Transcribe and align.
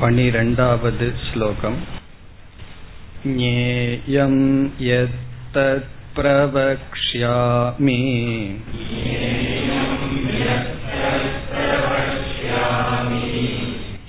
पनिरण्डावद् 0.00 1.04
श्लोकम् 1.24 1.80
ज्ञेयं 3.26 4.34
यत्तत् 4.88 5.90
प्रवक्ष्यामि 6.16 8.00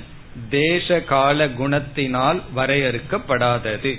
தேச 0.49 1.01
கால 1.01 1.47
குணத்தினால் 1.47 2.41
வரையறுக்கப்படாதது. 2.55 3.95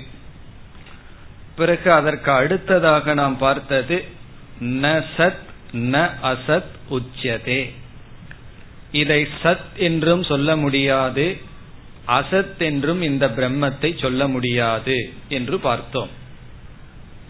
பிறகு 1.55 1.91
அதற்கு 1.91 2.31
அடுத்ததாக 2.31 3.13
நாம் 3.13 3.37
பார்த்தது 3.37 4.03
ந 4.61 5.03
சத் 5.17 5.41
ந 5.73 6.09
அசத் 6.23 6.71
உச்சியதே. 6.89 7.73
இதை 8.91 9.27
சத் 9.43 9.75
என்றும் 9.75 10.23
சொல்ல 10.23 10.55
முடியாது 10.55 11.37
அசத் 12.07 12.57
என்றும் 12.57 13.01
இந்த 13.01 13.27
பிரம்மத்தை 13.27 13.99
சொல்ல 14.01 14.27
முடியாது 14.27 15.13
என்று 15.27 15.59
பார்த்தோம். 15.59 16.09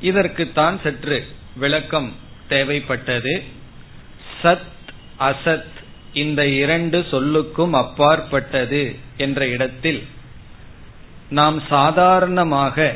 இதற்குத்தான் 0.01 0.81
சற்று 0.84 1.28
விளக்கம் 1.55 2.13
தேவைப்பட்டது. 2.50 3.41
சத் 4.44 4.67
அசத் 5.19 5.81
இந்த 6.13 6.47
இரண்டு 6.47 7.00
சொல்லுக்கும் 7.12 7.69
அப்பாற்பட்டது 7.69 8.96
என்ற 9.18 9.47
இடத்தில் 9.47 10.03
நாம் 11.29 11.62
சாதாரணமாக 11.69 12.96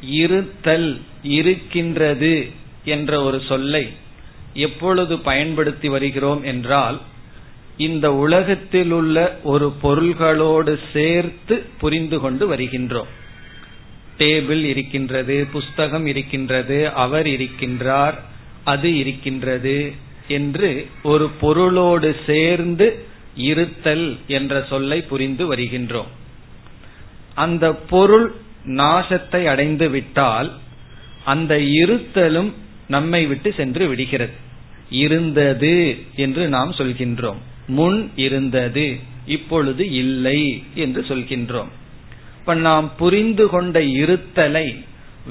இருத்தல் 0.00 1.00
இருக்கின்றது 1.22 2.46
என்ற 2.84 3.22
ஒரு 3.22 3.42
சொல்லை 3.48 3.88
எப்பொழுது 4.54 5.18
பயன்படுத்தி 5.18 5.88
வருகிறோம் 5.88 6.42
என்றால் 6.42 7.00
இந்த 7.76 8.14
உலகத்தில் 8.14 8.90
உள்ள 8.90 9.38
ஒரு 9.42 9.72
பொருள்களோடு 9.80 10.80
சேர்த்து 10.92 11.66
புரிந்து 11.78 12.20
கொண்டு 12.20 12.56
வருகின்றோம். 12.56 13.10
டேபிள் 14.18 14.62
இருக்கின்றது 14.62 15.46
புஸ்தகம் 15.52 16.06
இருக்கின்றது 16.06 16.92
அவர் 16.92 17.26
இருக்கின்றார் 17.26 18.14
அது 18.64 18.96
இருக்கின்றது 18.96 19.94
என்று 20.28 20.86
ஒரு 21.02 21.30
பொருளோடு 21.40 22.16
சேர்ந்து 22.26 23.04
இருத்தல் 23.36 24.16
என்ற 24.26 24.66
சொல்லை 24.68 25.02
புரிந்து 25.02 25.54
வருகின்றோம். 25.54 26.10
அந்த 27.34 27.74
பொருள் 27.74 28.34
நாசத்தை 28.66 29.44
அடைந்து 29.44 29.88
விட்டால் 29.88 30.52
அந்த 31.24 31.56
இருத்தலும் 31.56 32.52
நம்மை 32.88 33.26
விட்டு 33.26 33.54
சென்று 33.56 33.88
விடுகிறது. 33.88 34.32
இருந்தது 34.90 35.98
என்று 36.16 36.48
நாம் 36.48 36.72
சொல்கின்றோம். 36.72 37.36
முன் 37.66 38.10
இருந்தது 38.16 38.96
இப்பொழுது 39.26 39.90
இல்லை 39.90 40.64
என்று 40.74 41.04
சொல்கின்றோம். 41.08 41.68
இப்ப 42.38 42.54
நாம் 42.54 42.92
புரிந்து 42.96 43.48
கொண்ட 43.48 43.80
இருத்தலை 43.80 44.84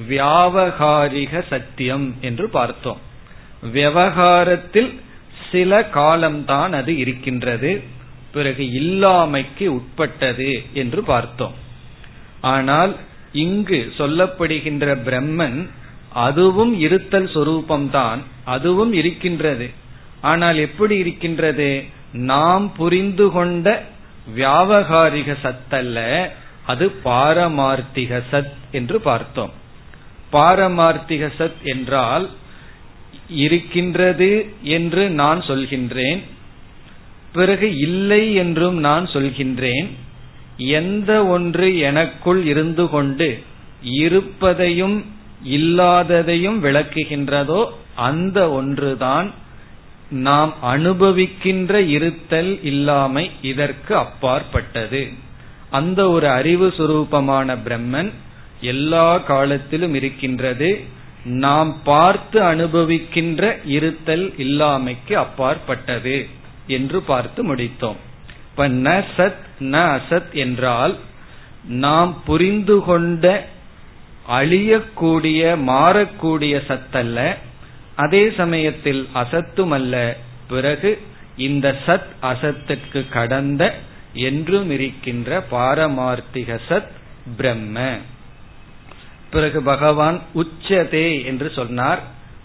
வியாவகாரிக 0.10 1.44
சத்தியம் 1.50 2.16
என்று 2.22 2.50
பார்த்தோம். 2.50 3.05
விவகாரத்தில் 3.72 5.02
சில 5.52 5.86
காலம்தான் 5.86 6.74
அது 6.74 6.98
இருக்கின்றது. 6.98 7.84
பிறகு 8.32 8.64
இல்லாமைக்கு 8.64 9.68
உட்பட்டது 9.68 10.64
என்று 10.74 11.04
பார்த்தோம். 11.04 11.54
ஆனால் 12.42 12.96
இங்கு 13.32 13.94
சொல்லப்படுகின்ற 13.98 14.98
பிரம்மன் 15.06 15.68
அதுவும் 16.10 16.80
இருத்தல் 16.80 17.30
சொரூபம்தான் 17.34 18.18
அதுவும் 18.46 18.94
இருக்கின்றது. 18.94 19.70
ஆனால் 20.22 20.58
எப்படி 20.58 20.98
இருக்கின்றது? 20.98 21.84
நாம் 22.14 22.74
புரிந்து 22.74 23.32
கொண்ட 23.32 23.84
வியாவகாரிக 24.36 25.38
சத்தல்ல 25.44 26.30
அது 26.66 26.92
பாரமார்த்திக 27.06 28.24
சத் 28.32 28.54
என்று 28.72 29.02
பார்த்தோம். 29.02 29.52
பாரமார்த்திக 30.32 31.32
சத் 31.40 31.62
என்றால் 31.64 32.30
இருக்கின்றது 33.30 34.50
என்று 34.62 35.10
நான் 35.10 35.42
சொல்கின்றேன். 35.42 36.22
பிறகு 37.32 37.78
இல்லை 37.78 38.34
என்றும் 38.34 38.78
நான் 38.78 39.06
சொல்கின்றேன். 39.06 39.88
எந்த 40.58 41.26
ஒன்று 41.26 41.78
எனக்குள் 41.78 42.46
இருந்து 42.46 42.90
கொண்டு 42.90 43.44
இருப்பதையும் 43.82 45.06
இல்லாததையும் 45.44 46.64
விளக்குகின்றதோ 46.64 47.70
அந்த 47.96 48.52
ஒன்றுதான் 48.52 49.32
நாம் 50.10 50.54
அனுபவிக்கின்ற 50.64 51.88
இருத்தல் 51.88 52.64
இல்லாமை 52.64 53.32
இதற்கு 53.42 53.96
அப்பாற்பட்டது. 53.96 55.10
அந்த 55.70 56.10
ஒரு 56.10 56.30
அறிவு 56.30 56.74
சுரூபமான 56.78 57.58
பிரம்மன் 57.66 58.12
எல்லா 58.62 59.18
காலத்திலும் 59.18 59.94
இருக்கின்றது. 59.94 60.82
நாம் 61.26 61.84
பார்த்து 61.84 62.42
அனுபவிக்கின்ற 62.42 63.58
இருத்தல் 63.66 64.34
இல்லாமைக்கு 64.38 65.14
அப்பாற்பட்டது 65.14 66.28
என்று 66.68 67.02
பார்த்து 67.02 67.56
முடித்தோம். 67.56 67.96
இப்ப 68.50 68.70
ந 68.70 69.04
சத் 69.18 69.44
ந 69.60 70.00
அசத் 70.00 70.32
என்றால் 70.32 70.98
நாம் 71.68 72.22
புரிந்து 72.26 72.84
கொண்ட 72.84 73.46
அழியக்கூடிய 74.30 75.56
மாறக்கூடிய 75.68 76.62
சத்தல்ல 76.68 77.36
அதே 77.96 78.32
சமயத்தில் 78.38 79.10
அசத்துமல்ல 79.16 80.16
பிறகு 80.48 81.02
இந்த 81.38 81.76
சத் 81.86 82.10
அசத்துக்கு 82.22 83.10
கடந்த 83.10 83.76
என்றும் 84.14 84.72
இருக்கின்ற 84.72 85.44
பாரமார்த்திக 85.52 86.60
சத் 86.70 86.92
பிரம்ம. 87.38 87.98
பிறகு 89.35 89.63
பகவான் 89.63 90.19
உச்சதே 90.35 91.09
என்று 91.25 91.49
சொன்னார் 91.51 92.03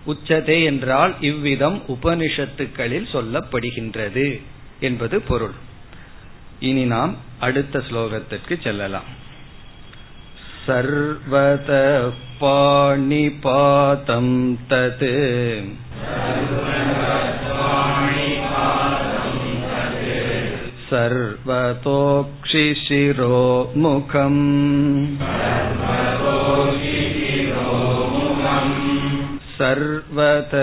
உச்சதே 0.07 0.57
என்றால் 0.63 1.13
இவ்விதம் 1.21 1.77
உபனிஷத்துக்களில் 1.87 3.07
சொல்லப்படுகின்றது 3.13 4.27
என்பது 4.79 5.19
பொருள் 5.21 5.55
இனி 6.59 6.83
நாம் 6.85 7.13
அடுத்த 7.39 7.83
ஸ்லோகத்திற்கு 7.89 8.55
செல்லலாம் 8.63 9.09
சர்வத 10.65 11.71
பாணிபாதம் 12.39 14.35
தது 14.69 15.13
सर्वतोक्षिशिरो 20.89 22.25
सर्वत 29.59 30.53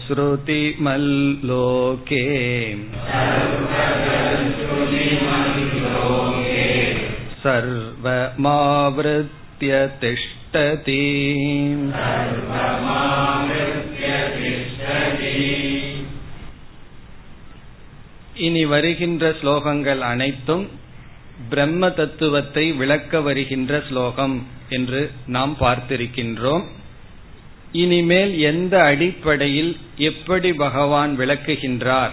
श्रुतिमल्लोके 0.00 1.44
सर्वमावृत्य 8.42 9.70
तिष्ठति 10.00 11.04
இனி 18.46 18.62
வருகின்ற 18.64 19.24
ஸ்லோகங்கள் 19.40 20.02
அனைத்தும் 20.10 20.62
பிரம்ம 21.50 21.90
தத்துவத்தை 21.90 22.64
விளக்க 22.72 23.20
வருகின்ற 23.20 23.72
ஸ்லோகம் 23.88 24.36
என்று 24.68 25.00
நாம் 25.26 25.54
பார்த்திருக்கின்றோம் 25.60 26.64
இனிமேல் 27.71 28.39
எந்த 28.39 28.83
அடிப்படையில் 28.83 29.77
எப்படி 29.97 30.53
பகவான் 30.53 31.19
விளக்குகின்றார் 31.19 32.11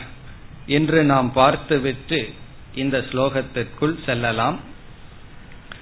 என்று 0.67 1.05
நாம் 1.05 1.33
பார்த்துவிட்டு 1.33 2.33
இந்த 2.75 2.99
ஸ்லோகத்திற்குள் 2.99 4.05
செல்லலாம். 4.05 4.61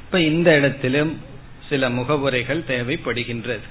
இப்ப 0.05 0.21
இந்த 0.21 0.57
இடத்திலும் 0.57 1.21
சில 1.69 1.91
முகவுரைகள் 1.91 2.65
தேவைப்படுகின்றது. 2.69 3.67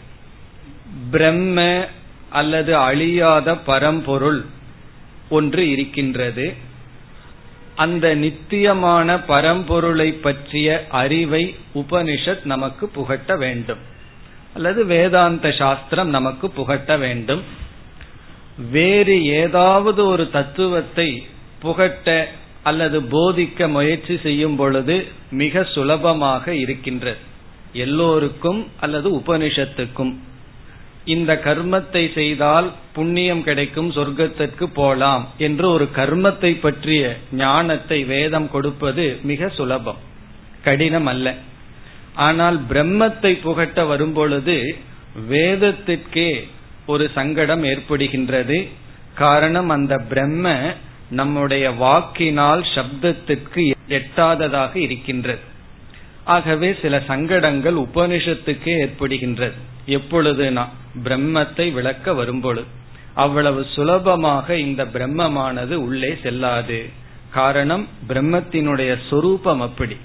பிரம்ம 1.12 1.88
அல்லது 2.30 2.76
அழியாத 2.76 3.56
பரம்பொருள் 3.56 4.46
ஒன்று 5.30 5.70
இருக்கின்றது. 5.70 6.54
அந்த 7.76 8.16
நித்தியமான 8.16 9.16
பரம்பொருளை 9.16 10.12
பற்றிய 10.12 10.88
அறிவை 10.90 11.56
உபனிஷத் 11.76 12.46
நமக்கு 12.46 12.88
புகட்ட 12.88 13.36
வேண்டும். 13.36 13.78
அல்லது 14.54 14.86
வேதாந்த 14.86 15.52
சாஸ்திரம் 15.52 16.10
நமக்கு 16.10 16.50
புகட்ட 16.50 16.98
வேண்டும். 16.98 17.42
வேறு 18.72 19.24
ஏதாவது 19.24 20.06
ஒரு 20.06 20.30
தத்துவத்தை 20.30 21.28
புகட்ட 21.60 22.32
அல்லது 22.64 23.02
போதிக்க 23.02 23.68
முயற்சி 23.68 24.18
செய்யும் 24.18 24.56
பொழுது 24.56 25.08
மிக 25.32 25.64
சுலபமாக 25.64 26.54
இருக்கின்றது. 26.54 27.18
எல்லோருக்கும் 27.74 28.68
அல்லது 28.80 29.08
உபனிஷத்துக்கும். 29.18 30.14
இந்த 31.06 31.34
கர்மத்தை 31.44 32.14
செய்தால் 32.14 32.72
புண்ணியம் 32.94 33.44
கிடைக்கும் 33.44 33.92
சொர்க்கத்திற்கு 33.92 34.66
போலாம் 34.74 35.24
என்று 35.38 35.70
ஒரு 35.70 35.90
கர்மத்தை 35.96 36.60
பற்றிய 36.60 37.18
ஞானத்தை 37.32 38.04
வேதம் 38.04 38.50
கொடுப்பது 38.50 39.20
மிக 39.24 39.50
சுலபம் 39.50 40.02
கடினம் 40.64 41.06
அல்ல. 41.06 41.36
ஆனால் 42.16 42.62
பிரம்மத்தை 42.70 43.42
புகட்ட 43.42 43.86
வரும்பொழுது 43.86 44.78
வேதத்திற்கே 45.30 46.48
ஒரு 46.86 47.10
சங்கடம் 47.14 47.64
ஏற்படுகின்றது. 47.64 48.68
காரணம் 49.16 49.70
அந்த 49.70 49.98
பிரம்ம 49.98 50.74
நம்முடைய 51.10 51.72
வாக்கினால் 51.72 52.66
சப்தத்திற்கு 52.76 53.72
எட்டாததாக 53.90 54.76
இருக்கின்றது. 54.76 55.40
ஆகவே 56.24 56.76
சில 56.82 57.04
சங்கடங்கள் 57.08 57.76
உபனிஷத்துக்கே 57.76 58.74
ஏற்படுகின்றது. 58.86 59.52
எப்பொழுதுனா 59.88 60.66
பிரம்மத்தை 61.04 61.72
விளக்க 61.72 62.14
வரும்பொழுது. 62.14 62.68
அவ்வளவு 63.14 63.66
சுலபமாக 63.76 64.56
இந்த 64.56 64.86
பிரம்மமானது 64.86 65.74
உள்ளே 65.74 66.18
செல்லாது. 66.24 66.90
காரணம் 67.30 67.88
பிரம்மத்தினுடைய 68.08 68.98
சொரூபம் 69.10 69.62
அப்படி. 69.62 69.98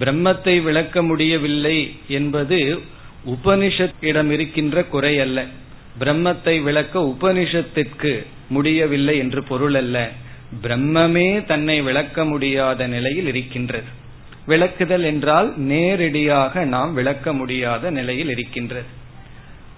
பிரம்மத்தை 0.00 0.62
விளக்க 0.62 1.02
முடியவில்லை 1.02 1.96
என்பது 2.08 2.80
உபனிஷத்திடம் 3.26 4.30
இருக்கின்ற 4.30 4.84
குறை 4.84 5.20
அல்ல 5.20 5.44
பிரம்மத்தை 6.00 6.62
விளக்க 6.62 7.00
உபனிஷத்திற்கு 7.00 8.26
முடியவில்லை 8.48 9.18
என்று 9.18 9.42
பொருள் 9.42 9.74
அல்ல 9.74 10.10
பிரம்மமே 10.62 11.44
தன்னை 11.46 11.80
விளக்க 11.80 12.24
முடியாத 12.24 12.86
நிலையில் 12.86 13.26
இருக்கின்றது. 13.26 14.00
விளக்குதல் 14.48 15.02
என்றால் 15.02 15.58
நேரடியாக 15.58 16.64
நாம் 16.64 16.94
விளக்க 16.94 17.32
முடியாத 17.32 17.90
நிலையில் 17.90 18.28
இருக்கின்றது. 18.28 18.86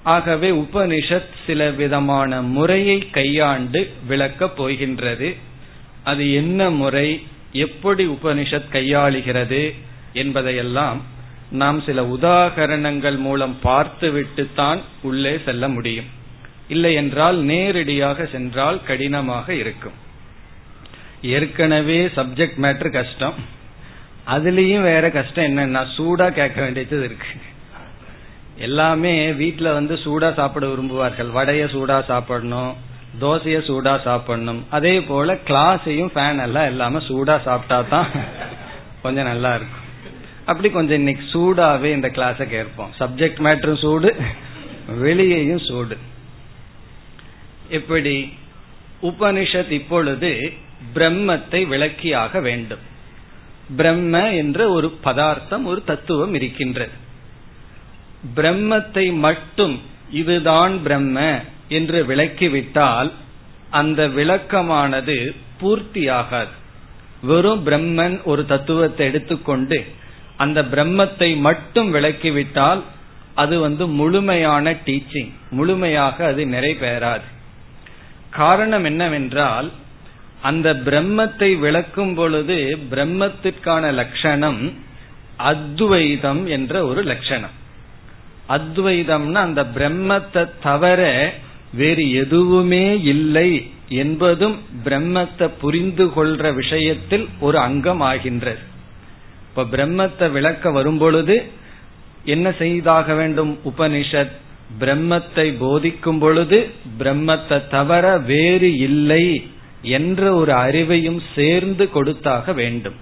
ஆகவே 0.02 0.50
உபனிஷத் 0.50 1.32
சில 1.46 1.70
விதமான 1.70 2.42
முறையை 2.42 3.10
கையாண்டு 3.10 3.90
விளக்கப் 4.06 4.56
போகின்றது. 4.56 5.34
அது 6.04 6.32
என்ன 6.32 6.70
முறை? 6.70 7.22
எப்படி 7.52 8.06
உபனிஷத் 8.06 8.72
கையாளுகிறது? 8.72 9.74
என்பதையெல்லாம் 10.22 11.00
நாம் 11.60 11.78
சில 11.86 12.02
உதாகரணங்கள் 12.16 13.18
மூலம் 13.26 13.56
பார்த்துவிட்டு 13.66 14.44
தான் 14.60 14.80
உள்ளே 15.08 15.32
செல்ல 15.46 15.64
முடியும். 15.76 16.08
இல்லை 16.74 16.92
என்றால் 17.00 17.38
நேரடியாக 17.50 18.26
சென்றால் 18.34 18.78
கடினமாக 18.88 19.46
இருக்கும். 19.62 19.98
ஏற்கனவே 21.34 21.98
சப்ஜெக்ட் 22.16 22.58
மேட்டர் 22.64 22.96
கஷ்டம். 22.98 23.36
அதுலயும் 24.34 24.86
வேற 24.90 25.04
கஷ்டம் 25.18 25.48
என்னன்னா 25.50 25.82
சூடா 25.96 26.26
கேட்க 26.38 26.58
வேண்டியது 26.64 26.98
இருக்கு. 27.08 27.32
எல்லாமே 28.66 29.14
வீட்டுல 29.42 29.68
வந்து 29.78 29.94
சூடா 30.04 30.28
சாப்பிட 30.40 30.64
விரும்புவார்கள். 30.66 31.30
வடைய 31.38 31.62
சூடா 31.74 31.98
சாப்பிடணும் 32.10 32.74
தோசைய 33.22 33.58
சூடா 33.68 33.94
சாப்பிடணும். 34.08 34.60
அதே 34.76 34.94
போல 35.10 35.38
கிளாஸையும் 35.48 36.12
ஃபேன் 36.14 36.44
எல்லாம் 36.48 36.70
இல்லாம 36.72 37.02
சூடா 37.08 37.36
சாப்பிட்டா 37.48 37.80
தான் 37.94 38.10
கொஞ்சம் 39.02 39.30
நல்லா 39.32 39.52
இருக்கும். 39.58 39.83
அப்படி 40.46 40.68
கொஞ்சம் 40.70 40.96
இன்னைக்கு 40.96 41.24
சூடாவே 41.34 41.90
இந்த 41.98 42.08
கிளாஸ 42.08 42.46
கேட்போம். 42.48 42.90
சப்ஜெக்ட் 42.98 43.40
மேட்டரும் 43.46 43.82
சூடு 43.84 44.10
வெளியையும் 45.02 45.62
சூடு. 45.68 45.96
எப்படி 47.68 48.14
உபனிஷத் 49.02 49.70
இப்பொழுது 49.70 50.30
பிரம்மத்தை 50.94 51.60
விளக்கியாக 51.72 52.40
வேண்டும். 52.40 52.84
பிரம்ம 53.76 54.32
என்ற 54.42 54.68
ஒரு 54.68 54.88
பதார்த்தம் 55.06 55.64
ஒரு 55.64 55.80
தத்துவம் 55.84 56.34
இருக்கின்றது. 56.34 56.94
பிரம்மத்தை 58.36 59.06
மட்டும் 59.26 59.76
இதுதான் 60.10 60.74
பிரம்ம 60.82 61.18
என்று 61.68 61.98
விளக்கிவிட்டால் 62.08 63.10
அந்த 63.70 64.00
விளக்கமானது 64.08 65.16
பூர்த்தியாகாது. 65.60 66.54
வெறும் 67.28 67.66
பிரம்மன் 67.66 68.16
ஒரு 68.22 68.42
தத்துவத்தை 68.46 69.06
எடுத்துக்கொண்டு 69.06 69.78
அந்த 70.36 70.62
பிரம்மத்தை 70.62 71.40
மட்டும் 71.40 71.94
விளக்கிவிட்டால் 71.94 72.82
அது 73.34 73.60
வந்து 73.60 73.86
முழுமையான 73.86 74.72
டீச்சிங் 74.72 75.30
முழுமையாக 75.50 76.26
அது 76.26 76.44
நிறைவேறாது. 76.46 77.26
காரணம் 78.30 78.84
என்னவென்றால் 78.84 79.70
அந்த 80.42 80.74
பிரம்மத்தை 80.74 81.58
விளக்கும் 81.58 82.14
பொழுது 82.14 82.78
பிரம்மத்திற்கான 82.90 83.92
லட்சணம் 83.92 84.72
அத்வைதம் 85.36 86.46
என்ற 86.46 86.86
ஒரு 86.86 87.02
லட்சணம். 87.02 87.54
அத்வைதம்னா 88.48 89.34
அந்த 89.34 89.64
பிரம்மத்தை 89.64 90.48
தவிர 90.60 91.32
வேறு 91.72 92.10
எதுவுமே 92.10 93.00
இல்லை 93.00 93.70
என்பதும் 93.88 94.58
பிரம்மத்தை 94.84 95.50
புரிந்து 95.60 96.06
கொள்ற 96.16 96.54
விஷயத்தில் 96.54 97.28
ஒரு 97.40 97.58
அங்கம் 97.58 98.00
ஆகின்றது 98.00 98.72
இப்ப 99.56 99.76
பிரம்மத்தை 99.76 100.30
விளக்க 100.30 100.70
வரும்பொழுது 100.70 101.42
என்ன 102.24 102.52
செய்தாக 102.52 103.14
வேண்டும்? 103.14 103.58
உபனிஷத் 103.64 104.32
பிரம்மத்தை 104.80 105.54
போதிக்கும் 105.58 106.18
பொழுது 106.18 106.70
பிரம்மத்தை 106.98 107.68
தவிர 107.68 108.18
வேறு 108.18 108.76
இல்லை 108.78 109.50
என்ற 109.82 110.34
ஒரு 110.34 110.52
அறிவையும் 110.52 111.20
சேர்ந்து 111.34 111.90
கொடுத்தாக 111.90 112.52
வேண்டும். 112.52 112.94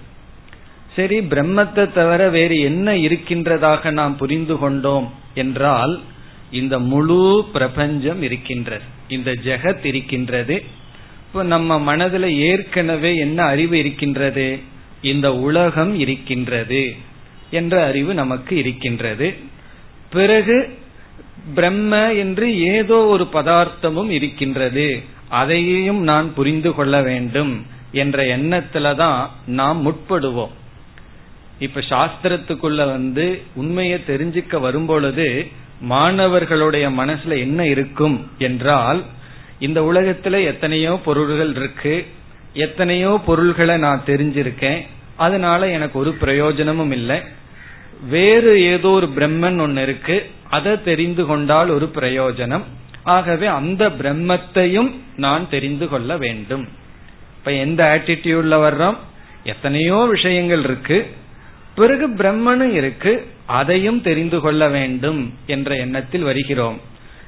சரி 0.96 1.18
பிரம்மத்தை 1.18 1.92
தவிர 1.92 2.28
வேறு 2.28 2.60
என்ன 2.60 2.96
இருக்கின்றதாக 2.96 3.90
நாம் 3.90 4.16
புரிந்து 4.16 4.58
கொண்டோம் 4.58 5.12
என்றால் 5.34 6.00
இந்த 6.50 6.78
முழு 6.78 7.48
பிரபஞ்சம் 7.52 8.22
இருக்கின்றது 8.22 8.84
இந்த 9.08 9.30
ஜெகத் 9.30 9.84
இருக்கின்றது. 9.84 10.62
இப்ப 11.26 11.42
நம்ம 11.42 11.78
மனதில் 11.78 12.30
ஏற்கனவே 12.30 13.16
என்ன 13.16 13.42
அறிவு 13.42 13.78
இருக்கின்றது? 13.78 14.70
இந்த 15.02 15.34
உலகம் 15.34 15.94
இருக்கின்றது 15.94 16.96
என்ற 17.50 17.84
அறிவு 17.86 18.14
நமக்கு 18.14 18.56
இருக்கின்றது. 18.56 19.34
பிறகு 20.10 20.78
பிரம்ம 21.54 22.12
என்று 22.12 22.58
ஏதோ 22.58 22.94
ஒரு 22.94 23.26
பதார்த்தமும் 23.32 24.08
இருக்கின்றது. 24.08 25.02
அதையும் 25.28 26.02
நான் 26.02 26.34
புரிந்து 26.34 26.74
கொள்ள 26.74 27.02
வேண்டும் 27.02 27.66
என்ற 27.92 28.22
எண்ணத்துல 28.38 28.94
தான் 28.94 29.30
நாம் 29.46 29.78
முற்படுவோம். 29.86 30.52
இப்ப 31.58 31.80
சாஸ்திரத்துக்குள்ள 31.88 32.76
வந்து 32.76 33.42
உண்மையை 33.54 33.98
தெரிஞ்சுக்க 34.06 34.60
வரும்பொழுது 34.60 35.46
மாணவர்களுடைய 35.80 36.90
மனசுல 36.90 37.38
என்ன 37.38 37.66
இருக்கும் 37.66 38.26
என்றால் 38.38 39.04
இந்த 39.58 39.80
உலகத்துல 39.80 40.44
எத்தனையோ 40.44 41.00
பொருள்கள் 41.04 41.54
இருக்கு. 41.54 42.06
எத்தனையோ 42.52 43.20
பொருள்களை 43.26 43.76
நான் 43.76 44.02
தெரிஞ்சிருக்கேன். 44.06 44.86
அதனால 45.16 45.68
எனக்கு 45.68 45.98
ஒரு 45.98 46.12
பிரயோஜனமும் 46.12 46.92
இல்லை. 46.92 47.20
வேறு 48.08 48.62
ஏதோ 48.62 48.88
ஒரு 48.88 49.08
பிரம்மன் 49.16 49.60
ஒன்னு 49.60 49.82
இருக்கு. 49.82 50.30
அதை 50.50 50.82
தெரிந்து 50.82 51.26
கொண்டால் 51.26 51.68
ஒரு 51.68 51.90
பிரயோஜனம். 51.94 52.62
ஆகவே 53.02 53.46
அந்த 53.46 53.88
பிரம்மத்தையும் 53.88 54.94
நான் 55.16 55.48
தெரிந்து 55.48 55.88
கொள்ள 55.88 56.16
வேண்டும். 56.16 56.68
இப்ப 57.38 57.52
எந்த 57.52 58.00
ஆட்டிடியூட்ல 58.00 58.54
வர்றோம்? 58.54 58.96
எத்தனையோ 59.44 60.08
விஷயங்கள் 60.10 60.64
இருக்கு. 60.64 61.06
பிறகு 61.74 62.08
பிரம்மனும் 62.08 62.72
இருக்கு. 62.72 63.26
அதையும் 63.46 64.02
தெரிந்து 64.02 64.40
கொள்ள 64.40 64.68
வேண்டும் 64.68 65.34
என்ற 65.46 65.74
எண்ணத்தில் 65.74 66.22
வருகிறோம். 66.22 66.80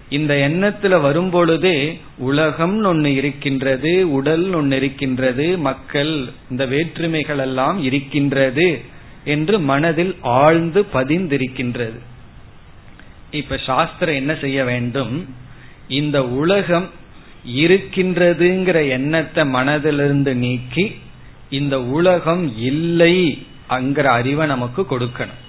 இந்த 0.08 0.34
எண்ணத்துல 0.34 1.00
வரும்பொழுதே 1.00 2.00
உலகம் 2.18 2.84
ஒன்னு 2.84 3.14
இருக்கின்றது 3.14 4.12
உடல் 4.12 4.52
ஒன்னு 4.52 4.76
இருக்கின்றது 4.76 5.58
மக்கள் 5.58 6.28
இந்த 6.50 6.66
வேற்றுமைகள் 6.66 7.38
எல்லாம் 7.38 7.82
இருக்கின்றது 7.82 8.80
என்று 9.24 9.58
மனதில் 9.58 10.16
ஆழ்ந்து 10.20 10.86
பதிந்திருக்கின்றது. 10.92 11.98
இப்ப 13.30 13.56
சாஸ்திரம் 13.56 14.14
என்ன 14.14 14.34
செய்ய 14.34 14.64
வேண்டும்? 14.64 15.28
இந்த 15.88 16.26
உலகம் 16.26 16.90
இருக்கின்றதுங்கிற 17.54 18.88
எண்ணத்தை 18.88 19.44
மனதிலிருந்து 19.44 20.34
நீக்கி 20.34 20.96
இந்த 21.50 21.82
உலகம் 21.82 22.56
இல்லை 22.56 23.46
அங்கிற 23.70 24.02
அறிவை 24.02 24.46
நமக்கு 24.46 24.82
கொடுக்கணும். 24.82 25.42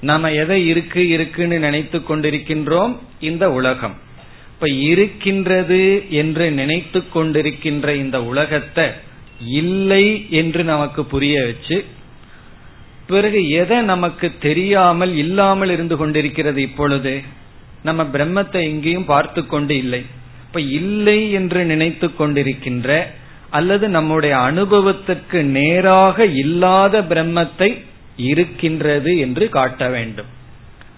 நாம 0.00 0.32
எதை 0.32 0.66
இருக்கு 0.66 1.08
இருக்குன்னு 1.08 1.58
நினைத்து 1.58 1.98
கொண்டிருக்கின்றோம் 1.98 2.96
இந்த 3.20 3.52
உலகம். 3.52 3.94
இப்ப 4.52 4.68
இருக்கின்றது 4.68 6.06
என்று 6.08 6.50
நினைத்து 6.50 7.04
கொண்டிருக்கின்ற 7.14 7.94
இந்த 7.94 8.24
உலகத்தை 8.24 8.86
இல்லை 9.40 10.30
என்று 10.30 10.64
நமக்கு 10.64 11.04
புரிய 11.04 11.44
வச்சு 11.44 11.84
பிறகு 13.06 13.48
எதை 13.48 13.82
நமக்கு 13.82 14.32
தெரியாமல் 14.40 15.16
இல்லாமல் 15.16 15.70
இருந்து 15.70 15.96
கொண்டிருக்கிறது 15.96 16.62
இப்பொழுது? 16.62 17.22
நம்ம 17.82 18.02
பிரம்மத்தை 18.02 18.62
எங்கேயும் 18.62 19.04
பார்த்து 19.04 19.46
கொண்டு 19.46 19.76
இல்லை. 19.76 20.04
இப்ப 20.46 20.60
இல்லை 20.60 21.32
என்று 21.32 21.64
நினைத்து 21.64 22.06
கொண்டிருக்கின்ற 22.06 23.06
அல்லது 23.50 23.88
நம்முடைய 23.88 24.36
அனுபவத்துக்கு 24.36 25.42
நேராக 25.42 26.26
இல்லாத 26.26 27.00
பிரம்மத்தை 27.00 27.82
இருக்கின்றது 28.18 29.18
என்று 29.18 29.48
காட்ட 29.48 29.88
வேண்டும். 29.88 30.30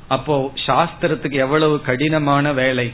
அப்போ 0.08 0.34
சாஸ்திரத்துக்கு 0.66 1.36
எவ்வளவு 1.46 1.80
கடினமான 1.80 2.52
வேலை. 2.52 2.92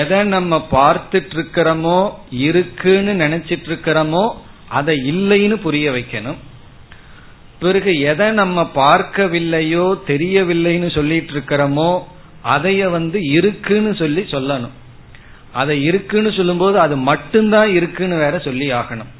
எதை 0.00 0.18
நம்ம 0.24 0.66
பார்த்துட்டு 0.70 1.34
இருக்கிறோமோ 1.36 2.10
இருக்குன்னு 2.30 3.12
நினைச்சிட்டு 3.24 3.68
இருக்கிறோமோ 3.70 4.24
அதை 4.68 4.96
இல்லைன்னு 5.12 5.56
புரிய 5.56 5.90
வைக்கணும். 5.90 6.38
பிறகு 7.58 7.92
எதை 8.00 8.26
நம்ம 8.30 8.62
பார்க்கவில்லையோ 8.74 9.86
தெரியவில்லைன்னு 10.06 10.90
சொல்லிட்டு 10.94 11.32
இருக்கிறோமோ 11.34 11.90
அதைய 12.44 12.90
வந்து 12.90 13.18
இருக்குன்னு 13.30 13.92
சொல்லி 13.94 14.22
சொல்லணும். 14.30 14.74
அதை 15.52 15.76
இருக்குன்னு 15.84 16.30
சொல்லும்போது 16.32 16.76
அது 16.80 16.96
மட்டும்தான் 16.96 17.68
இருக்குன்னு 17.68 18.16
வேற 18.16 18.38
சொல்லி 18.38 18.66
ஆகணும். 18.72 19.10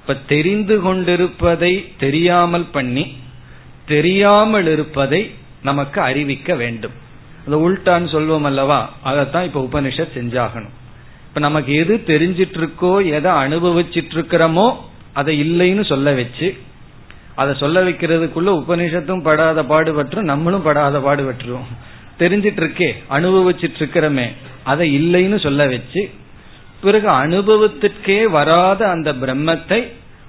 இப்ப 0.00 0.14
தெரிந்து 0.26 0.80
கொண்டிருப்பதை 0.80 1.72
தெரியாமல் 1.98 2.66
பண்ணி 2.76 3.04
தெரியாமல் 3.86 4.66
இருப்பதை 4.66 5.30
நமக்கு 5.62 6.00
அறிவிக்க 6.00 6.54
வேண்டும். 6.54 6.92
அந்த 7.44 7.56
உள்டான்னு 7.56 8.08
சொல்வோம் 8.14 8.42
அல்லவா? 8.42 8.92
அதைத்தான் 9.02 9.44
இப்ப 9.44 9.68
உபனிஷத் 9.72 10.16
செஞ்சாகணும். 10.16 10.74
இப்ப 11.28 11.40
நமக்கு 11.40 11.74
எது 11.74 12.02
தெரிஞ்சிட்டு 12.06 12.58
இருக்கோ 12.60 13.06
எதை 13.06 13.32
அனுபவிச்சிட்டு 13.32 14.14
இருக்கிறோமோ 14.16 14.74
அதை 15.12 15.34
இல்லைன்னு 15.44 15.84
சொல்ல 15.86 16.12
வச்சு 16.12 16.54
அதை 17.34 17.54
சொல்ல 17.54 17.82
வைக்கிறதுக்குள்ள 17.82 18.50
உபனிஷத்தும் 18.62 19.22
படாத 19.22 19.62
பாடுபற்றும் 19.62 20.30
நம்மளும் 20.30 20.62
படாத 20.62 20.98
பாடுபற்றுவோம் 20.98 21.70
தெரிஞ்சிட்டு 22.18 22.60
இருக்கே 22.62 22.90
அனுபவிச்சிட்டு 23.10 23.78
இருக்கிறோமே 23.78 24.26
அதை 24.62 24.86
இல்லைன்னு 24.98 25.42
சொல்ல 25.42 25.66
வச்சு 25.66 26.10
பிறகு 26.80 27.08
அனுபவத்திற்கே 27.08 28.24
வராத 28.30 28.88
அந்த 28.88 29.12
பிரம்மத்தை 29.12 29.80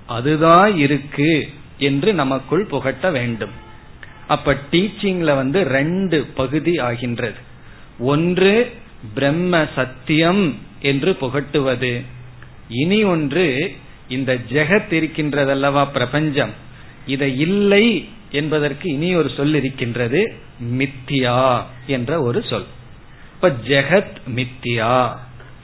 அதுதான் 0.08 0.78
இருக்கு. 0.78 1.50
என்று 1.78 2.14
நமக்குள் 2.14 2.66
புகட்ட 2.66 3.12
வேண்டும். 3.12 3.50
அப்ப 4.28 4.58
டீச்சிங்ல 4.72 5.36
வந்து 5.36 5.64
ரெண்டு 5.64 6.24
பகுதி 6.24 6.78
ஆகின்றது. 6.78 7.36
ஒன்று 8.00 8.72
பிரம்ம 9.14 9.66
சத்தியம் 9.76 10.58
என்று 10.82 11.18
புகட்டுவது. 11.22 12.02
இனி 12.70 13.04
ஒன்று 13.04 13.76
இந்த 14.08 14.36
ஜெகத் 14.36 14.90
இருக்கின்றதல்லவா 14.90 15.92
பிரபஞ்சம். 15.92 16.50
இதை 17.06 17.40
இல்லை 17.40 18.10
என்பதற்கு 18.32 18.90
இனி 18.90 19.16
ஒரு 19.16 19.32
சொல் 19.38 19.54
இருக்கின்றது 19.54 20.36
மித்தியா 20.64 21.64
என்ற 21.88 22.22
ஒரு 22.22 22.44
சொல். 22.44 22.66
இப்ப 23.36 23.50
ஜெகத் 23.50 24.16
மித்தியா. 24.36 25.18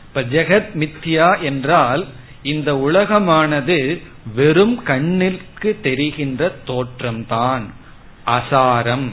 இப்ப 0.07 0.21
ஜெகத் 0.21 0.73
மித்தியா 0.73 1.41
என்றால் 1.41 2.07
இந்த 2.43 2.73
உலகமானது 2.73 4.01
வெறும் 4.35 4.83
கண்ணில் 4.83 5.39
நமக்கு 5.63 5.89
தெரிகின்ற 5.89 6.51
தோற்றம்தான் 6.67 7.63
அசாரம். 8.25 9.07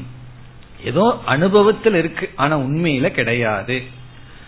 ஏதோ 0.85 1.19
அனுபவத்தில் 1.25 1.95
இருக்கு 1.95 2.31
ஆனா 2.37 2.59
உண்மையில 2.59 3.09
கிடையாது. 3.09 3.83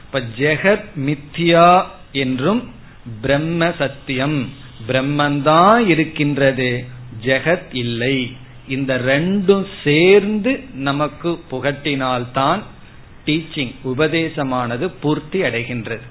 இப்ப 0.05 0.21
ஜெகத் 0.39 0.85
மித்யா 0.97 1.85
என்றும் 2.13 2.75
பிரம்ம 3.21 3.73
சத்தியம். 3.79 4.51
பிரம்மந்தான் 4.89 5.87
இருக்கின்றது 5.87 6.85
ஜெகத் 7.23 7.71
இல்லை. 7.73 8.37
இந்த 8.69 8.99
ரெண்டும் 8.99 9.67
சேர்ந்து 9.85 10.65
நமக்கு 10.75 11.41
புகட்டினால்தான் 11.51 12.63
டீச்சிங் 13.27 13.75
உபதேசமானது 13.85 14.91
பூர்த்தி 15.01 15.43
அடைகின்றது. 15.43 16.07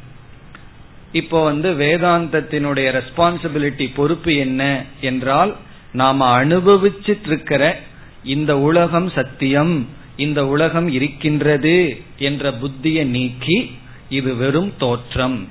இப்போ 1.11 1.43
வந்து 1.43 1.69
வேதாந்தத்தினுடைய 1.71 2.87
ரெஸ்பான்சிபிலிட்டி 2.95 3.87
பொறுப்பு 3.95 4.35
என்ன 4.35 4.85
என்றால் 5.01 5.55
நாம 5.93 6.45
அனுபவிச்சிட்டு 6.45 7.25
இருக்கிற 7.25 7.79
இந்த 8.23 8.59
உலகம் 8.59 9.09
சத்தியம் 9.09 9.87
இந்த 10.15 10.47
உலகம் 10.47 10.87
இருக்கின்றது 10.87 12.01
என்ற 12.17 12.51
புத்தியை 12.51 13.05
நீக்கி 13.05 13.77
இது 14.09 14.35
வெறும் 14.35 14.73
தோற்றம். 14.77 15.47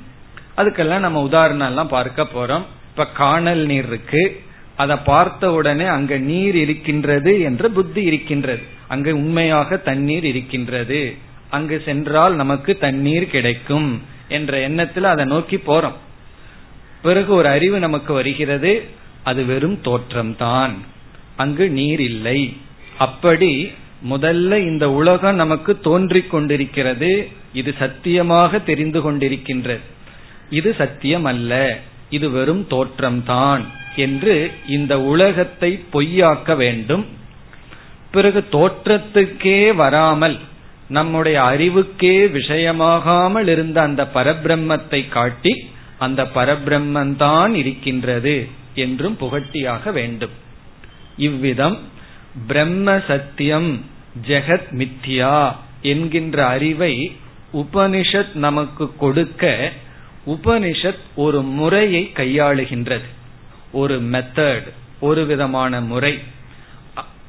அதுக்கெல்லாம் 0.56 0.98
நம்ம 0.98 1.20
உதாரணம் 1.20 1.68
எல்லாம் 1.68 1.88
பார்க்க 1.88 2.22
போறோம். 2.22 2.62
இப்ப 2.90 3.06
காணல் 3.06 3.58
நீர் 3.58 3.86
இருக்கு. 3.86 4.40
அதை 4.76 4.96
பார்த்த 5.04 5.52
உடனே 5.52 5.84
அங்க 5.84 6.18
நீர் 6.18 6.54
இருக்கின்றது 6.54 7.40
என்ற 7.40 7.68
புத்தி 7.68 8.02
இருக்கின்றது. 8.02 8.62
அங்க 8.88 9.12
உண்மையாக 9.12 9.76
தண்ணீர் 9.76 10.24
இருக்கின்றது. 10.24 11.16
அங்கு 11.50 11.82
சென்றால் 11.84 12.34
நமக்கு 12.34 12.78
தண்ணீர் 12.78 13.30
கிடைக்கும் 13.30 14.02
என்ற 14.28 14.58
எண்ணத்தில் 14.58 15.04
அதை 15.04 15.24
நோக்கி 15.24 15.56
போறோம். 15.56 15.98
பிறகு 17.02 17.34
ஒரு 17.34 17.48
அறிவு 17.48 17.78
நமக்கு 17.78 18.12
வருகிறது. 18.12 18.98
அது 19.24 19.44
வெறும் 19.44 19.78
தோற்றம்தான். 19.84 20.72
அங்கு 21.36 21.70
நீர் 21.70 22.00
இல்லை. 22.00 22.56
அப்படி 22.98 23.70
முதல்ல 24.10 24.56
இந்த 24.56 24.90
உலகம் 24.90 25.34
நமக்கு 25.34 25.80
தோன்றிக் 25.80 26.30
கொண்டிருக்கிறது. 26.30 27.28
இது 27.52 27.74
சத்தியமாக 27.78 28.58
தெரிந்து 28.58 29.12
கொண்டிருக்கின்றது. 29.12 29.80
இது 30.50 30.74
சத்தியம் 30.78 31.24
அல்ல 31.24 31.78
இது 32.10 32.30
வெறும் 32.30 32.66
தோற்றம்தான் 32.70 33.60
என்று 33.96 34.50
இந்த 34.68 35.00
உலகத்தை 35.00 35.82
பொய்யாக்க 35.92 36.56
வேண்டும். 36.56 37.06
பிறகு 38.10 38.44
தோற்றத்துக்கே 38.52 39.74
வராமல் 39.74 40.38
நம்முடைய 40.88 41.40
அறிவுக்கே 41.40 42.28
விஷயமாகாமல் 42.28 43.46
இருந்த 43.46 43.82
அந்த 43.82 44.08
பரபிரம்மத்தை 44.14 45.08
காட்டி 45.08 45.70
அந்த 45.98 46.22
பரபிரம்மந்தான் 46.34 47.54
இருக்கின்றது. 47.54 48.48
என்றும் 48.74 49.16
புகட்டியாக 49.20 49.92
வேண்டும். 49.92 50.30
இவ்விதம் 51.16 51.78
பிரம்ம 52.46 53.00
சத்தியம் 53.06 53.84
ஜெகத் 54.26 54.70
மித்யா 54.70 55.56
என்கின்ற 55.82 56.46
அறிவை 56.46 57.16
உபனிஷத் 57.52 58.34
நமக்கு 58.34 58.96
கொடுக்க 58.96 59.72
உபனிஷத் 60.26 60.98
ஒரு 61.14 61.42
முறையை 61.42 62.10
கையாளுகின்றது. 62.14 63.08
ஒரு 63.72 64.02
மெத்தட் 64.02 64.68
ஒரு 65.00 65.26
விதமான 65.26 65.80
முறை 65.80 66.18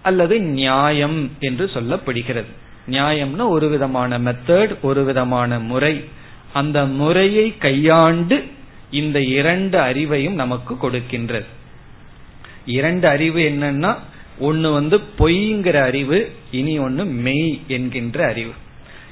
அல்லது 0.01 0.39
நியாயம் 0.39 1.31
என்று 1.39 1.65
சொல்லப்படுகிறது. 1.73 2.45
நியாயம்னா 2.87 3.47
ஒரு 3.47 3.69
விதமான 3.69 4.19
மெத்தட் 4.19 4.75
ஒரு 4.81 5.03
விதமான 5.03 5.59
முறை. 5.59 6.03
அந்த 6.53 6.85
முறையை 6.85 7.57
கையாண்டு 7.57 8.45
இந்த 8.91 9.21
இரண்டு 9.21 9.79
அறிவையும் 9.79 10.39
நமக்கு 10.43 10.73
கொடுக்கின்றது. 10.73 11.45
இரண்டு 12.65 13.07
அறிவு 13.07 13.39
என்னன்னா 13.39 13.95
ஒன்னு 14.39 14.71
வந்து 14.71 14.99
பொய்ங்கிற 15.19 15.81
அறிவு 15.81 16.31
இனி 16.51 16.79
ஒன்னு 16.79 17.05
மெய் 17.05 17.61
என்கின்ற 17.67 18.27
அறிவு. 18.27 18.51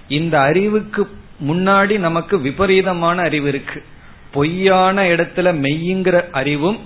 இந்த 0.07 0.39
அறிவுக்கு 0.39 1.09
முன்னாடி 1.47 1.97
நமக்கு 1.97 2.41
விபரீதமான 2.41 3.21
அறிவு 3.21 3.47
இருக்கு. 3.47 3.83
பொய்யான 4.31 5.03
இடத்துல 5.03 5.51
மெய்யுங்கிற 5.65 6.29
அறிவும் 6.31 6.79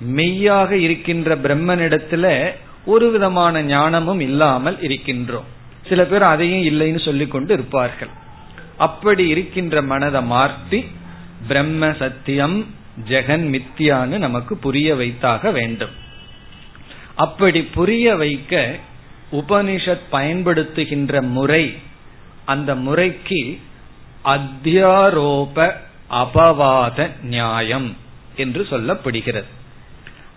மெய்யாக 0.00 0.76
இருக்கின்ற 0.76 1.36
பிரம்மனிடத்துல 1.36 2.52
ஒரு 2.84 3.10
விதமான 3.10 3.62
ஞானமும் 3.62 4.20
இல்லாமல் 4.20 4.76
இருக்கின்றோம். 4.76 5.48
சில 5.88 6.04
பேர் 6.04 6.22
அதையும் 6.22 6.64
இல்லைன்னு 6.64 7.04
சொல்லிக் 7.04 7.30
கொண்டு 7.30 7.54
இருப்பார்கள். 7.54 8.08
அப்படி 8.76 9.28
இருக்கின்ற 9.28 9.82
மனதை 9.82 10.22
மாற்றி 10.22 10.86
பிரம்ம 11.48 11.92
சத்தியம் 11.92 12.74
ஜெகன் 13.08 13.46
மித்தியான்னு 13.46 14.18
நமக்கு 14.18 14.56
புரிய 14.56 14.94
வைத்தாக 14.94 15.50
வேண்டும். 15.50 15.90
அப்படி 17.14 17.62
புரிய 17.62 18.16
வைக்க 18.16 18.76
உபனிஷத் 19.32 20.00
பயன்படுத்துகின்ற 20.12 21.20
முறை 21.20 21.78
அந்த 22.44 22.74
முறைக்கு 22.74 23.60
அத்தியாரோப 24.24 25.72
அபவாத 26.10 27.10
நியாயம் 27.22 27.96
என்று 28.36 28.66
சொல்லப்படுகிறது. 28.70 29.44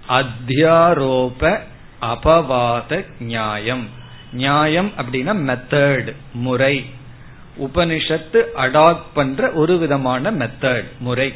அத்தியாரோப 0.10 1.60
அபவாத 2.02 3.06
நியாயம். 3.20 3.88
நியாயம் 4.32 4.92
அப்படின்னா 4.98 5.34
மெத்தட் 5.50 6.16
முறை. 6.34 6.86
உபனிஷத்து 7.62 8.44
அடாப்ட் 8.58 9.08
பண்ற 9.14 9.52
ஒரு 9.52 9.78
விதமான 9.78 10.32
மெத்தட் 10.32 10.88
முறை. 11.00 11.34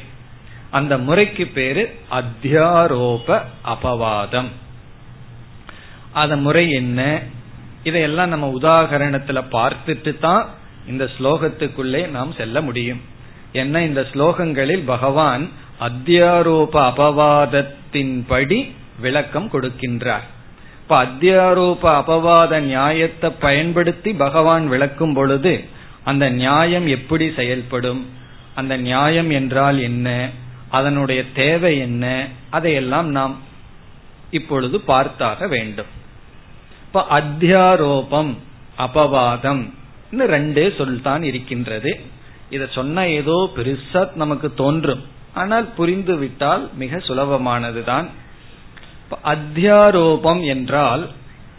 அந்த 0.71 0.97
முறைக்கு 0.97 1.45
பேரு 1.45 1.95
அத்தியாரோப 2.11 3.41
அபவாதம். 3.65 4.47
அத 6.11 6.35
முறை 6.35 6.71
என்ன? 6.71 7.21
இதையெல்லாம் 7.83 8.29
நம்ம 8.29 8.53
உதாகரணத்துல 8.61 9.43
பார்த்துட்டு 9.51 10.19
தான் 10.19 10.49
இந்த 10.87 11.09
ஸ்லோகத்துக்குள்ளே 11.19 12.09
நாம் 12.09 12.33
செல்ல 12.33 12.61
முடியும். 12.61 13.01
என்ன? 13.51 13.83
இந்த 13.83 14.07
ஸ்லோகங்களில் 14.13 14.83
பகவான் 14.85 15.49
அத்தியாரோப 15.79 16.73
அபவாதத்தின்படி 16.73 18.71
விளக்கம் 18.99 19.49
கொடுக்கின்றார். 19.51 20.25
இப்ப 20.81 21.03
அத்தியாரோப 21.03 21.83
அபவாத 21.83 22.59
நியாயத்தை 22.59 23.29
பயன்படுத்தி 23.29 24.13
பகவான் 24.13 24.67
விளக்கும் 24.67 25.13
பொழுது 25.13 25.63
அந்த 26.03 26.29
நியாயம் 26.29 26.87
எப்படி 26.87 27.31
செயல்படும்? 27.31 28.05
அந்த 28.55 28.77
நியாயம் 28.77 29.29
என்றால் 29.29 29.79
என்ன? 29.79 30.29
அதனுடைய 30.69 31.31
தேவை 31.31 31.77
என்ன? 31.77 32.27
அதையெல்லாம் 32.49 33.09
நாம் 33.09 33.37
இப்பொழுது 34.31 34.81
பார்த்தாக 34.87 35.47
வேண்டும். 35.47 35.91
இப்ப 36.85 37.05
அத்தியாரோபம் 37.09 38.37
அபவாதம் 38.77 39.63
ரெண்டே 40.17 40.75
சொல் 40.75 41.01
தான் 41.01 41.23
இருக்கின்றது. 41.23 41.99
இத 42.49 42.65
சொன்ன 42.65 43.09
ஏதோ 43.09 43.49
பெருசா 43.55 44.15
நமக்கு 44.15 44.53
தோன்றும். 44.53 45.03
ஆனால் 45.33 45.65
புரிந்து 45.65 46.17
விட்டால் 46.17 46.69
மிக 46.75 46.97
சுலபமானதுதான். 46.97 48.07
அத்தியாரோபம் 49.23 50.45
என்றால் 50.45 51.09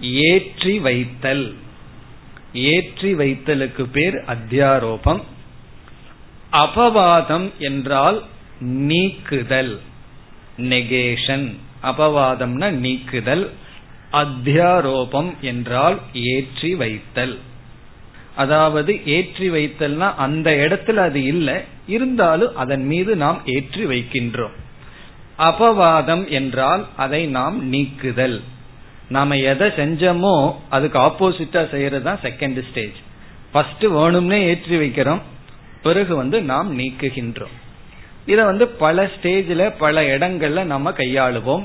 ஏற்றி 0.01 0.79
வைத்தல். 0.79 1.55
ஏற்றி 2.55 3.14
வைத்தலுக்கு 3.14 3.83
பேர் 3.83 4.14
அத்தியாரோபம். 4.14 5.21
அபவாதம் 6.53 7.53
என்றால் 7.59 8.23
நீக்குதல் 8.61 9.81
நெகேஷன். 10.59 11.53
அபவாதம்னா 11.83 12.71
நீக்குதல் 12.71 13.51
அத்தியாரோபம் 14.12 15.31
என்றால் 15.40 15.99
ஏற்றி 16.12 16.75
வைத்தல். 16.75 17.38
அதாவது 18.37 19.05
ஏற்றி 19.05 19.51
வைத்தல்னா 19.51 20.14
அந்த 20.14 20.51
இடத்துல 20.51 20.95
அது 20.95 21.25
இல்லை 21.25 21.57
இருந்தாலும் 21.87 22.57
அதன் 22.57 22.87
மீது 22.87 23.17
நாம் 23.17 23.40
ஏற்றி 23.45 23.87
வைக்கின்றோம். 23.87 24.55
அபவாதம் 25.38 26.29
என்றால் 26.29 26.87
அதை 26.97 27.27
நாம் 27.27 27.69
நீக்குதல். 27.69 28.43
நாம 29.16 29.37
எதை 29.50 29.66
செஞ்சோமோ 29.79 30.35
அதுக்கு 30.77 30.98
ஆப்போசிட்டா 31.07 31.62
செய்யறது 31.72 32.05
தான் 32.09 32.22
செகண்ட் 32.27 32.61
ஸ்டேஜ் 32.68 32.98
ஃபர்ஸ்ட் 33.53 33.85
வேணும்னே 33.96 34.38
ஏற்றி 34.50 34.77
வைக்கிறோம். 34.83 35.22
பிறகு 35.87 36.12
வந்து 36.20 36.37
நாம் 36.50 36.68
நீக்குகின்றோம். 36.79 37.55
இதை 38.33 38.42
வந்து 38.50 38.66
பல 38.83 39.05
ஸ்டேஜில் 39.14 39.64
பல 39.83 40.03
இடங்கள்ல 40.14 40.61
நம்ம 40.72 40.92
கையாளுவோம். 41.00 41.64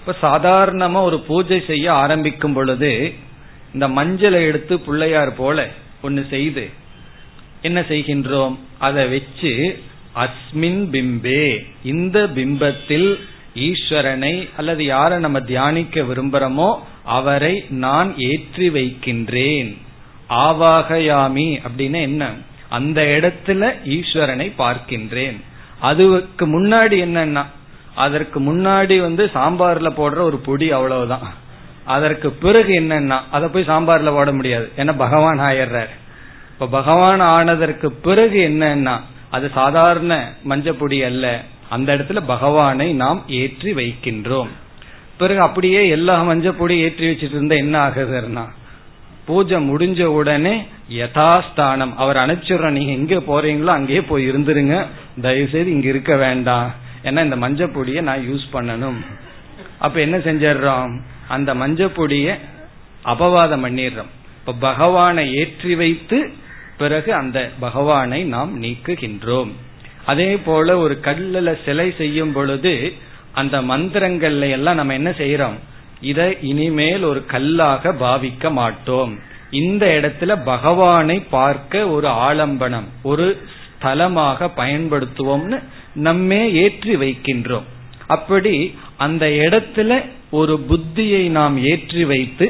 இப்ப 0.00 0.14
சாதாரணமா 0.26 1.00
ஒரு 1.08 1.18
பூஜை 1.28 1.58
செய்ய 1.70 1.86
ஆரம்பிக்கும் 2.02 2.56
பொழுது 2.58 2.92
இந்த 3.74 3.86
மஞ்சளை 3.98 4.40
எடுத்து 4.50 4.74
பிள்ளையார் 4.86 5.32
போல 5.40 5.58
ஒன்னு 6.06 6.22
செய்து 6.34 6.64
என்ன 7.68 7.78
செய்கின்றோம்? 7.90 8.54
அதை 8.86 9.02
வச்சு 9.14 9.52
அஸ்மின் 10.24 10.80
பிம்பே 10.94 11.42
இந்த 11.92 12.18
பிம்பத்தில் 12.36 13.10
ஈஸ்வரனை 13.54 14.48
அல்லது 14.56 14.84
யாரை 14.84 15.18
நம்ம 15.18 15.40
தியானிக்க 15.40 16.00
விரும்புறோமோ 16.00 16.78
அவரை 17.04 17.66
நான் 17.68 18.14
ஏற்றி 18.18 18.70
வைக்கின்றேன். 18.70 19.76
ஆவாகயாமி 20.28 21.60
அப்படின்னு 21.68 22.00
என்ன? 22.00 22.30
அந்த 22.68 23.02
இடத்துல 23.02 23.74
ஈஸ்வரனை 23.84 24.52
பார்க்கின்றேன். 24.58 25.40
அதுக்கு 25.80 26.46
முன்னாடி 26.46 27.06
என்னன்னா? 27.06 27.44
அதற்கு 27.94 28.40
முன்னாடி 28.40 29.00
வந்து 29.00 29.30
சாம்பார்ல 29.34 29.90
போடுற 29.90 30.20
ஒரு 30.20 30.40
பொடி 30.44 30.72
அவ்வளவுதான். 30.72 31.34
அதற்கு 31.84 32.30
பிறகு 32.30 32.80
என்னன்னா? 32.80 33.20
அதை 33.30 33.48
போய் 33.48 33.68
சாம்பார்ல 33.68 34.12
போட 34.12 34.32
முடியாது. 34.32 34.70
ஏன்னா 34.76 34.94
பகவான் 34.96 35.40
ஆயிடுறார். 35.40 35.88
இப்ப 36.52 36.66
பகவான் 36.66 37.20
ஆனதற்கு 37.20 37.92
பிறகு 37.92 38.48
என்னன்னா? 38.48 39.00
அது 39.30 39.50
சாதாரண 39.54 40.32
மஞ்சப்பொடி 40.48 41.04
அல்ல. 41.04 41.42
அந்த 41.70 41.88
இடத்துல 41.96 42.20
பகவானை 42.20 42.92
நாம் 42.92 43.20
ஏற்றி 43.40 43.72
வைக்கின்றோம். 43.74 44.50
பிறகு 45.18 45.40
அப்படியே 45.40 45.88
எல்லா 45.88 46.14
மஞ்சப்பொடி 46.28 46.74
ஏற்றி 46.86 47.06
வச்சுட்டு 47.10 47.36
இருந்தா 47.38 47.56
என்ன 47.56 47.76
ஆகுதுன்னா 47.88 48.44
பூஜை 49.26 49.58
முடிஞ்ச 49.70 50.04
உடனே 50.18 50.52
யதாஸ்தானம். 50.90 51.92
அவர் 51.94 52.16
அனுப்பிச்சுடுற 52.16 52.70
நீங்க 52.70 52.92
எங்க 52.92 53.16
போறீங்களோ 53.30 53.72
அங்கேயே 53.78 54.02
போய் 54.02 54.30
இருந்துருங்க. 54.30 54.76
தயவு 55.20 55.48
செய்து 55.48 55.70
இங்க 55.70 55.88
இருக்க 55.88 56.16
வேண்டாம். 56.16 56.70
ஏன்னா 57.04 57.20
இந்த 57.24 57.36
மஞ்சப்பொடியை 57.36 58.00
நான் 58.00 58.26
யூஸ் 58.30 58.46
பண்ணணும். 58.52 58.98
அப்ப 59.78 60.00
என்ன 60.00 60.16
செஞ்சிடறோம்? 60.18 60.94
அந்த 61.28 61.54
மஞ்சப்பொடிய 61.54 62.38
அபவாதம் 63.04 63.64
பண்ணிடுறோம். 63.64 64.10
இப்ப 64.40 64.52
பகவானை 64.60 65.24
ஏற்றி 65.34 65.74
வைத்து 65.74 66.18
பிறகு 66.76 67.14
அந்த 67.14 67.38
பகவானை 67.60 68.24
நாம் 68.24 68.62
நீக்குகின்றோம். 68.62 69.52
அதே 70.10 70.30
போல 70.46 70.76
ஒரு 70.84 70.94
கல்லுல 71.06 71.50
சிலை 71.64 71.88
செய்யும் 72.00 72.34
பொழுது 72.36 72.74
அந்த 73.40 73.56
மந்திரங்கள்ல 73.70 74.48
எல்லாம் 74.56 74.78
நம்ம 74.80 74.94
என்ன 75.00 75.10
செய்யறோம் 75.22 75.58
இதை 76.10 76.28
இனிமேல் 76.50 77.02
ஒரு 77.10 77.20
கல்லாக 77.32 77.92
பாவிக்க 78.02 78.44
மாட்டோம். 78.60 79.12
இந்த 79.60 79.84
இடத்துல 79.98 80.32
பகவானை 80.52 81.16
பார்க்க 81.36 81.82
ஒரு 81.96 82.08
ஆலம்பனம் 82.28 82.88
ஒரு 83.10 83.26
ஸ்தலமாக 83.72 84.48
பயன்படுத்துவோம்னு 84.60 85.58
நம்மே 86.06 86.40
ஏற்றி 86.62 86.94
வைக்கின்றோம். 87.02 87.68
அப்படி 88.16 88.54
அந்த 89.04 89.24
இடத்துல 89.44 90.00
ஒரு 90.38 90.54
புத்தியை 90.70 91.22
நாம் 91.38 91.56
ஏற்றி 91.70 92.02
வைத்து 92.12 92.46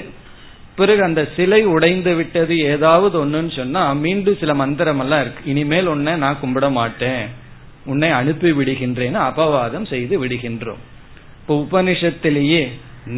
பிறகு 0.78 1.02
அந்த 1.06 1.22
சிலை 1.36 1.60
உடைந்து 1.74 2.12
விட்டது 2.18 2.54
ஏதாவது 2.72 3.14
ஒண்ணுன்னு 3.22 3.52
சொன்னா 3.58 3.82
மீண்டும் 4.04 4.40
சில 4.42 4.52
மந்திரம் 4.60 5.00
எல்லாம் 5.04 5.22
இருக்கு. 5.24 5.42
இனிமேல் 5.52 5.90
ஒன்ன 5.94 6.16
நான் 6.22 6.40
கும்பிட 6.42 6.66
மாட்டேன். 6.78 7.24
உன்னை 7.92 8.10
அனுப்பி 8.20 8.50
விடுகின்றேன்னு 8.58 9.20
அபவாதம் 9.30 9.86
செய்து 9.92 10.14
விடுகின்றோம். 10.22 10.82
இப்போ 11.40 11.54
உபனிஷத்திலேயே 11.64 12.62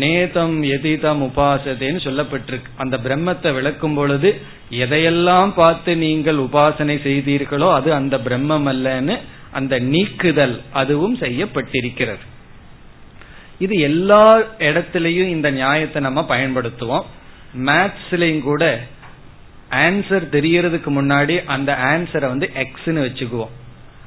நேதம் 0.00 0.56
எதிதம் 0.74 1.22
உபாசதேன்னு 1.28 2.00
சொல்லப்பட்டிருக்கு. 2.06 2.70
அந்த 2.82 2.96
பிரம்மத்தை 3.06 3.50
விளக்கும் 3.56 3.96
பொழுது 3.98 4.30
எதையெல்லாம் 4.85 5.52
பார்த்து 5.61 5.92
நீங்கள் 6.04 6.38
உபாசனை 6.46 6.96
செய்தீர்களோ 7.06 7.68
அது 7.78 7.88
அந்த 8.00 8.16
பிரம்மம் 8.26 8.68
அல்லன்னு 8.72 9.16
அந்த 9.58 9.74
நீக்குதல் 9.92 10.54
அதுவும் 10.80 11.16
செய்யப்பட்டிருக்கிறது. 11.24 12.24
இது 13.64 13.74
எல்லா 13.88 14.24
இடத்திலையும் 14.68 15.32
இந்த 15.37 15.48
நியாயத்தை 15.58 15.98
நம்ம 16.06 16.20
பயன்படுத்துவோம். 16.32 17.04
மேத்ஸ்லயும் 17.68 18.44
கூட 18.50 18.64
ஆன்சர் 19.87 20.24
தெரியறதுக்கு 20.37 20.90
முன்னாடி 20.98 21.35
அந்த 21.54 21.70
ஆன்சரை 21.90 22.26
வந்து 22.32 22.46
எக்ஸ்னு 22.62 23.04
வச்சுக்குவோம். 23.06 23.52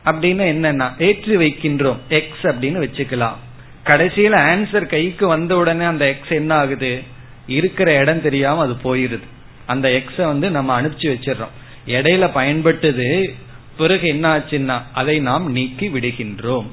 அப்படின்னு 0.06 0.44
என்னன்னா 0.54 0.88
ஏற்றி 1.04 1.36
வைக்கின்றோம். 1.38 1.98
எக்ஸ் 2.10 2.44
அப்படின்னு 2.44 2.80
வச்சுக்கலாம். 2.86 3.38
கடைசியில 3.86 4.36
ஆன்சர் 4.52 4.86
கைக்கு 4.86 5.28
வந்த 5.28 5.56
உடனே 5.56 5.86
அந்த 5.86 6.06
எக்ஸ் 6.08 6.32
என்ன 6.32 6.56
ஆகுது? 6.56 7.04
இருக்கிற 7.48 8.00
இடம் 8.00 8.22
தெரியாம 8.22 8.62
அது 8.62 8.76
போயிருது. 8.84 9.28
அந்த 9.66 9.90
எக்ஸ 9.90 10.26
வந்து 10.26 10.50
நம்ம 10.50 10.82
அனுப்பிச்சு 10.82 11.10
வச்சிடறோம். 11.14 11.54
இடையில 11.88 12.30
பயன்பட்டது 12.36 13.34
பிறகு 13.78 14.08
என்ன 14.08 14.38
ஆச்சுன்னா 14.38 14.82
அதை 14.94 15.20
நாம் 15.20 15.52
நீக்கி 15.52 15.88
விடுகின்றோம். 15.88 16.68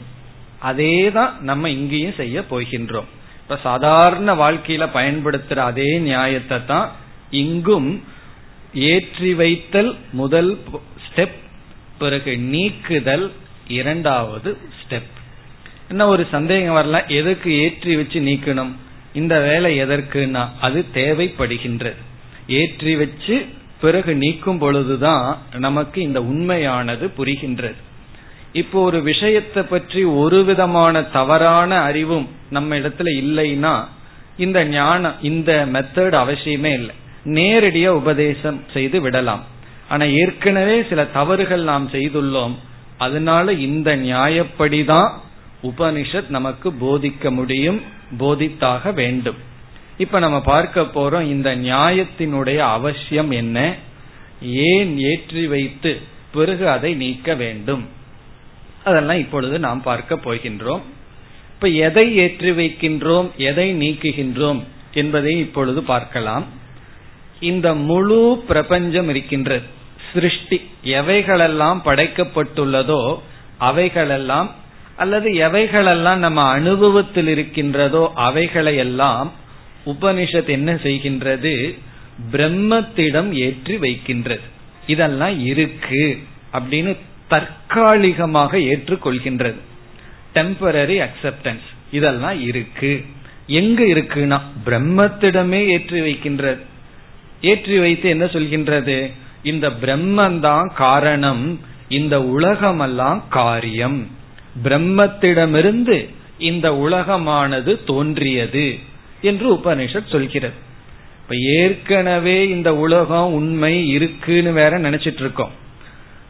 அதே 0.58 1.10
தான் 1.10 1.36
நம்ம 1.40 1.70
இங்கேயும் 1.70 2.14
செய்ய 2.16 2.40
போகின்றோம். 2.50 3.08
இப்ப 3.42 3.56
சாதாரண 3.62 4.34
வாழ்க்கையில 4.34 4.84
பயன்படுத்துற 4.94 5.56
அதே 5.56 5.98
நியாயத்தை 5.98 6.58
தான் 6.66 6.90
இங்கும் 7.30 8.02
ஏற்றி 8.74 9.34
வைத்தல் 9.34 9.96
முதல் 10.12 10.58
ஸ்டெப் 11.06 11.38
பிறகு 12.04 12.32
நீக்குதல் 12.52 13.26
இரண்டாவது 13.78 14.50
ஸ்டெப் 14.80 15.10
என்ன 15.90 16.06
ஒரு 16.12 16.22
சந்தேகம் 16.30 16.76
வரலாம்? 16.78 17.08
எதுக்கு 17.20 17.50
ஏற்றி 17.64 17.92
வச்சு 17.96 18.18
நீக்கணும்? 18.28 18.72
இந்த 19.20 19.34
வேலை 19.46 19.70
எதற்குனா 19.84 20.42
அது 20.66 20.80
தேவைப்படுகின்றது. 20.94 22.00
ஏற்றி 22.60 22.92
வச்சு 23.00 23.36
பிறகு 23.82 24.12
நீக்கும் 24.22 24.60
பொழுதுதான் 24.62 25.26
நமக்கு 25.64 25.98
இந்த 26.08 26.20
உண்மையானது 26.30 27.04
புரிகின்றது. 27.18 27.80
இப்போ 28.60 28.78
ஒரு 28.88 28.98
விஷயத்தை 29.10 29.62
பற்றி 29.72 30.00
ஒரு 30.22 30.38
விதமான 30.48 31.02
தவறான 31.16 31.70
அறிவும் 31.88 32.26
நம்ம 32.56 32.78
இடத்துல 32.80 33.10
இல்லைன்னா 33.22 33.74
இந்த 34.44 34.58
ஞானம் 34.76 35.16
இந்த 35.30 35.50
மெத்தட் 35.72 36.16
அவசியமே 36.22 36.72
இல்லை. 36.80 36.94
நேரடியா 37.38 37.90
உபதேசம் 38.02 38.58
செய்து 38.74 38.98
விடலாம். 39.00 39.42
ஆனா 39.92 40.04
ஏற்கனவே 40.20 40.76
சில 40.88 41.00
தவறுகள் 41.16 41.62
நாம் 41.62 41.86
செய்துள்ளோம். 41.92 42.54
அதனால 42.98 43.52
இந்த 43.66 43.88
நியாயப்படிதான் 43.96 45.10
உபனிஷத் 45.62 46.28
நமக்கு 46.28 46.68
போதிக்க 46.82 47.30
முடியும் 47.30 47.80
போதித்தாக 48.18 48.92
வேண்டும். 48.94 49.40
இப்ப 49.98 50.18
நம்ம 50.18 50.38
பார்க்க 50.40 50.80
போறோம் 50.94 51.28
இந்த 51.34 51.48
நியாயத்தினுடைய 51.56 52.56
அவசியம் 52.76 53.30
என்ன? 53.30 53.58
ஏன் 54.70 54.92
ஏற்றி 54.98 55.46
வைத்து 55.46 55.92
பிறகு 56.32 56.64
அதை 56.68 56.94
நீக்க 56.94 57.34
வேண்டும்? 57.34 57.84
அதெல்லாம் 58.84 59.18
இப்பொழுது 59.18 59.58
நாம் 59.58 59.82
பார்க்க 59.82 60.14
போகின்றோம். 60.24 60.82
இப்ப 61.54 61.68
எதை 61.86 62.06
ஏற்றி 62.16 62.50
வைக்கின்றோம் 62.50 63.28
எதை 63.36 63.68
நீக்குகின்றோம் 63.74 64.62
என்பதை 64.94 65.38
இப்பொழுது 65.38 65.82
பார்க்கலாம். 65.82 66.46
இந்த 67.40 67.68
முழு 67.74 68.44
பிரபஞ்சம் 68.48 69.08
இருக்கின்றது. 69.08 69.80
சிருஷ்டி 70.12 70.58
எவைகளெல்லாம் 70.84 71.78
படைக்கப்பட்டுள்ளதோ 71.84 73.18
அவைகளெல்லாம் 73.58 74.54
அல்லது 74.96 75.28
எவைகளெல்லாம் 75.30 76.16
நம்ம 76.16 76.42
அனுபவத்தில் 76.42 77.26
இருக்கின்றதோ 77.26 78.12
அவைகளையெல்லாம் 78.16 79.30
உபனிஷத் 79.86 80.48
என்ன 80.48 80.72
செய்கின்றது? 80.74 81.78
பிரம்மத்திடம் 82.32 83.30
ஏற்றி 83.32 83.76
வைக்கின்றது. 83.76 84.40
இதெல்லாம் 84.86 85.46
இருக்கு 85.46 86.18
அப்படின்னு 86.52 86.96
தற்காலிகமாக 87.28 88.58
ஏற்றுக்கொள்கின்றது. 88.58 89.60
டெம்பரரி 90.34 90.96
அக்செப்டன்ஸ் 91.06 91.66
இதெல்லாம் 91.90 92.40
இருக்கு. 92.46 93.04
எங்க 93.46 93.82
இருக்குன்னா 93.84 94.40
பிரம்மத்திடமே 94.66 95.66
ஏற்றி 95.66 96.00
வைக்கின்றது. 96.00 96.60
ஏற்றி 97.40 97.78
வைத்து 97.78 98.08
என்ன 98.08 98.24
சொல்கின்றது? 98.24 99.10
இந்த 99.42 99.70
பிரம்மந்தான் 99.70 100.74
காரணம் 100.74 101.60
இந்த 101.88 102.22
உலகமெல்லாம் 102.22 103.24
காரியம். 103.28 104.06
பிரம்மத்திடமிருந்து 104.64 106.08
இந்த 106.38 106.70
உலகமானது 106.70 107.84
தோன்றியது 107.84 108.78
என்று 109.20 109.54
உபனிஷத் 109.54 110.10
சொல்கிறது. 110.10 110.54
இப்ப 111.22 111.36
ஏற்கனவே 111.36 112.48
இந்த 112.48 112.76
உலகம் 112.76 113.32
உண்மை 113.32 113.88
இருக்குன்னு 113.88 114.52
வேற 114.52 114.78
நினைச்சிட்டு 114.78 115.20
இருக்கோம் 115.20 115.50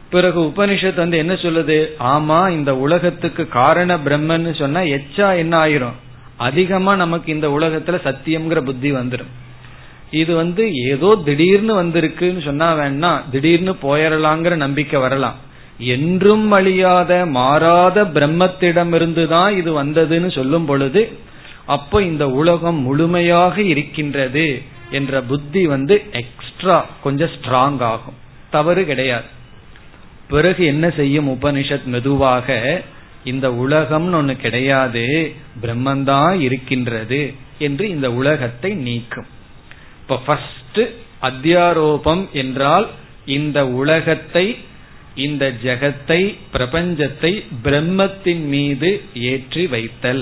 பிறகு 0.09 0.41
உபனிஷத் 0.41 0.93
வந்து 0.93 1.17
என்ன 1.17 1.33
சொல்லுது? 1.33 1.87
ஆமா 1.99 2.49
இந்த 2.49 2.77
உலகத்துக்கு 2.77 3.47
காரண 3.47 3.97
பிரம்மன்னு 3.97 4.55
சொன்னா 4.55 4.79
எச்சா 4.79 5.37
என்ன 5.37 5.65
ஆயிரும்? 5.65 5.97
அதிகமா 6.37 6.95
நமக்கு 6.95 7.31
இந்த 7.31 7.49
உலகத்துல 7.49 7.95
சத்தியம்ங்கிற 8.03 8.61
புத்தி 8.61 8.91
வந்துடும் 8.91 9.31
இது 10.21 10.31
வந்து 10.41 10.63
ஏதோ 10.91 11.09
திடீர்னு 11.27 11.73
வந்திருக்குன்னு 11.81 12.41
சொன்னா 12.47 12.67
வேணா 12.79 13.11
திடீர்னு 13.33 13.73
போயிடலாங்கிற 13.85 14.55
நம்பிக்கை 14.65 14.99
வரலாம். 15.05 15.37
என்றும் 15.95 16.47
அழியாத 16.57 17.11
மாறாத 17.37 18.03
பிரம்மத்திடமிருந்து 18.15 19.23
தான் 19.35 19.51
இது 19.59 19.71
வந்ததுன்னு 19.83 20.29
சொல்லும் 20.35 20.67
பொழுது 20.71 21.03
அப்போ 21.75 21.97
இந்த 22.11 22.25
உலகம் 22.41 22.79
முழுமையாக 22.87 23.55
இருக்கின்றது 23.73 24.47
என்ற 24.97 25.21
புத்தி 25.29 25.61
வந்து 25.73 25.95
எக்ஸ்ட்ரா 26.21 26.77
கொஞ்சம் 27.03 27.33
ஸ்ட்ராங் 27.35 27.81
ஆகும். 27.91 28.17
தவறு 28.55 28.81
கிடையாது. 28.85 29.29
பிறகு 30.31 30.63
என்ன 30.65 30.85
செய்யும் 30.99 31.29
உபனிஷத் 31.35 31.87
மெதுவாக 31.93 32.57
இந்த 33.31 33.47
உலகம்னு 33.63 34.17
ஒண்ணு 34.19 34.35
கிடையாது 34.45 35.05
பிரம்மந்தான் 35.63 36.35
இருக்கின்றது 36.39 37.21
என்று 37.67 37.85
இந்த 37.95 38.07
உலகத்தை 38.19 38.71
நீக்கும். 38.87 39.29
இப்ப 40.13 40.25
ஃபர்ஸ்ட் 40.25 40.79
அத்தியாரோபம் 41.21 42.21
என்றால் 42.31 42.85
இந்த 43.25 43.59
உலகத்தை 43.67 44.43
இந்த 45.15 45.43
ஜெகத்தை 45.63 46.17
பிரபஞ்சத்தை 46.53 47.31
பிரம்மத்தின் 47.63 48.43
மீது 48.45 48.89
ஏற்றி 49.13 49.63
வைத்தல். 49.67 50.21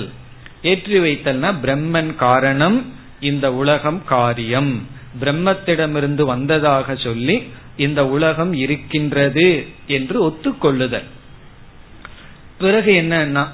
ஏற்றி 0.62 0.98
வைத்தல்னா 0.98 1.50
பிரம்மன் 1.64 2.10
காரணம் 2.16 2.78
இந்த 3.20 3.46
உலகம் 3.52 4.00
காரியம். 4.04 4.72
பிரம்மத்திடமிருந்து 5.20 6.24
வந்ததாக 6.24 6.96
சொல்லி 6.96 7.36
இந்த 7.76 8.00
உலகம் 8.06 8.52
இருக்கின்றது 8.52 9.48
என்று 9.86 10.18
ஒத்துக்கொள்ளுதல். 10.28 11.08
பிறகு 12.58 12.92
என்னன்னா 13.02 13.46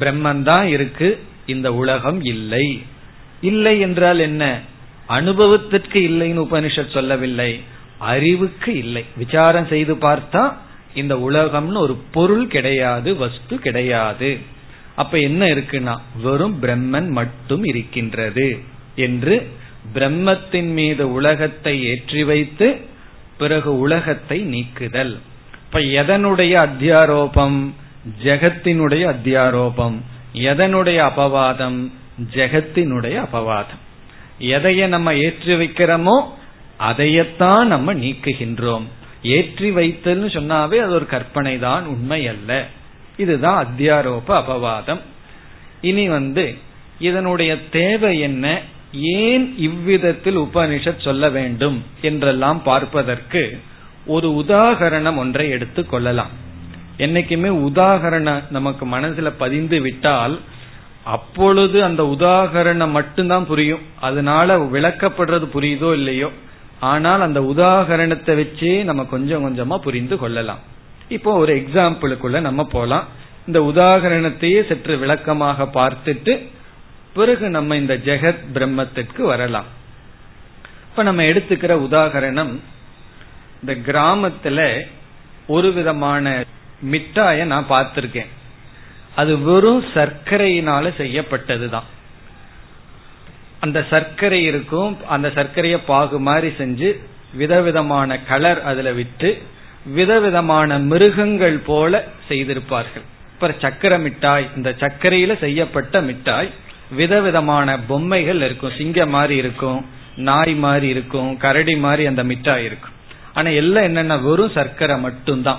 பிரம்மன் 0.00 0.42
தான் 0.42 0.66
இருக்கு 0.66 1.10
இந்த 1.46 1.68
உலகம் 1.74 2.22
இல்லை. 2.34 2.66
இல்லை 3.40 3.80
என்றால் 3.80 4.18
என்ன? 4.18 4.44
அனுபவத்திற்கு 5.06 6.00
இல்லைன்னு 6.00 6.46
உபனிஷத் 6.52 6.92
சொல்லவில்லை 6.92 7.60
அறிவுக்கு 7.98 8.76
இல்லை. 8.76 9.04
விசாரம் 9.16 9.66
செய்து 9.66 9.94
பார்த்தா 9.94 10.52
இந்த 10.94 11.14
உலகம்னு 11.14 11.76
ஒரு 11.76 11.96
பொருள் 12.12 12.46
கிடையாது 12.46 13.16
வஸ்து 13.16 13.58
கிடையாது. 13.58 14.38
அப்ப 14.94 15.18
என்ன 15.18 15.46
இருக்குன்னா 15.46 15.98
வெறும் 16.22 16.62
பிரம்மன் 16.62 17.08
மட்டும் 17.08 17.64
இருக்கின்றது 17.64 18.58
என்று 18.96 19.50
பிரம்மத்தின் 19.94 20.72
மீது 20.72 21.12
உலகத்தை 21.12 21.84
ஏற்றி 21.84 22.24
வைத்து 22.24 22.80
பிறகு 23.38 23.78
உலகத்தை 23.78 24.40
நீக்குதல். 24.40 25.18
இப்ப 25.66 25.78
எதனுடைய 25.78 26.68
அத்தியாரோபம்? 26.68 27.70
ஜெகத்தினுடைய 28.24 29.14
அத்தியாரோபம். 29.14 29.96
எதனுடைய 30.34 31.10
அபவாதம்? 31.10 31.90
ஜெகத்தினுடைய 32.34 33.26
அபவாதம். 33.26 33.81
எதைய 34.40 34.86
நம்ம 34.86 35.14
ஏற்றி 35.14 35.54
வைக்கிறோமோ 35.54 36.24
அதையத்தான் 36.80 37.64
நம்ம 37.64 37.94
நீக்குகின்றோம். 37.94 38.82
ஏற்றி 39.22 39.70
வைத்தல்னு 39.70 40.26
சொன்னாவே 40.26 40.76
அது 40.76 40.90
ஒரு 40.90 41.06
கற்பனை 41.06 41.58
தான் 41.58 41.84
உண்மை 41.84 42.28
அல்ல 42.28 42.66
இதுதான் 43.16 43.66
அத்தியாரோப 43.66 44.22
அபவாதம். 44.28 44.98
இனி 45.80 46.08
வந்து 46.08 46.54
இதனுடைய 47.00 47.68
தேவை 47.68 48.20
என்ன? 48.20 48.60
ஏன் 48.92 49.58
இவ்விதத்தில் 49.58 50.38
உபனிஷத் 50.38 51.00
சொல்ல 51.00 51.28
வேண்டும் 51.28 51.84
என்றெல்லாம் 52.00 52.62
பார்ப்பதற்கு 52.62 53.60
ஒரு 54.06 54.44
உதாகரணம் 54.48 55.16
ஒன்றை 55.16 55.50
எடுத்துக் 55.50 55.88
கொள்ளலாம். 55.88 56.30
என்னைக்குமே 56.98 57.48
உதாகரணம் 57.48 58.42
நமக்கு 58.50 58.86
மனசுல 58.86 59.32
பதிந்து 59.38 59.80
விட்டால் 59.80 60.40
அப்பொழுது 61.04 61.84
அந்த 61.84 62.02
உதாகரணம் 62.02 62.90
மட்டும்தான் 62.90 63.46
புரியும். 63.46 63.80
அதனால 64.00 64.58
விளக்கப்படுறது 64.58 65.48
புரியுதோ 65.54 65.92
இல்லையோ. 65.92 66.30
ஆனால் 66.80 67.20
அந்த 67.20 67.40
உதாகரணத்தை 67.40 68.32
வச்சே 68.40 68.84
நம்ம 68.84 69.04
கொஞ்சம் 69.04 69.44
கொஞ்சமா 69.44 69.78
புரிந்து 69.78 70.18
கொள்ளலாம். 70.18 70.58
இப்போ 71.08 71.34
ஒரு 71.34 71.54
எக்ஸாம்பிளுக்குள்ள 71.54 72.40
நம்ம 72.40 72.64
போலாம். 72.64 73.04
இந்த 73.46 73.60
உதாகரணத்தையே 73.60 74.66
சற்று 74.68 74.96
விளக்கமாக 74.96 75.62
பார்த்துட்டு 75.62 76.48
பிறகு 77.14 77.48
நம்ம 77.48 77.76
இந்த 77.76 77.94
ஜெகத் 77.94 78.44
பிரம்மத்திற்கு 78.54 79.22
வரலாம். 79.22 79.64
இப்ப 80.90 81.02
நம்ம 81.02 81.22
எடுத்துக்கிற 81.22 81.74
உதாகரணம் 81.90 82.58
இந்த 83.60 83.92
கிராமத்துல 83.92 84.80
ஒரு 85.46 85.72
விதமான 85.72 86.44
மிட்டாய 86.80 87.44
நான் 87.44 87.68
பார்த்திருக்கேன். 87.68 88.28
அது 89.14 89.38
வெறும் 89.38 89.84
சர்க்கரையினால 89.94 90.84
செய்யப்பட்டதுதான். 90.98 91.88
அந்த 93.60 93.86
சர்க்கரை 93.90 94.42
இருக்கும் 94.42 94.98
அந்த 95.08 95.28
சர்க்கரைய 95.28 95.78
பாகு 95.86 96.18
மாதிரி 96.18 96.48
செஞ்சு 96.58 96.98
விதவிதமான 97.34 98.18
கலர் 98.20 98.62
அதுல 98.62 98.92
விட்டு 98.92 99.42
விதவிதமான 99.84 100.78
மிருகங்கள் 100.78 101.58
போல 101.58 102.04
செய்திருப்பார்கள். 102.28 103.06
இப்ப 103.32 103.54
சக்கர 103.58 103.98
மிட்டாய் 103.98 104.48
இந்த 104.56 104.70
சர்க்கரையில 104.70 105.38
செய்யப்பட்ட 105.38 106.00
மிட்டாய் 106.00 106.50
விதவிதமான 106.90 107.78
பொம்மைகள் 107.78 108.40
இருக்கும். 108.40 108.76
சிங்க 108.76 109.06
மாதிரி 109.06 109.36
இருக்கும் 109.36 109.86
நாய் 110.16 110.54
மாதிரி 110.54 110.88
இருக்கும் 110.88 111.36
கரடி 111.36 111.76
மாதிரி 111.76 112.06
அந்த 112.06 112.24
மிட்டாய் 112.24 112.64
இருக்கும். 112.64 112.96
ஆனா 113.34 113.50
எல்லாம் 113.50 113.82
என்னென்ன 113.82 114.16
வெறும் 114.18 114.50
சர்க்கரை 114.50 114.98
மட்டும்தான். 114.98 115.58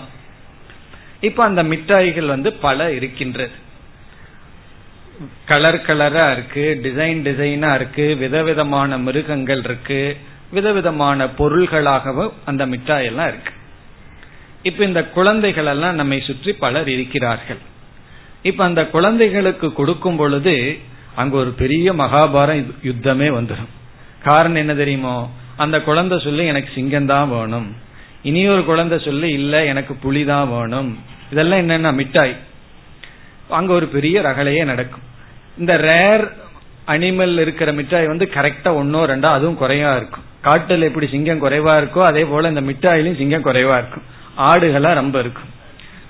இப்ப 1.27 1.43
அந்த 1.49 1.61
மிட்டாய்கள் 1.71 2.33
வந்து 2.35 2.49
பல 2.65 2.89
இருக்கின்றது 2.97 3.55
கலர் 5.49 5.79
கலரா 5.87 6.23
இருக்கு 6.35 6.63
டிசைன் 6.85 7.19
டிசைனா 7.27 7.69
இருக்கு 7.79 8.05
விதவிதமான 8.23 8.97
மிருகங்கள் 9.07 9.61
இருக்கு 9.67 9.99
விதவிதமான 10.55 11.27
பொருள்களாகவும் 11.37 12.33
அந்த 12.49 12.63
மிட்டாய் 12.71 13.07
எல்லாம் 13.11 13.29
இருக்கு. 13.31 13.53
இப்ப 14.69 14.83
இந்த 14.89 15.01
குழந்தைகள் 15.17 15.69
எல்லாம் 15.73 15.99
நம்மை 15.99 16.19
சுற்றி 16.27 16.51
பலர் 16.63 16.89
இருக்கிறார்கள். 16.95 17.61
இப்ப 18.49 18.63
அந்த 18.69 18.81
குழந்தைகளுக்கு 18.95 19.67
கொடுக்கும் 19.79 20.19
பொழுது 20.21 20.55
அங்க 21.21 21.33
ஒரு 21.43 21.51
பெரிய 21.61 21.87
மகாபாரம் 22.01 22.61
யுத்தமே 22.89 23.29
வந்துடும் 23.37 23.71
காரணம் 24.27 24.61
என்ன 24.63 24.73
தெரியுமோ? 24.81 25.15
அந்த 25.63 25.77
குழந்தை 25.87 26.17
சொல்லி 26.27 26.43
எனக்கு 26.51 26.69
சிங்கம் 26.75 27.09
தான் 27.13 27.31
வேணும் 27.33 27.67
இனியொரு 28.29 28.63
குழந்தை 28.71 28.97
சொல்லி 29.07 29.29
இல்ல 29.39 29.53
எனக்கு 29.71 29.93
புலி 30.03 30.21
தான் 30.25 30.49
வேணும். 30.53 30.91
இதெல்லாம் 31.33 31.69
என்னன்னா 31.69 31.93
மிட்டாய். 31.93 32.35
அங்க 33.49 33.73
ஒரு 33.73 33.87
பெரிய 33.87 34.21
ரகலையே 34.21 34.65
நடக்கும். 34.65 35.01
இந்த 35.57 35.73
ரேர் 35.73 36.25
அனிமல் 36.87 37.39
இருக்கிற 37.39 37.73
மிட்டாய் 37.73 38.07
வந்து 38.07 38.29
கரெக்டா 38.33 38.71
ஒன்னோ 38.79 39.01
ரெண்டோ 39.05 39.25
அதுவும் 39.25 39.59
குறைவா 39.61 39.95
இருக்கும். 39.95 40.23
காட்டில் 40.41 40.81
எப்படி 40.81 41.07
சிங்கம் 41.07 41.43
குறைவா 41.43 41.71
இருக்கோ 41.71 42.01
அதே 42.03 42.23
போல 42.23 42.47
இந்த 42.47 42.61
மிட்டாயிலும் 42.61 43.15
சிங்கம் 43.15 43.45
குறைவா 43.45 43.77
இருக்கும். 43.77 44.03
ஆடுகளா 44.37 44.93
ரொம்ப 44.93 45.19
இருக்கும். 45.19 45.49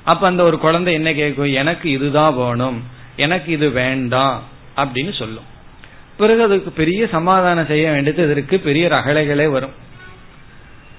அப்ப 0.04 0.28
அந்த 0.28 0.44
ஒரு 0.44 0.58
குழந்தை 0.60 0.94
என்ன 0.94 1.14
கேட்கும்? 1.14 1.54
எனக்கு 1.54 1.90
இதுதான் 1.90 2.36
வேணும். 2.36 2.84
எனக்கு 3.16 3.52
இது 3.52 3.70
வேண்டாம். 3.70 4.44
அப்படின்னு 4.78 5.18
சொல்லும். 5.18 5.52
பிறகு 6.18 6.44
அதுக்கு 6.44 6.72
பெரிய 6.72 7.08
சமாதானம் 7.08 7.66
செய்ய 7.66 7.92
வேண்டியது 7.92 8.24
இதற்கு 8.24 8.60
பெரிய 8.60 8.88
ரகலைகளே 8.88 9.48
வரும். 9.50 9.74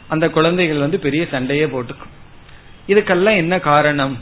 அந்த 0.08 0.28
குழந்தைகள் 0.28 0.78
வந்து 0.78 0.98
பெரிய 0.98 1.26
சண்டையே 1.30 1.66
போட்டுக்கும். 1.66 2.12
இதுக்கெல்லாம் 2.88 3.36
என்ன 3.36 3.58
காரணம்? 3.58 4.18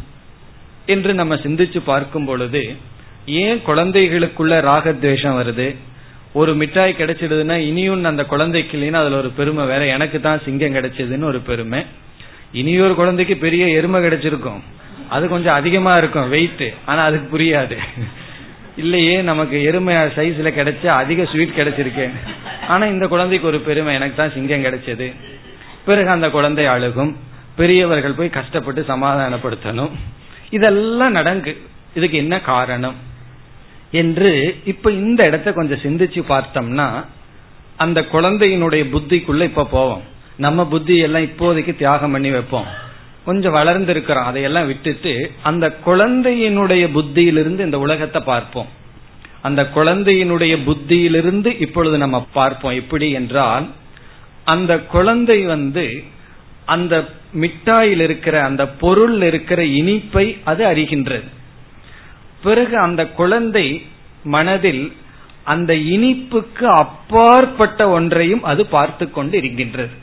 என்று 0.87 1.15
நம்ம 1.15 1.35
சிந்திச்சு 1.35 1.81
பார்க்கும் 1.85 2.25
பொழுது 2.25 2.77
ஏன் 3.27 3.59
குழந்தைகளுக்குள்ள 3.67 4.55
ராகத்வேஷம் 4.69 5.39
வருது? 5.41 5.77
ஒரு 6.33 6.55
மிட்டாய் 6.55 6.95
கிடைச்சிடுதுன்னா 6.99 7.57
இனியும் 7.57 8.05
அந்த 8.05 8.25
குழந்தைக்கு 8.25 8.79
இல்லைன்னா 8.79 9.01
அதுல 9.03 9.17
ஒரு 9.17 9.29
பெருமை 9.29 9.67
வேற 9.67 9.87
எனக்கு 9.87 10.21
தான் 10.21 10.41
சிங்கம் 10.45 10.75
கிடைச்சதுன்னு 10.75 11.23
ஒரு 11.23 11.39
பெருமை. 11.39 11.81
இனியொரு 12.53 12.95
குழந்தைக்கு 12.95 13.37
பெரிய 13.37 13.69
எருமை 13.69 14.05
கிடைச்சிருக்கும். 14.05 14.61
அது 15.09 15.29
கொஞ்சம் 15.29 15.55
அதிகமா 15.55 15.93
இருக்கும் 15.97 16.29
வெயிட் 16.29 16.65
ஆனா 16.85 17.03
அதுக்கு 17.03 17.39
புரியாது. 17.39 17.77
இல்லையே 18.77 19.23
நமக்கு 19.23 19.63
எருமை 19.63 19.95
சைஸ்ல 19.95 20.51
கிடைச்ச 20.59 20.87
அதிக 20.87 21.25
ஸ்வீட் 21.25 21.59
கிடைச்சிருக்கேன் 21.59 22.11
ஆனா 22.69 22.87
இந்த 22.87 23.07
குழந்தைக்கு 23.07 23.49
ஒரு 23.49 23.61
பெருமை 23.61 23.95
எனக்கு 23.95 24.17
தான் 24.17 24.33
சிங்கம் 24.33 24.65
கிடைச்சது. 24.65 25.13
பிறகு 25.85 26.09
அந்த 26.09 26.31
குழந்தை 26.31 26.67
அழுகும். 26.67 27.17
பெரியவர்கள் 27.57 28.13
போய் 28.13 28.29
கஷ்டப்பட்டு 28.29 28.85
சமாதானப்படுத்தணும். 28.89 29.91
இதெல்லாம் 30.51 31.15
நடங்கு. 31.15 31.57
இதுக்கு 31.95 32.17
என்ன 32.17 32.41
காரணம்? 32.41 32.95
என்று 33.91 34.61
இப்ப 34.65 34.91
இந்த 34.91 35.25
இடத்த 35.27 35.53
கொஞ்சம் 35.53 35.79
சிந்திச்சு 35.79 36.25
பார்த்தோம்னா 36.29 37.05
அந்த 37.77 38.01
குழந்தையினுடைய 38.13 38.85
புத்திக்குள்ள 38.93 39.43
இப்ப 39.43 39.65
போவோம். 39.65 40.03
நம்ம 40.37 40.67
புத்தி 40.67 40.97
எல்லாம் 40.97 41.23
இப்போதைக்கு 41.23 41.77
தியாகம் 41.77 42.13
பண்ணி 42.13 42.31
வைப்போம். 42.31 42.65
கொஞ்சம் 43.25 43.53
வளர்ந்து 43.53 43.91
இருக்கிறோம் 43.91 44.25
அதையெல்லாம் 44.25 44.67
விட்டுட்டு 44.67 45.33
அந்த 45.43 45.77
குழந்தையினுடைய 45.87 46.93
புத்தியிலிருந்து 46.93 47.65
இந்த 47.65 47.79
உலகத்தை 47.79 48.23
பார்ப்போம். 48.23 48.67
அந்த 49.43 49.69
குழந்தையினுடைய 49.75 50.65
புத்தியிலிருந்து 50.65 51.61
இப்பொழுது 51.61 51.99
நம்ம 51.99 52.27
பார்ப்போம். 52.33 52.75
எப்படி 52.75 53.11
என்றால் 53.11 53.69
அந்த 54.45 54.79
குழந்தை 54.79 55.43
வந்து 55.43 56.05
அந்த 56.65 57.09
மிட்டாயில் 57.35 58.01
இருக்கிற 58.01 58.45
அந்த 58.45 58.69
பொருள் 58.69 59.23
இருக்கிற 59.23 59.63
இனிப்பை 59.63 60.39
அது 60.45 60.67
அறிகின்றது. 60.67 61.29
பிறகு 62.43 62.79
அந்த 62.79 63.07
குழந்தை 63.07 63.83
மனதில் 64.25 64.93
அந்த 65.45 65.75
இனிப்புக்கு 65.75 66.65
அப்பாற்பட்ட 66.65 67.89
ஒன்றையும் 67.89 68.43
அது 68.43 68.67
பார்த்து 68.67 69.11
கொண்டு 69.11 69.39
இருக்கின்றது 69.39 70.01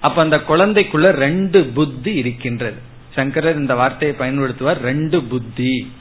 அப்ப 0.00 0.22
அந்த 0.22 0.42
குழந்தைக்குள்ள 0.48 1.10
ரெண்டு 1.10 1.64
புத்தி 1.64 2.14
இருக்கின்றது. 2.14 2.76
சங்கரர் 3.14 3.56
இந்த 3.56 3.74
வார்த்தையை 3.74 4.16
பயன்படுத்துவார் 4.18 4.78
ரெண்டு 4.80 5.22
புத்தி. 5.22 5.92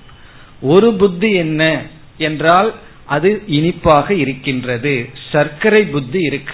ஒரு 0.62 0.94
புத்தி 0.94 1.34
என்ன 1.34 1.82
என்றால் 2.18 2.74
அது 3.06 3.44
இனிப்பாக 3.48 4.14
இருக்கின்றது. 4.14 5.10
சர்க்கரை 5.32 5.86
புத்தி 5.86 6.20
இருக்கு. 6.20 6.54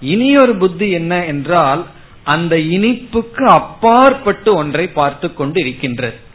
இனி 0.00 0.36
ஒரு 0.36 0.54
புத்தி 0.56 0.90
என்ன 0.90 1.24
என்றால் 1.24 1.86
அந்த 2.22 2.56
இனிப்புக்கு 2.56 3.42
அப்பாற்பட்டு 3.42 4.54
ஒன்றை 4.54 4.86
பார்த்து 4.86 5.34
கொண்டு 5.34 5.60
இருக்கின்றது 5.60 6.28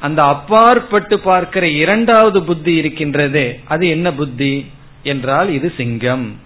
அந்த 0.00 0.22
அப்பாற்பட்டு 0.22 1.18
பார்க்கிற 1.18 1.68
இரண்டாவது 1.68 2.42
புத்தி 2.42 2.80
இருக்கின்றதே. 2.80 3.60
அது 3.64 3.88
என்ன 3.88 4.12
புத்தி? 4.12 4.66
என்றால் 5.02 5.52
இது 5.52 5.72
சிங்கம். 5.76 6.40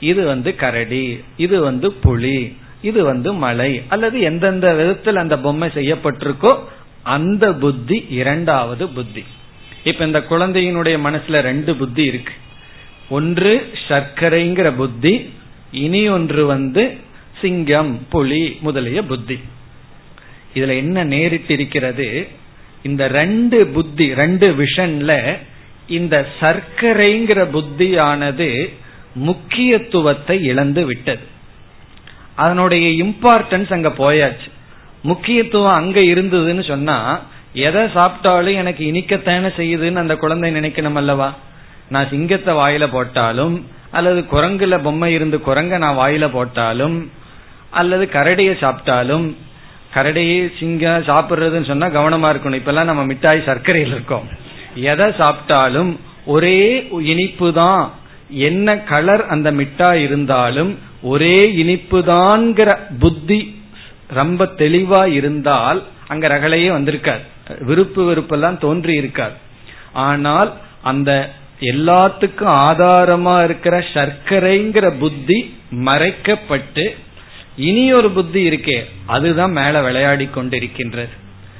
இது 0.00 0.26
வந்து 0.26 0.54
கரடி. 0.54 1.20
இது 1.36 1.60
வந்து 1.60 1.92
புலி. 1.92 2.56
இது 2.82 3.04
வந்து 3.04 3.32
மலை. 3.32 3.82
அல்லது 3.88 4.20
எந்தெந்த 4.20 4.74
விதத்தில் 4.74 5.16
அந்த 5.16 5.38
பொம்மை 5.38 5.68
செய்யப்பட்டிருக்கோ 5.68 6.58
அந்த 7.02 7.54
புத்தி 7.54 8.06
இரண்டாவது 8.10 8.88
புத்தி. 8.88 9.24
இப்ப 9.84 10.04
இந்த 10.04 10.24
குழந்தையினுடைய 10.28 10.98
மனசுல 11.04 11.40
ரெண்டு 11.40 11.76
புத்தி 11.76 12.04
இருக்கு. 12.04 12.32
ஒன்று 13.08 13.72
சர்க்கரைங்கிற 13.88 14.76
புத்தி 14.76 15.32
இனி 15.72 16.08
ஒன்று 16.08 16.46
வந்து 16.46 16.98
சிங்கம் 17.40 18.06
புலி 18.08 18.58
முதலிய 18.60 19.04
புத்தி. 19.04 19.38
இதுல 20.54 20.76
என்ன 20.76 21.04
நேரிட்டு 21.04 21.50
இருக்கிறது 21.50 22.28
இந்த 22.82 23.08
ரெண்டு 23.08 23.66
புத்தி 23.66 24.14
ரெண்டு 24.14 24.52
விஷன்ல 24.52 25.38
இந்த 25.88 26.26
சர்க்கரைங்கிற 26.40 27.40
புத்தியானது 27.52 28.72
முக்கியத்துவத்தை 29.14 30.44
இழந்து 30.44 30.84
விட்டது. 30.84 31.20
அதனுடைய 32.34 33.04
இம்பார்ட்டன்ஸ் 33.04 33.72
அங்க 33.72 33.88
போயாச்சு. 33.88 34.48
முக்கியத்துவம் 35.02 35.74
அங்க 35.74 36.00
இருந்ததுன்னு 36.00 36.68
சொன்னா 36.68 37.22
எதை 37.52 37.82
சாப்பிட்டாலும் 37.82 38.54
எனக்கு 38.54 38.92
இனிக்கத்தானே 38.92 39.50
செய்யுதுன்னு 39.56 39.94
அந்த 39.94 40.16
குழந்தை 40.16 40.54
நினைக்கணும் 40.54 40.94
அல்லவா? 40.94 41.34
நான் 41.88 42.08
சிங்கத்தை 42.08 42.54
வாயில 42.54 42.86
போட்டாலும் 42.86 43.66
அல்லது 43.90 44.20
குரங்குல 44.20 44.82
பொம்மை 44.82 45.12
இருந்து 45.12 45.38
குரங்க 45.38 45.78
நான் 45.78 45.96
வாயில 45.96 46.28
போட்டாலும் 46.32 47.10
அல்லது 47.80 48.04
கரடியை 48.16 48.54
சாப்பிட்டாலும் 48.62 49.26
கரடியை 49.96 50.38
சிங்கம் 50.58 51.06
சாப்பிட்றதுன்னு 51.10 51.70
சொன்னா 51.70 51.88
கவனமா 51.96 52.28
இருக்கணும். 52.32 52.60
இப்பெல்லாம் 52.60 52.90
நம்ம 52.90 53.02
மிட்டாய் 53.10 53.46
சர்க்கரையில் 53.48 53.94
இருக்கோம். 53.96 54.26
எதை 54.92 55.06
சாப்பிட்டாலும் 55.20 55.92
ஒரே 56.34 56.58
இனிப்பு 57.12 57.48
தான் 57.60 57.82
என்ன 58.48 58.68
கலர் 58.92 59.22
அந்த 59.34 59.48
மிட்டாய் 59.60 60.00
இருந்தாலும் 60.06 60.72
ஒரே 61.12 61.38
இனிப்புதான்ங்கிற 61.62 62.70
புத்தி 63.02 63.40
ரொம்ப 64.18 64.44
தெளிவா 64.62 65.02
இருந்தால் 65.18 65.80
அங்க 66.12 66.26
ரகலையே 66.34 66.68
வந்திருக்கார். 66.76 67.22
விருப்பு 67.68 68.02
வெறுப்பெல்லாம் 68.08 68.58
தோன்றி 68.64 68.94
இருக்கார். 69.02 69.34
ஆனால் 70.08 70.50
அந்த 70.90 71.10
எல்லாத்துக்கும் 71.72 72.54
ஆதாரமா 72.66 73.36
இருக்கிற 73.44 73.74
சர்க்கரைங்கிற 73.94 74.86
புத்தி 75.02 75.38
மறைக்கப்பட்டு 75.88 76.84
இனி 77.56 77.92
ஒரு 77.92 78.10
புத்தி 78.10 78.48
இருக்கே 78.48 78.84
அதுதான் 79.06 79.52
மேல 79.52 79.82
விளையாடி 79.82 80.28
கொண்டிருக்கின்றது 80.36 81.08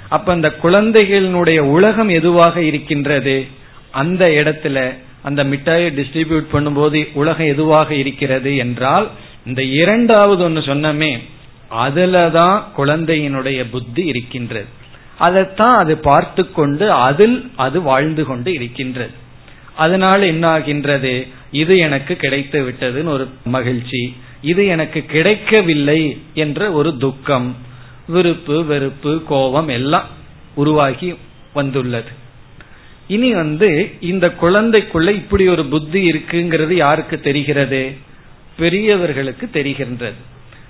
அப்ப 0.08 0.32
அந்த 0.32 0.54
குழந்தைகளினுடைய 0.62 1.58
உலகம் 1.58 2.08
எதுவாக 2.08 2.62
இருக்கின்றது? 2.62 3.46
அந்த 3.90 4.24
இடத்துல 4.24 4.96
அந்த 5.22 5.44
மிட்டாயை 5.44 5.90
டிஸ்ட்ரிபியூட் 5.90 6.46
பண்ணும்போது 6.52 7.08
உலகம் 7.12 7.46
எதுவாக 7.46 7.94
இருக்கிறது 7.94 8.56
என்றால் 8.56 9.10
இந்த 9.46 9.62
இரண்டாவது 9.62 10.42
ஒன்று 10.42 10.60
சொன்னமே 10.60 11.18
அதுலதான் 11.70 12.62
குழந்தையினுடைய 12.76 13.64
புத்தி 13.70 14.04
இருக்கின்றது. 14.04 14.66
அதைத்தான் 15.18 15.74
அது 15.74 15.98
பார்த்து 15.98 16.52
கொண்டு 16.52 16.90
அதில் 16.90 17.50
அது 17.56 17.82
வாழ்ந்து 17.82 18.24
கொண்டு 18.24 18.52
இருக்கின்றது. 18.52 19.12
அதனால 19.74 20.26
என்ன 20.26 20.50
ஆகின்றது 20.50 21.26
இது 21.50 21.78
எனக்கு 21.78 22.16
கிடைத்து 22.16 22.68
விட்டதுன்னு 22.68 23.06
ஒரு 23.06 23.28
மகிழ்ச்சி. 23.44 24.16
இது 24.44 24.66
எனக்கு 24.66 25.00
கிடைக்கவில்லை 25.00 26.22
என்ற 26.34 26.72
ஒரு 26.72 26.96
துக்கம் 26.96 27.56
விருப்பு 28.06 28.64
வெறுப்பு 28.64 29.22
கோபம் 29.22 29.68
எல்லாம் 29.68 30.08
உருவாகி 30.54 31.16
வந்துள்ளது. 31.52 32.10
இனி 33.06 33.34
வந்து 33.34 33.94
இந்த 34.00 34.34
குழந்தைக்குள்ள 34.40 35.08
இப்படி 35.08 35.48
ஒரு 35.48 35.64
புத்தி 35.64 36.10
இருக்குங்கிறது 36.12 36.72
யாருக்கு 36.72 37.20
தெரிகிறது? 37.20 37.96
பெரியவர்களுக்கு 38.56 39.48
தெரிகின்றது. 39.52 40.18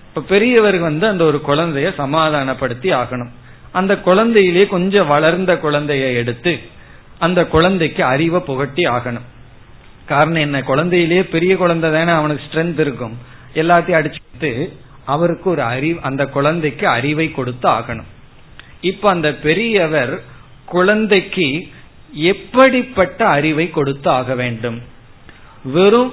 இப்ப 0.09 0.21
பெரியவர் 0.21 0.79
வந்து 0.79 1.07
அந்த 1.07 1.25
ஒரு 1.25 1.41
குழந்தைய 1.49 1.95
சமாதானப்படுத்தி 1.95 2.91
ஆகணும். 2.91 3.33
அந்த 3.73 3.95
குழந்தையிலேயே 3.95 4.67
கொஞ்சம் 4.67 5.07
வளர்ந்த 5.07 5.55
குழந்தைய 5.55 6.15
எடுத்து 6.15 6.59
அந்த 7.19 7.47
குழந்தைக்கு 7.47 8.05
அறிவை 8.05 8.41
புகட்டி 8.41 8.83
ஆகணும். 8.83 9.27
காரணம் 10.07 10.43
என்ன? 10.43 10.61
குழந்தையிலேயே 10.61 11.21
பெரிய 11.21 11.57
குழந்தை 11.57 11.93
தானே 11.93 12.11
அவனுக்கு 12.11 12.45
ஸ்ட்ரென்த் 12.45 12.79
இருக்கும். 12.79 13.33
எல்லாத்தையும் 13.63 13.99
அடிச்சுட்டு 14.01 14.51
அவருக்கு 15.13 15.47
ஒரு 15.51 15.63
அறிவு 15.63 15.99
அந்த 16.09 16.23
குழந்தைக்கு 16.37 16.87
அறிவை 16.89 17.27
கொடுத்து 17.31 17.69
ஆகணும். 17.69 18.11
இப்ப 18.91 19.11
அந்த 19.11 19.29
பெரியவர் 19.47 20.15
குழந்தைக்கு 20.75 21.47
எப்படிப்பட்ட 22.33 23.21
அறிவை 23.37 23.67
கொடுத்து 23.71 24.09
ஆக 24.11 24.35
வேண்டும்? 24.35 24.79
வெறும் 25.77 26.13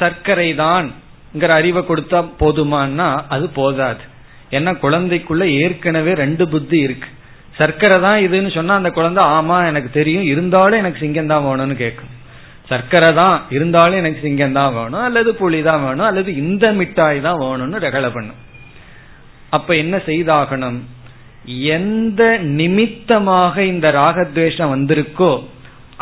சர்க்கரை 0.00 0.50
தான் 0.54 0.86
அறிவை 1.58 1.82
கொடுத்தா 1.82 2.18
போதுமானா 2.40 3.08
அது 3.34 3.46
போதாது. 3.58 4.02
ஏன்னா 4.56 4.72
குழந்தைக்குள்ள 4.84 5.44
ஏற்கனவே 5.62 6.12
ரெண்டு 6.22 6.44
புத்தி 6.48 6.78
இருக்கு. 6.86 7.08
சர்க்கரை 7.60 7.96
தான் 8.00 8.18
இதுன்னு 8.26 8.50
சொன்னா 8.56 8.74
அந்த 8.80 8.90
குழந்தை 8.90 9.22
ஆமா 9.36 9.56
எனக்கு 9.70 9.90
தெரியும். 9.98 10.26
இருந்தாலும் 10.32 10.80
எனக்கு 10.82 11.02
சிங்கம் 11.04 11.30
தான் 11.32 11.46
வேணும்னு 11.46 11.76
கேட்கும் 11.84 12.12
சர்க்கரை 12.72 13.10
தான் 13.20 13.36
இருந்தாலும் 13.56 14.00
எனக்கு 14.02 14.24
சிங்கம் 14.26 14.58
தான் 14.58 14.74
வேணும் 14.78 15.04
அல்லது 15.08 15.30
புளி 15.42 15.60
தான் 15.68 15.84
வேணும் 15.86 16.08
அல்லது 16.10 16.30
இந்த 16.44 16.64
மிட்டாய் 16.80 17.26
தான் 17.26 17.40
வேணும்னு 17.44 17.84
ரகலை 17.86 18.10
பண்ணும். 18.16 18.40
அப்ப 19.56 19.70
என்ன 19.82 19.96
செய்தாகணும்? 20.10 20.78
எந்த 21.76 22.22
நிமித்தமாக 22.58 23.54
இந்த 23.72 23.86
ராகத்வேஷம் 24.00 24.72
வந்திருக்கோ 24.74 25.32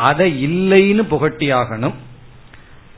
அதை 0.09 0.27
இல்லைன்னு 0.47 1.03
புகட்டி 1.13 1.47
ஆகணும் 1.61 1.97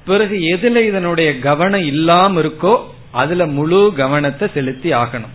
பிறகு 0.07 0.35
எதுல 0.53 0.81
இதனுடைய 0.89 1.29
கவனம் 1.47 1.85
இல்லாம 1.91 2.41
இருக்கோ 2.43 2.73
அதுல 3.21 3.45
முழு 3.57 3.79
கவனத்தை 4.01 4.45
செலுத்தி 4.55 4.89
ஆகணும். 5.01 5.33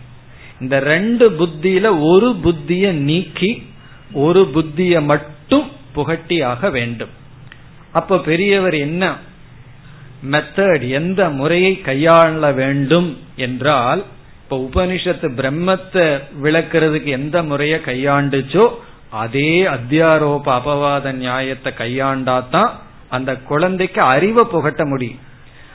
இந்த 0.63 0.75
ரெண்டு 0.91 1.25
புத்தியில 1.39 1.87
ஒரு 2.11 2.29
புத்திய 2.45 2.85
நீக்கி 3.09 3.51
ஒரு 4.25 4.41
புத்திய 4.55 5.01
மட்டும் 5.11 5.67
புகட்டி 5.95 6.37
ஆக 6.51 6.69
வேண்டும். 6.77 7.13
அப்ப 7.91 8.17
பெரியவர் 8.17 8.73
என்ன? 8.73 9.15
மெத்தட் 10.31 10.89
எந்த 10.89 11.29
முறையை 11.29 11.81
கையாள 11.85 12.53
வேண்டும் 12.53 13.17
என்றால் 13.35 14.03
இப்ப 14.43 14.57
உபனிஷத்து 14.57 15.27
பிரம்மத்தை 15.37 16.21
விளக்குறதுக்கு 16.43 17.03
எந்த 17.03 17.43
முறையை 17.43 17.79
கையாண்டுச்சோ 17.79 18.69
அதே 19.09 19.63
அத்தியாரோப 19.63 20.45
அபவாத 20.45 21.11
நியாயத்தை 21.11 21.73
கையாண்டாதான் 21.77 22.69
அந்த 23.09 23.35
குழந்தைக்கு 23.35 24.01
அறிவை 24.01 24.43
புகட்ட 24.43 24.85
முடியும். 24.85 25.19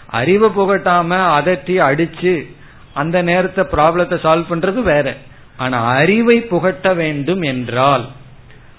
அறிவை 0.09 0.49
புகட்டாம 0.49 1.11
அதட்டி 1.39 1.77
அடிச்சு 1.79 2.47
அந்த 2.93 3.23
நேரத்தை 3.23 3.65
ப்ராப்ளத்தை 3.65 4.17
சால்வ் 4.25 4.51
பண்றது 4.51 4.83
வேற. 4.83 5.17
ஆனா 5.57 5.87
அறிவை 5.87 6.41
புகட்ட 6.41 6.95
வேண்டும் 6.95 7.43
என்றால் 7.43 8.09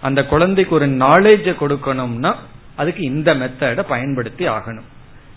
அந்த 0.01 0.25
குழந்தைக்கு 0.25 0.75
ஒரு 0.75 0.87
நாலேஜ 0.87 1.55
கொடுக்கணும்னா 1.59 2.35
அதுக்கு 2.75 3.03
இந்த 3.03 3.35
மெத்தட 3.35 3.81
பயன்படுத்தி 3.81 4.47
ஆகணும். 4.47 4.89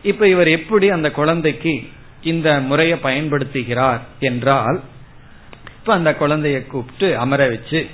இப்ப 0.03 0.29
இவர் 0.29 0.49
எப்படி 0.49 0.91
அந்த 0.91 1.11
குழந்தைக்கு 1.11 1.89
இந்த 2.23 2.61
முறையை 2.61 2.99
பயன்படுத்துகிறார் 3.03 4.01
என்றால் 4.21 4.81
இப்ப 5.79 5.95
அந்த 5.95 6.11
குழந்தைய 6.21 6.67
கூப்பிட்டு 6.67 7.19
அமர 7.19 7.49
வச்சு 7.49 7.87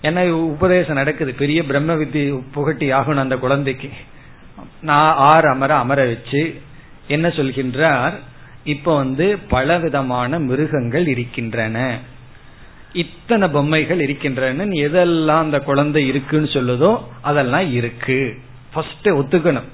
என்ன 0.00 0.24
உபதேசம் 0.24 0.96
நடக்குது? 0.96 1.32
பெரிய 1.32 1.64
பிரம்ம 1.64 1.94
வித்தி 1.94 2.42
புகட்டி 2.52 2.92
ஆகணும் 2.92 3.22
அந்த 3.24 3.36
குழந்தைக்கு. 3.36 3.90
நான் 4.82 5.14
ஆறு 5.14 5.48
அமர 5.48 5.76
அமர 5.76 6.04
வச்சு 6.04 6.60
என்ன 7.08 7.28
சொல்கின்றார்? 7.28 8.12
இப்ப 8.64 8.96
வந்து 8.96 9.38
பலவிதமான 9.48 10.38
மிருகங்கள் 10.38 11.06
இருக்கின்றன. 11.06 11.98
இத்தனை 12.94 13.48
பொம்மைகள் 13.48 14.00
இருக்கின்றன 14.00 14.64
எதெல்லாம் 14.64 15.42
அந்த 15.46 15.60
குழந்தை 15.60 16.06
இருக்குன்னு 16.06 16.48
சொல்லுதோ 16.48 17.00
அதெல்லாம் 17.20 17.72
இருக்கு. 17.72 18.36
ஃபர்ஸ்ட் 18.72 19.08
ஒத்துக்கணும். 19.08 19.68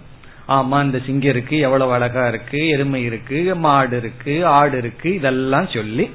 ஆமா 0.48 0.82
இந்த 0.82 0.98
சிங்கம் 1.06 1.30
இருக்கு 1.30 1.58
எவ்வளவு 1.58 1.92
அழகா 1.92 2.28
இருக்கு 2.28 2.68
எருமை 2.68 3.02
இருக்கு 3.02 3.54
மாடு 3.54 3.96
இருக்கு 3.96 4.46
ஆடு 4.46 4.78
இருக்கு 4.78 5.14
இதெல்லாம் 5.14 5.68
சொல்லி. 5.68 6.10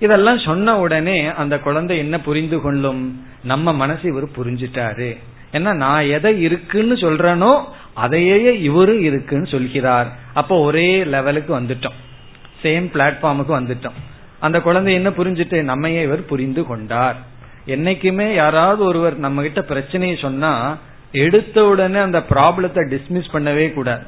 இதெல்லாம் 0.00 0.38
சொன்ன 0.38 0.78
உடனே 0.78 1.24
அந்த 1.24 1.58
குழந்தை 1.58 1.98
என்ன 1.98 2.20
புரிந்து 2.20 2.60
கொள்ளும்? 2.60 3.26
நம்ம 3.44 3.72
மனசு 3.72 4.08
இவர் 4.08 4.24
புரிஞ்சிட்டாரு. 4.24 5.16
ஏன்னா 5.52 5.72
நான் 5.74 6.04
எதை 6.04 6.42
இருக்குன்னு 6.42 6.94
சொல்றேனோ 6.94 7.64
அதையே 7.94 8.60
இவரும் 8.60 9.00
இருக்குன்னு 9.00 9.46
சொல்கிறார். 9.46 10.12
அப்போ 10.34 10.60
ஒரே 10.60 11.04
லெவலுக்கு 11.04 11.60
வந்துட்டோம். 11.60 12.00
சேம் 12.62 12.86
பிளாட்ஃபார்முக்கு 12.94 13.54
வந்துட்டோம். 13.60 13.98
அந்த 14.46 14.58
குழந்தை 14.66 14.94
என்ன 14.98 15.10
புரிஞ்சுட்டு 15.18 15.58
நம்மையே 15.70 16.00
இவர் 16.06 16.30
புரிந்து 16.32 16.62
கொண்டார். 16.70 17.18
என்னைக்குமே 17.74 18.26
யாராவது 18.34 18.80
ஒருவர் 18.84 19.16
நம்ம 19.26 19.42
கிட்ட 19.46 19.60
பிரச்சனையை 19.62 20.16
சொன்னா 20.24 20.52
எடுத்த 21.24 21.56
உடனே 21.64 21.98
அந்த 22.06 22.20
ப்ராப்ளத்தை 22.32 22.82
டிஸ்மிஸ் 22.94 23.32
பண்ணவே 23.34 23.66
கூடாது. 23.72 24.04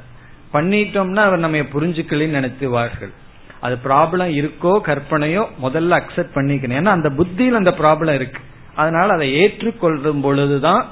பண்ணிட்டோம்னா 0.54 1.22
அவர் 1.28 1.44
நம்ம 1.44 1.62
புரிஞ்சுக்கலன்னு 1.74 2.36
நினைத்துவார்கள். 2.38 3.12
அது 3.60 3.74
ப்ராப்ளம் 3.84 4.32
இருக்கோ 4.40 4.72
கற்பனையோ 4.88 5.42
முதல்ல 5.64 5.98
அக்செப்ட் 6.00 6.36
பண்ணிக்கணும். 6.38 6.78
ஏன்னா 6.80 6.92
அந்த 6.98 7.10
புத்தியில் 7.18 7.60
அந்த 7.60 7.72
ப்ராப்ளம் 7.80 8.16
இருக்கு. 8.18 8.40
அதனால 8.74 9.08
அதை 9.16 9.28
ஏற்றுக்கொள்ளும் 9.42 10.22
பொழுதுதான் 10.26 10.82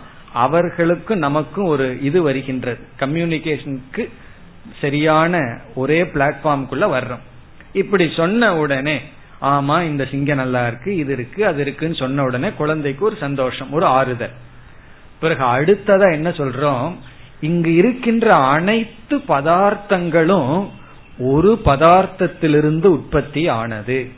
அவர்களுக்கும் 0.44 1.24
நமக்கும் 1.26 1.68
ஒரு 1.72 1.86
இது 2.08 2.18
வருகின்றது. 2.22 2.80
கம்யூனிகேஷனுக்கு 3.00 4.04
சரியான 4.80 5.34
ஒரே 5.74 5.98
பிளாட்ஃபார்ம்குள்ள 6.14 6.84
வர்றோம். 6.96 7.24
இப்படி 7.82 8.06
சொன்ன 8.16 8.50
உடனே 8.62 8.96
ஆமா 9.44 9.82
இந்த 9.82 10.08
சிங்கம் 10.10 10.36
நல்லா 10.36 10.66
இருக்கு 10.66 10.96
இது 10.96 11.12
இருக்கு 11.12 11.46
அது 11.46 11.60
இருக்குன்னு 11.60 11.94
சொன்ன 11.94 12.22
உடனே 12.22 12.52
குழந்தைக்கு 12.52 13.04
ஒரு 13.04 13.16
சந்தோஷம் 13.16 13.72
ஒரு 13.72 13.86
ஆறுதல். 13.86 14.30
பிறகு 15.20 15.44
அடுத்ததா 15.44 16.12
என்ன 16.12 16.28
சொல்றோம்? 16.28 16.92
இங்கு 17.40 17.74
இருக்கின்ற 17.74 18.30
அனைத்து 18.30 19.16
பதார்த்தங்களும் 19.16 20.68
ஒரு 21.18 21.60
பதார்த்தத்திலிருந்து 21.64 22.84
உற்பத்தி 22.84 23.48
ஆனது. 23.48 24.08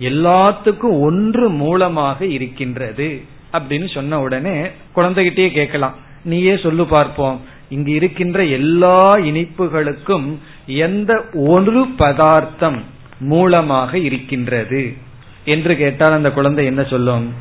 எல்லாத்துக்கும் 0.00 1.00
ஒன்று 1.00 1.48
மூலமாக 1.48 2.26
இருக்கின்றது 2.26 3.22
அப்படின்னு 3.52 3.94
சொன்ன 3.94 4.20
உடனே 4.20 4.66
குழந்தைகிட்டயே 4.96 5.52
கேட்கலாம். 5.52 5.94
நீயே 6.24 6.56
சொல்லு 6.56 6.86
பார்ப்போம். 6.86 7.40
இங்கு 7.68 7.92
இருக்கின்ற 7.92 8.44
எல்லா 8.44 9.10
இனிப்புகளுக்கும் 9.10 10.38
எந்த 10.66 11.24
ஒரு 11.34 11.86
பதார்த்தம் 11.96 12.82
மூலமாக 13.22 13.98
இருக்கின்றது. 13.98 14.96
என்று 15.44 15.76
கேட்டால் 15.76 16.12
அந்த 16.12 16.30
குழந்தை 16.30 16.64
என்ன 16.64 16.82
சொல்லும்? 16.82 17.32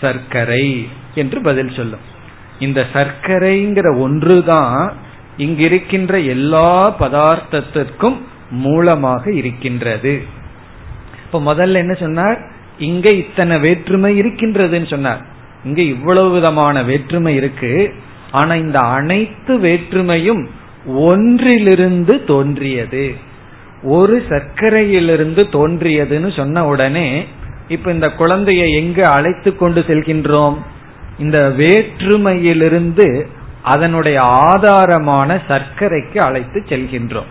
சர்க்கரை 0.00 0.88
என்று 1.14 1.40
பதில் 1.40 1.72
சொல்லும். 1.76 2.12
இந்த 2.58 2.86
சர்க்கரைங்கிற 2.92 3.98
ஒன்றுதான் 3.98 4.92
இங்கிருக்கின்ற 5.38 6.26
எல்லா 6.26 6.96
பதார்த்தத்திற்கும் 7.00 8.18
மூலமாக 8.50 9.32
இருக்கின்றது. 9.32 10.22
இப்ப 11.24 11.54
முதல்ல 11.54 11.72
என்ன 11.72 11.94
சொன்னார்? 11.94 12.40
இங்க 12.78 13.10
இத்தனை 13.10 13.58
வேற்றுமை 13.58 14.20
இருக்கின்றதுன்னு 14.20 14.86
சொன்னார். 14.86 15.26
இங்க 15.64 15.82
இவ்வளவு 15.82 16.30
விதமான 16.30 16.82
வேற்றுமை 16.82 17.34
இருக்கு. 17.34 17.94
ஆனா 18.30 18.54
இந்த 18.54 18.78
அனைத்து 18.78 19.58
வேற்றுமையும் 19.58 20.46
ஒன்றிலிருந்து 20.86 22.24
தோன்றியது. 22.24 23.32
ஒரு 23.84 24.24
சர்க்கரையிலிருந்து 24.28 25.42
தோன்றியதுன்னு 25.52 26.36
சொன்ன 26.36 26.66
உடனே 26.66 27.26
இப்ப 27.68 27.92
இந்த 27.92 28.06
குழந்தைய 28.06 28.74
எங்க 28.74 29.08
அழைத்து 29.08 29.56
கொண்டு 29.56 29.80
செல்கின்றோம்? 29.80 30.56
இந்த 31.18 31.52
வேற்றுமையிலிருந்து 31.56 33.26
அதனுடைய 33.62 34.20
ஆதாரமான 34.20 35.40
சர்க்கரைக்கு 35.48 36.18
அழைத்து 36.18 36.64
செல்கின்றோம். 36.68 37.30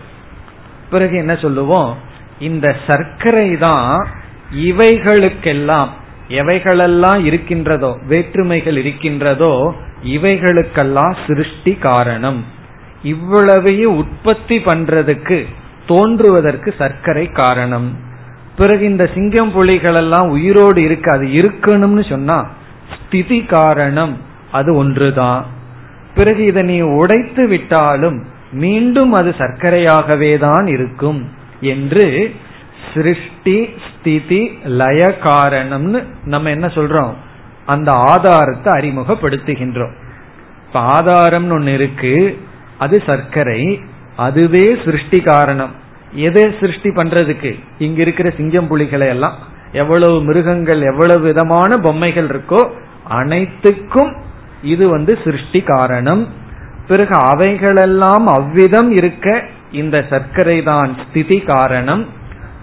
பிறகு 0.90 1.16
என்ன 1.16 1.36
சொல்லுவோம்? 1.36 1.96
இந்த 2.38 2.76
சர்க்கரை 2.86 3.58
தான் 3.58 4.08
இவைகளுக்கெல்லாம் 4.54 5.88
எவைகளெல்லாம் 6.28 7.24
இருக்கின்றதோ 7.24 7.98
வேற்றுமைகள் 8.06 8.76
இருக்கின்றதோ 8.76 9.74
இவைகளுக்கெல்லாம் 10.04 11.16
சிருஷ்டி 11.26 11.72
காரணம். 11.72 12.44
இவ்வளவையும் 13.02 13.96
உற்பத்தி 13.96 14.58
பண்றதுக்கு 14.58 15.46
தோன்றுவதற்கு 15.86 16.74
சர்க்கரை 16.78 17.26
காரணம். 17.26 17.88
பிறகு 18.56 18.84
இந்த 18.84 19.10
சிங்கம் 19.14 19.52
புலிகள் 19.52 19.94
எல்லாம் 19.94 20.28
உயிரோடு 20.28 20.82
இருக்கு 20.82 21.10
அது 21.10 21.26
இருக்கணும்னு 21.26 22.08
சொன்னா 22.08 22.38
ஸ்திதி 22.94 23.44
காரணம் 23.44 24.14
அது 24.52 24.76
ஒன்றுதான். 24.76 25.46
பிறகு 26.14 26.44
இதை 26.44 26.62
நீ 26.62 26.80
உடைத்து 26.80 27.48
விட்டாலும் 27.48 28.18
மீண்டும் 28.52 29.12
அது 29.12 29.34
சர்க்கரையாகவே 29.38 30.38
தான் 30.38 30.66
இருக்கும் 30.66 31.20
என்று 31.60 32.34
சிருஷ்டி 32.94 33.68
ஸ்திதி 33.86 34.42
லய 34.64 35.02
காரணம்னு 35.22 36.00
நம்ம 36.24 36.50
என்ன 36.50 36.66
சொல்றோம்? 36.66 37.12
அந்த 37.66 37.92
ஆதாரத்தை 37.92 38.72
அறிமுகப்படுத்துகின்றோம். 38.72 39.94
இப்ப 40.66 40.80
ஆதாரம்னு 40.80 41.52
ஒன்னு 41.52 41.74
இருக்கு 41.74 42.38
அது 42.78 43.02
சர்க்கரை 43.06 43.80
அதுவே 44.16 44.76
சிருஷ்டி 44.84 45.20
காரணம். 45.20 45.70
எதை 46.12 46.54
சிருஷ்டி 46.60 46.90
பண்றதுக்கு? 46.90 47.58
இங்க 47.78 48.00
இருக்கிற 48.00 48.30
சிங்கம் 48.30 48.66
புலிகளை 48.66 49.08
எல்லாம் 49.08 49.32
எவ்வளவு 49.72 50.22
மிருகங்கள் 50.22 50.80
எவ்வளவு 50.80 51.20
விதமான 51.20 51.76
பொம்மைகள் 51.76 52.26
இருக்கோ 52.26 52.70
அனைத்துக்கும் 53.08 54.16
இது 54.62 54.88
வந்து 54.88 55.18
சிருஷ்டி 55.24 55.60
காரணம். 55.60 56.28
பிறகு 56.88 57.14
அவைகளெல்லாம் 57.14 58.26
அவ்விதம் 58.26 58.90
இருக்க 58.90 59.44
இந்த 59.70 60.04
சர்க்கரை 60.10 60.62
தான் 60.62 60.96
ஸ்திதி 61.02 61.40
காரணம். 61.40 62.06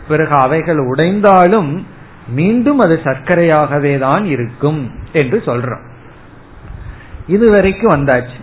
பிறகு 0.07 0.37
அவைகள் 0.37 0.77
உடைந்தாலும் 0.77 1.85
மீண்டும் 2.27 2.79
அது 2.79 2.99
சர்க்கரையாகவே 3.03 3.97
தான் 3.97 4.25
இருக்கும் 4.25 4.91
என்று 5.11 5.43
சொல்றோம். 5.45 5.81
இதுவரைக்கும் 7.27 7.93
வந்தாச்சு. 7.95 8.39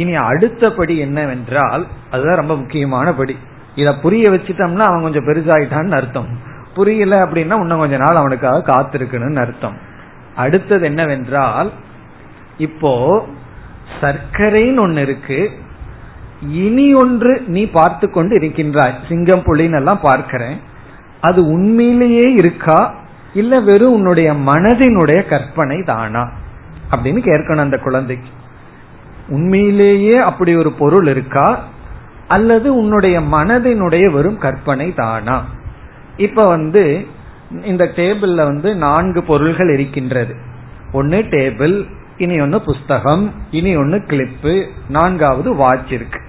இனி 0.00 0.14
அடுத்த 0.14 0.72
படி 0.72 0.98
என்னவென்றால் 0.98 1.86
அதுதான் 2.10 2.36
ரொம்ப 2.36 2.56
முக்கியமான 2.56 3.14
படி. 3.14 3.36
இத 3.74 3.94
புரிய 3.94 4.30
வச்சுட்டோம்னா 4.30 4.78
அவன் 4.78 5.02
கொஞ்சம் 5.02 5.26
பெருசாயிட்டான்னு 5.26 5.94
அர்த்தம். 5.94 6.28
புரியல 6.74 7.24
அப்படின்னா 7.24 7.60
இன்னும் 7.60 7.78
கொஞ்ச 7.78 7.96
நாள் 7.96 8.16
அவனுக்காக 8.16 8.72
காத்திருக்கணும்னு 8.72 9.40
அர்த்தம். 9.40 9.76
அடுத்தது 10.36 10.84
என்னவென்றால் 10.84 11.70
இப்போ 12.58 13.24
சர்க்கரைன்னு 14.00 14.80
ஒன்னு 14.80 15.00
இருக்கு. 15.00 15.50
இனி 16.48 16.94
ஒன்று 16.94 17.42
நீ 17.46 17.70
பார்த்து 17.70 18.10
கொண்டு 18.10 18.34
இருக்கின்றாய். 18.34 18.98
சிங்கம் 19.08 19.42
புள்ளின்னு 19.42 19.74
எல்லாம் 19.74 20.00
பார்க்கிறேன். 20.00 20.60
அது 21.20 21.46
உண்மையிலேயே 21.46 22.32
இருக்கா? 22.32 22.94
இல்ல 23.34 23.60
வெறும் 23.60 23.92
உன்னுடைய 23.92 24.32
மனதினுடைய 24.32 25.28
கற்பனை 25.28 25.82
தானா? 25.82 26.30
அப்படின்னு 26.96 27.18
கேட்கணும் 27.18 27.58
அந்த 27.58 27.78
குழந்தைக்கு. 27.78 28.28
உண்மையிலேயே 29.30 30.16
அப்படி 30.16 30.56
ஒரு 30.56 30.72
பொருள் 30.72 31.06
இருக்கா? 31.06 31.64
அல்லது 32.28 32.76
உன்னுடைய 32.76 33.20
மனதினுடைய 33.20 34.10
வெறும் 34.10 34.38
கற்பனை 34.38 34.94
தானா? 34.94 35.44
இப்ப 36.16 36.48
வந்து 36.48 37.06
இந்த 37.62 37.84
டேபிள்ல 37.84 38.34
வந்து 38.34 38.76
நான்கு 38.76 39.22
பொருள்கள் 39.22 39.70
இருக்கின்றது. 39.70 40.34
ஒன்னு 40.92 41.16
டேபிள் 41.18 41.84
இனி 42.16 42.40
ஒன்னு 42.40 42.60
புஸ்தகம் 42.60 43.34
இனி 43.50 43.76
ஒன்னு 43.76 43.96
கிளிப்பு 43.96 44.66
நான்காவது 44.88 45.54
வாட்ச் 45.54 45.92
இருக்கு. 45.92 46.20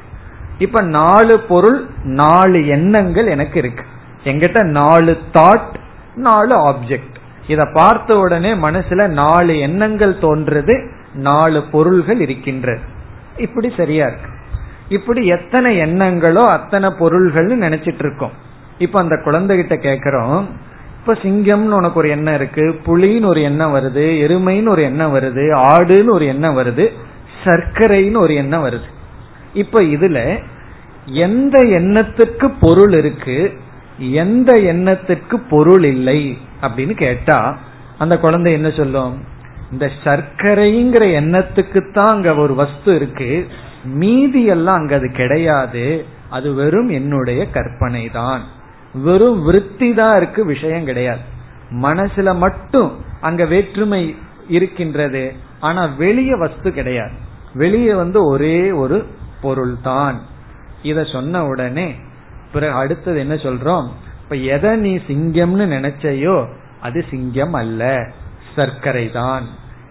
இப்ப 0.58 0.82
நாலு 0.82 1.40
பொருள் 1.40 1.86
நாலு 2.04 2.68
எண்ணங்கள் 2.68 3.28
எனக்கு 3.28 3.60
இருக்கு. 3.60 3.84
எங்கிட்ட 4.24 4.64
நாலு 4.64 5.18
தாட் 5.34 5.74
நாலு 6.16 6.70
ஆப்ஜெக்ட் 6.70 7.16
இத 7.48 7.70
பார்த்த 7.74 8.18
உடனே 8.18 8.54
மனசுல 8.54 9.08
நாலு 9.08 9.60
எண்ணங்கள் 9.60 10.18
தோன்றது. 10.22 11.00
நாலு 11.14 11.64
பொருள்கள் 11.64 12.20
இருக்கின்றது. 12.20 12.82
இப்படி 13.38 13.74
சரியா 13.78 14.08
இருக்கு. 14.08 14.30
இப்படி 14.90 15.26
எத்தனை 15.26 15.82
எண்ணங்களோ 15.82 16.46
அத்தனை 16.46 16.90
பொருள்கள்னு 16.90 17.64
நினைச்சிட்டு 17.68 18.00
இருக்கோம் 18.00 18.32
இப்ப 18.78 19.00
அந்த 19.00 19.16
குழந்தைகிட்ட 19.16 19.74
கேக்குறோம் 19.74 20.46
இப்ப 21.00 21.14
சிங்கம்னு 21.14 21.70
உனக்கு 21.70 22.00
ஒரு 22.00 22.10
எண்ணம் 22.10 22.34
இருக்கு 22.34 22.80
புலின்னு 22.86 23.26
ஒரு 23.26 23.42
எண்ணம் 23.42 23.76
வருது 23.76 24.22
எருமைன்னு 24.22 24.68
ஒரு 24.68 24.82
எண்ணம் 24.82 25.16
வருது 25.16 25.52
ஆடுன்னு 25.52 26.10
ஒரு 26.10 26.26
எண்ணம் 26.26 26.58
வருது 26.58 26.90
சர்க்கரைன்னு 27.44 28.18
ஒரு 28.18 28.36
எண்ணம் 28.36 28.66
வருது. 28.66 28.90
இப்ப 29.54 29.82
இதுல 29.82 30.44
எந்த 31.06 31.64
எண்ணத்துக்கு 31.64 32.54
பொருள் 32.60 32.94
இருக்கு 32.94 33.54
எந்த 33.98 34.58
எண்ணத்துக்கு 34.58 35.42
பொருள் 35.50 35.84
இல்லை 35.84 36.38
அப்படின்னு 36.62 36.92
கேட்டா 36.92 37.58
அந்த 37.98 38.18
குழந்தை 38.18 38.54
என்ன 38.54 38.70
சொல்லும்? 38.70 39.24
இந்த 39.72 39.86
சர்க்கரைங்கிற 40.04 41.04
எண்ணத்துக்கு 41.20 41.92
தான் 41.92 42.08
அங்க 42.08 42.36
ஒரு 42.36 42.56
வஸ்து 42.56 42.96
இருக்கு. 42.96 43.30
மீதி 43.84 44.46
எல்லாம் 44.46 44.76
அங்க 44.76 44.96
அது 44.96 45.10
கிடையாது. 45.12 46.06
அது 46.30 46.54
வெறும் 46.54 46.90
என்னுடைய 46.90 47.50
கற்பனை 47.50 48.10
தான் 48.10 48.42
வெறும் 48.94 49.40
விற்பி 49.48 49.90
தான் 49.96 50.16
இருக்கு 50.18 50.46
விஷயம் 50.46 50.86
கிடையாது. 50.86 51.24
மனசுல 51.82 52.30
மட்டும் 52.38 52.92
அங்க 53.22 53.46
வேற்றுமை 53.46 54.16
இருக்கின்றது. 54.48 55.34
ஆனா 55.60 55.86
வெளிய 55.86 56.36
வஸ்து 56.36 56.74
கிடையாது. 56.74 57.16
வெளியே 57.54 57.94
வந்து 57.94 58.20
ஒரே 58.26 58.72
ஒரு 58.72 59.06
பொருள் 59.42 59.76
தான் 59.82 60.18
இத 60.82 61.04
சொன்ன 61.04 61.44
உடனே 61.46 61.96
பிறகு 62.54 62.74
அடுத்தது 62.74 63.20
என்ன 63.20 63.36
சொல்றோம்? 63.36 63.88
இப்ப 64.24 64.36
எதை 64.36 64.76
நீ 64.76 64.96
சிங்கம்னு 65.08 65.66
நினைச்சையோ 65.78 66.46
அது 66.82 67.06
சிங்கம் 67.10 67.54
அல்ல. 67.54 67.84
சர்க்கரை 68.56 69.12
தான் 69.12 69.46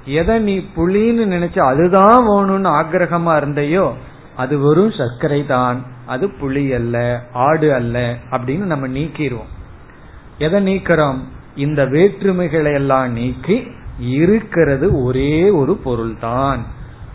எதை 0.04 0.38
நீ 0.38 0.58
புளின்னு 0.76 1.24
நினைச்ச 1.26 1.58
அதுதான் 1.58 2.26
வேணும்னு 2.26 2.68
ஆக்கிரகமா 2.70 3.36
இருந்தையோ 3.36 3.92
அது 4.36 4.58
வெறும் 4.58 4.90
சர்க்கரை 4.90 5.46
தான் 5.46 5.78
அது 6.06 6.30
புலி 6.30 6.72
அல்ல 6.72 7.22
ஆடு 7.32 7.72
அல்ல 7.72 8.16
அப்படின்னு 8.30 8.64
நம்ம 8.64 8.86
நீக்கிடுவோம் 8.86 9.50
எதை 10.38 10.62
நீக்கிறோம்? 10.62 11.18
இந்த 11.54 11.84
வேற்றுமைகளை 11.84 12.72
எல்லாம் 12.72 13.12
நீக்கி 13.12 13.72
இருக்கிறது 13.98 15.04
ஒரே 15.04 15.50
ஒரு 15.50 15.76
பொருள் 15.76 16.18
தான் 16.18 16.60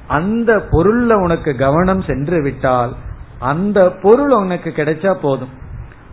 அந்த 0.07 0.67
பொருள்ல 0.71 1.13
உனக்கு 1.13 1.55
கவனம் 1.55 2.01
சென்று 2.01 2.41
விட்டால் 2.41 2.95
அந்த 3.39 3.89
பொருள் 3.89 4.31
உனக்கு 4.31 4.69
கிடைச்சா 4.69 5.13
போதும். 5.21 5.49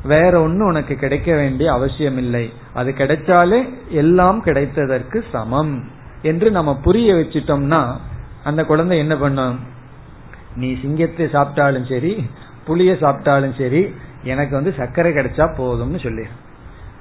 வேற 0.05 0.40
ஒன்னு 0.40 0.64
உனக்கு 0.64 0.94
கிடைக்க 0.94 1.34
வேண்டிய 1.34 1.72
அவசியம் 1.72 2.16
இல்லை 2.16 2.53
அது 2.74 2.94
கிடைச்சாலே 2.98 3.74
எல்லாம் 3.88 4.44
கிடைத்ததற்கு 4.44 5.22
சமம். 5.32 5.84
என்று 6.22 6.50
நம்ம 6.50 6.76
புரிய 6.76 7.14
வச்சிட்டோம்னா 7.14 7.96
அந்த 8.44 8.64
குழந்தை 8.64 8.98
என்ன 8.98 9.16
பண்ணும்? 9.16 9.61
நீ 10.57 10.80
சிங்கத்தை 10.80 11.26
சாப்பிட்டாலும் 11.26 11.88
சரி 11.88 12.26
புளிய 12.64 12.92
சாப்பிட்டாலும் 12.92 13.59
சரி 13.59 13.94
எனக்கு 14.22 14.55
வந்து 14.55 14.74
சர்க்கரை 14.76 15.12
கிடைச்சா 15.12 15.55
போதும்னு 15.59 16.03
சொல்லி. 16.03 16.22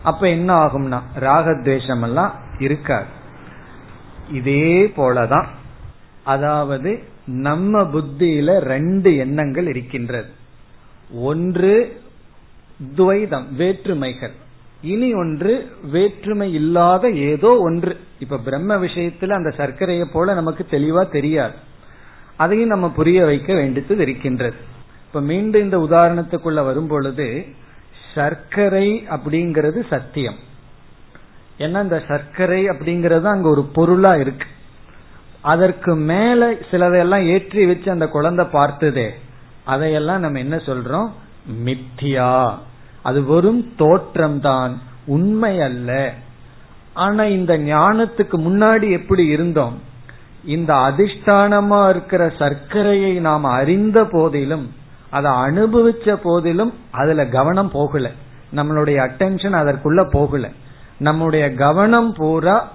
அப்ப 0.03 0.29
என்ன 0.29 0.65
ஆகும்னா 0.65 1.01
ராகத்வேஷம் 1.19 2.01
எல்லாம் 2.01 2.33
இருக்காது. 2.59 3.05
இதே 4.31 4.85
போலதான். 4.85 5.45
அதாவது 6.23 7.03
நம்ம 7.25 7.81
புத்தியில 7.81 8.59
ரெண்டு 8.59 9.15
எண்ணங்கள் 9.15 9.67
இருக்கின்றது. 9.67 10.29
ஒன்று 11.13 12.00
துவைதம் 12.95 13.53
வேற்றுமைகள். 13.55 14.31
இனி 14.81 15.13
ஒன்று 15.13 15.71
வேற்றுமை 15.91 16.53
இல்லாத 16.53 17.09
ஏதோ 17.09 17.57
ஒன்று. 17.59 17.99
இப்ப 18.19 18.37
பிரம்ம 18.37 18.75
விஷயத்துல 18.75 19.29
அந்த 19.29 19.49
சர்க்கரையை 19.49 20.07
போல 20.13 20.33
நமக்கு 20.33 20.65
தெளிவா 20.71 21.09
தெரியாது. 21.09 21.53
அதையும் 22.35 22.67
நம்ம 22.67 22.89
புரிய 22.89 23.25
வைக்க 23.25 23.53
வேண்டியது 23.53 23.97
இருக்கின்றது. 23.97 24.55
இப்ப 25.07 25.21
மீண்டும் 25.21 25.61
இந்த 25.61 25.77
உதாரணத்துக்குள்ள 25.77 26.53
வரும் 26.53 26.87
பொழுது 26.87 27.45
சர்க்கரை 28.13 29.07
அப்படிங்கிறது 29.09 29.87
சத்தியம். 29.89 30.35
ஏன்னா 31.57 31.83
இந்த 31.83 32.03
சர்க்கரை 32.07 32.65
அப்படிங்கறது 32.65 33.23
அங்க 33.23 33.49
ஒரு 33.49 33.63
பொருளா 33.63 34.15
இருக்கு. 34.15 34.47
அதற்கு 35.41 35.95
மேல 35.95 36.55
சிலதையெல்லாம் 36.71 37.25
ஏற்றி 37.25 37.65
வச்சு 37.65 37.91
அந்த 37.91 38.07
குழந்தை 38.07 38.45
பார்த்ததே. 38.45 39.09
அதையெல்லாம் 39.63 40.19
நம்ம 40.19 40.39
என்ன 40.39 40.55
சொல்றோம்? 40.55 41.09
மித்தியா. 41.65 42.57
அது 43.03 43.23
வெறும் 43.23 43.75
தோற்றம் 43.75 44.39
தான் 44.39 44.79
உண்மை 45.05 45.61
அல்ல. 45.61 46.13
ஆனா 46.93 47.23
இந்த 47.23 47.57
ஞானத்துக்கு 47.57 48.37
முன்னாடி 48.37 48.91
எப்படி 48.91 49.25
இருந்தோம்? 49.25 49.81
இந்த 50.45 50.73
அதிஷ்டானமா 50.73 51.89
இருக்கிற 51.89 52.33
சர்க்கரையை 52.39 53.19
நாம் 53.19 53.43
அறிந்த 53.43 54.05
போதிலும் 54.05 54.71
அதை 55.09 55.31
அனுபவிச்ச 55.31 56.13
போதிலும் 56.23 56.73
அதுல 56.91 57.27
கவனம் 57.27 57.71
போகல. 57.71 58.11
நம்மளுடைய 58.55 58.97
அட்டென்ஷன் 59.07 59.55
அதற்குள்ள 59.61 60.09
போகல. 60.09 60.49
நம்முடைய 60.97 61.53
கவனம் 61.53 62.13
பூரா 62.13 62.71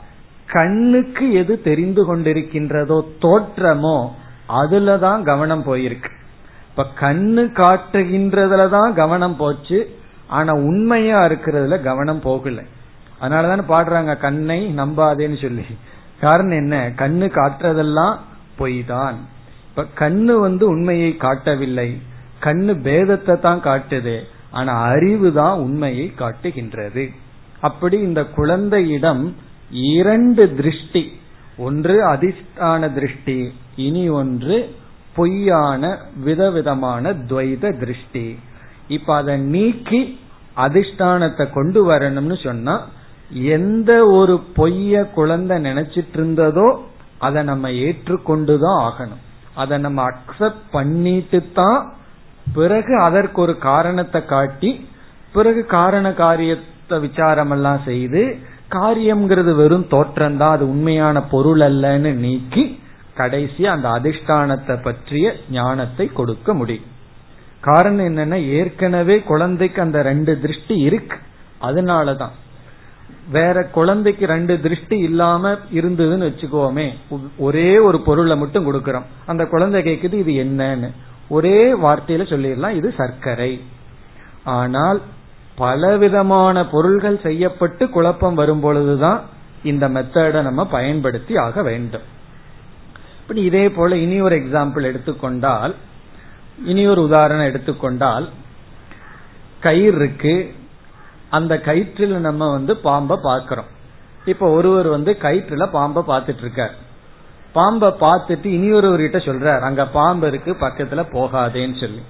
கண்ணுக்கு 0.47 1.33
எது 1.33 1.63
தெரிந்து 1.63 2.03
கொண்டிருக்கின்றதோ 2.03 3.01
தோற்றமோ 3.21 4.09
அதுலதான் 4.49 5.23
கவனம் 5.23 5.65
போயிருக்கு. 5.65 6.11
இப்ப 6.71 6.87
கண்ணு 7.01 7.43
காட்டுகின்றதுலதான் 7.55 8.93
கவனம் 8.93 9.37
போச்சு. 9.37 9.99
ஆனா 10.29 10.53
உண்மையா 10.53 11.25
இருக்கிறதுல 11.25 11.83
கவனம் 11.83 12.21
போகல. 12.21 12.63
அதனாலதான் 13.21 13.63
பாடுறாங்க 13.69 14.19
கண்ணை 14.19 14.75
நம்பாதேன்னு 14.77 15.41
சொல்லி. 15.41 15.65
காரணம் 16.21 16.57
என்ன? 16.57 16.93
கண்ணு 16.97 17.31
காட்டுறதெல்லாம் 17.31 18.19
பொய் 18.57 18.85
தான் 18.85 19.17
இப்ப 19.69 20.09
கண்ணு 20.09 20.41
வந்து 20.41 20.69
உண்மையை 20.69 21.17
காட்டவில்லை. 21.17 22.01
கண்ணு 22.41 22.73
பேதத்தை 22.85 23.41
தான் 23.41 23.63
காட்டுது. 23.63 24.23
ஆனா 24.51 24.83
அறிவு 24.83 25.33
தான் 25.33 25.59
உண்மையை 25.59 26.15
காட்டுகின்றது. 26.15 27.11
அப்படி 27.61 27.99
இந்த 27.99 28.25
குழந்தையிடம் 28.25 29.37
இரண்டு 29.71 30.55
திருஷ்டி. 30.55 31.13
ஒன்று 31.59 32.09
அதிஷ்டான 32.09 32.93
திருஷ்டி 32.95 33.53
இனி 33.77 34.09
ஒன்று 34.09 34.75
பொய்யான 35.15 35.99
விதவிதமான 36.25 37.13
துவைத 37.13 37.79
திருஷ்டி. 37.79 38.39
இப்ப 38.89 39.15
அதை 39.15 39.37
நீக்கி 39.37 40.19
அதிஷ்டானத்தை 40.57 41.53
கொண்டு 41.53 41.91
வரணும்னு 41.91 42.45
சொன்னா 42.45 42.83
எந்த 43.31 44.07
ஒரு 44.07 44.43
பொய்ய 44.57 45.11
குழந்தை 45.11 45.57
நினைச்சிட்டு 45.57 46.15
இருந்ததோ 46.15 46.79
அதை 47.19 47.43
நம்ம 47.43 47.69
ஏற்றுக்கொண்டுதான் 47.69 48.81
ஆகணும். 48.81 49.23
அதை 49.55 49.79
நம்ம 49.79 50.11
அக்செப்ட் 50.11 50.65
பண்ணிட்டு 50.71 51.53
தான் 51.53 51.93
பிறகு 52.55 53.01
அதற்கு 53.01 53.41
ஒரு 53.41 53.59
காரணத்தை 53.59 54.25
காட்டி 54.25 54.89
பிறகு 55.33 55.67
காரண 55.67 56.13
காரியத்தை 56.13 56.99
விசாரம் 56.99 57.51
எல்லாம் 57.51 57.81
செய்து 57.85 58.39
காரியம்ங்கிறது 58.71 59.55
வெறும் 59.55 59.89
தோற்றம் 59.89 60.37
தான் 60.37 60.51
அது 60.51 60.69
உண்மையான 60.69 61.23
பொருள் 61.23 61.61
அல்லன்னு 61.61 62.15
நீக்கி 62.15 62.81
கடைசி 63.15 63.67
அந்த 63.67 63.89
அதிஷ்டானத்தை 63.89 64.83
பற்றிய 64.83 65.37
ஞானத்தை 65.51 66.07
கொடுக்க 66.07 66.55
முடியும். 66.55 66.91
காரணம் 67.61 68.17
என்னன்னா 68.17 68.49
ஏற்கனவே 68.49 69.21
குழந்தைக்கு 69.21 69.83
அந்த 69.83 70.03
ரெண்டு 70.03 70.41
திருஷ்டி 70.41 70.79
இருக்கு. 70.79 71.17
அதனாலதான். 71.63 72.31
வேற 73.31 73.65
குழந்தைக்கு 73.65 74.27
ரெண்டு 74.27 74.61
திருஷ்டி 74.61 74.99
இல்லாம 74.99 75.53
இருந்ததுன்னு 75.53 76.27
வச்சுக்கோமே 76.27 76.93
ஒரே 77.37 77.79
ஒரு 77.79 78.01
பொருளை 78.01 78.37
மட்டும் 78.37 78.73
கொடுக்கறோம். 78.73 79.05
அந்த 79.27 79.47
குழந்தை 79.47 79.83
கேக்குது 79.83 80.13
இது 80.13 80.45
என்னன்னு. 80.45 80.91
ஒரே 81.29 81.73
வார்த்தையில 81.73 82.25
சொல்லிடலாம் 82.25 82.71
இது 82.71 82.95
சர்க்கரை. 82.97 83.63
ஆனால் 84.45 85.03
பலவிதமான 85.55 86.67
பொருள்கள் 86.67 87.21
செய்யப்பட்டு 87.21 87.89
குழப்பம் 87.89 88.35
வரும் 88.35 88.61
பொழுதுதான் 88.61 89.23
இந்த 89.63 89.89
மெத்தடை 89.89 90.43
நம்ம 90.43 90.67
பயன்படுத்தி 90.67 91.37
ஆக 91.37 91.63
வேண்டும். 91.63 92.03
இப்படி 93.21 93.43
இதே 93.43 93.71
போல 93.71 93.97
இனி 93.97 94.21
ஒரு 94.21 94.37
எக்ஸாம்பிள் 94.37 94.83
எடுத்துக்கொண்டால் 94.83 95.75
இனி 96.65 96.87
ஒரு 96.87 97.03
உதாரணம் 97.03 97.45
எடுத்துக்கொண்டால் 97.45 98.29
கயிறு 99.61 99.97
இருக்கு. 99.97 100.55
அந்த 101.31 101.55
கயிற்றில் 101.57 102.17
நம்ம 102.19 102.51
வந்து 102.51 102.77
பாம்பை 102.77 103.19
பார்க்கிறோம். 103.23 103.67
இப்ப 104.25 104.51
ஒருவர் 104.51 104.87
வந்து 104.87 105.17
கயிற்றுல 105.21 105.67
பாம்பை 105.71 106.03
பார்த்துட்டு 106.07 106.39
இருக்கார் 106.39 106.75
பாம்பை 107.53 107.89
பார்த்துட்டு 107.89 108.45
இனி 108.45 108.73
ஒருவர்கிட்ட 108.73 109.19
சொல்றார் 109.25 109.61
அங்க 109.61 109.87
பாம்பு 109.87 110.27
இருக்கு 110.27 110.53
பக்கத்துல 110.53 111.05
போகாதேன்னு 111.13 111.81
சொல்லி. 111.81 112.03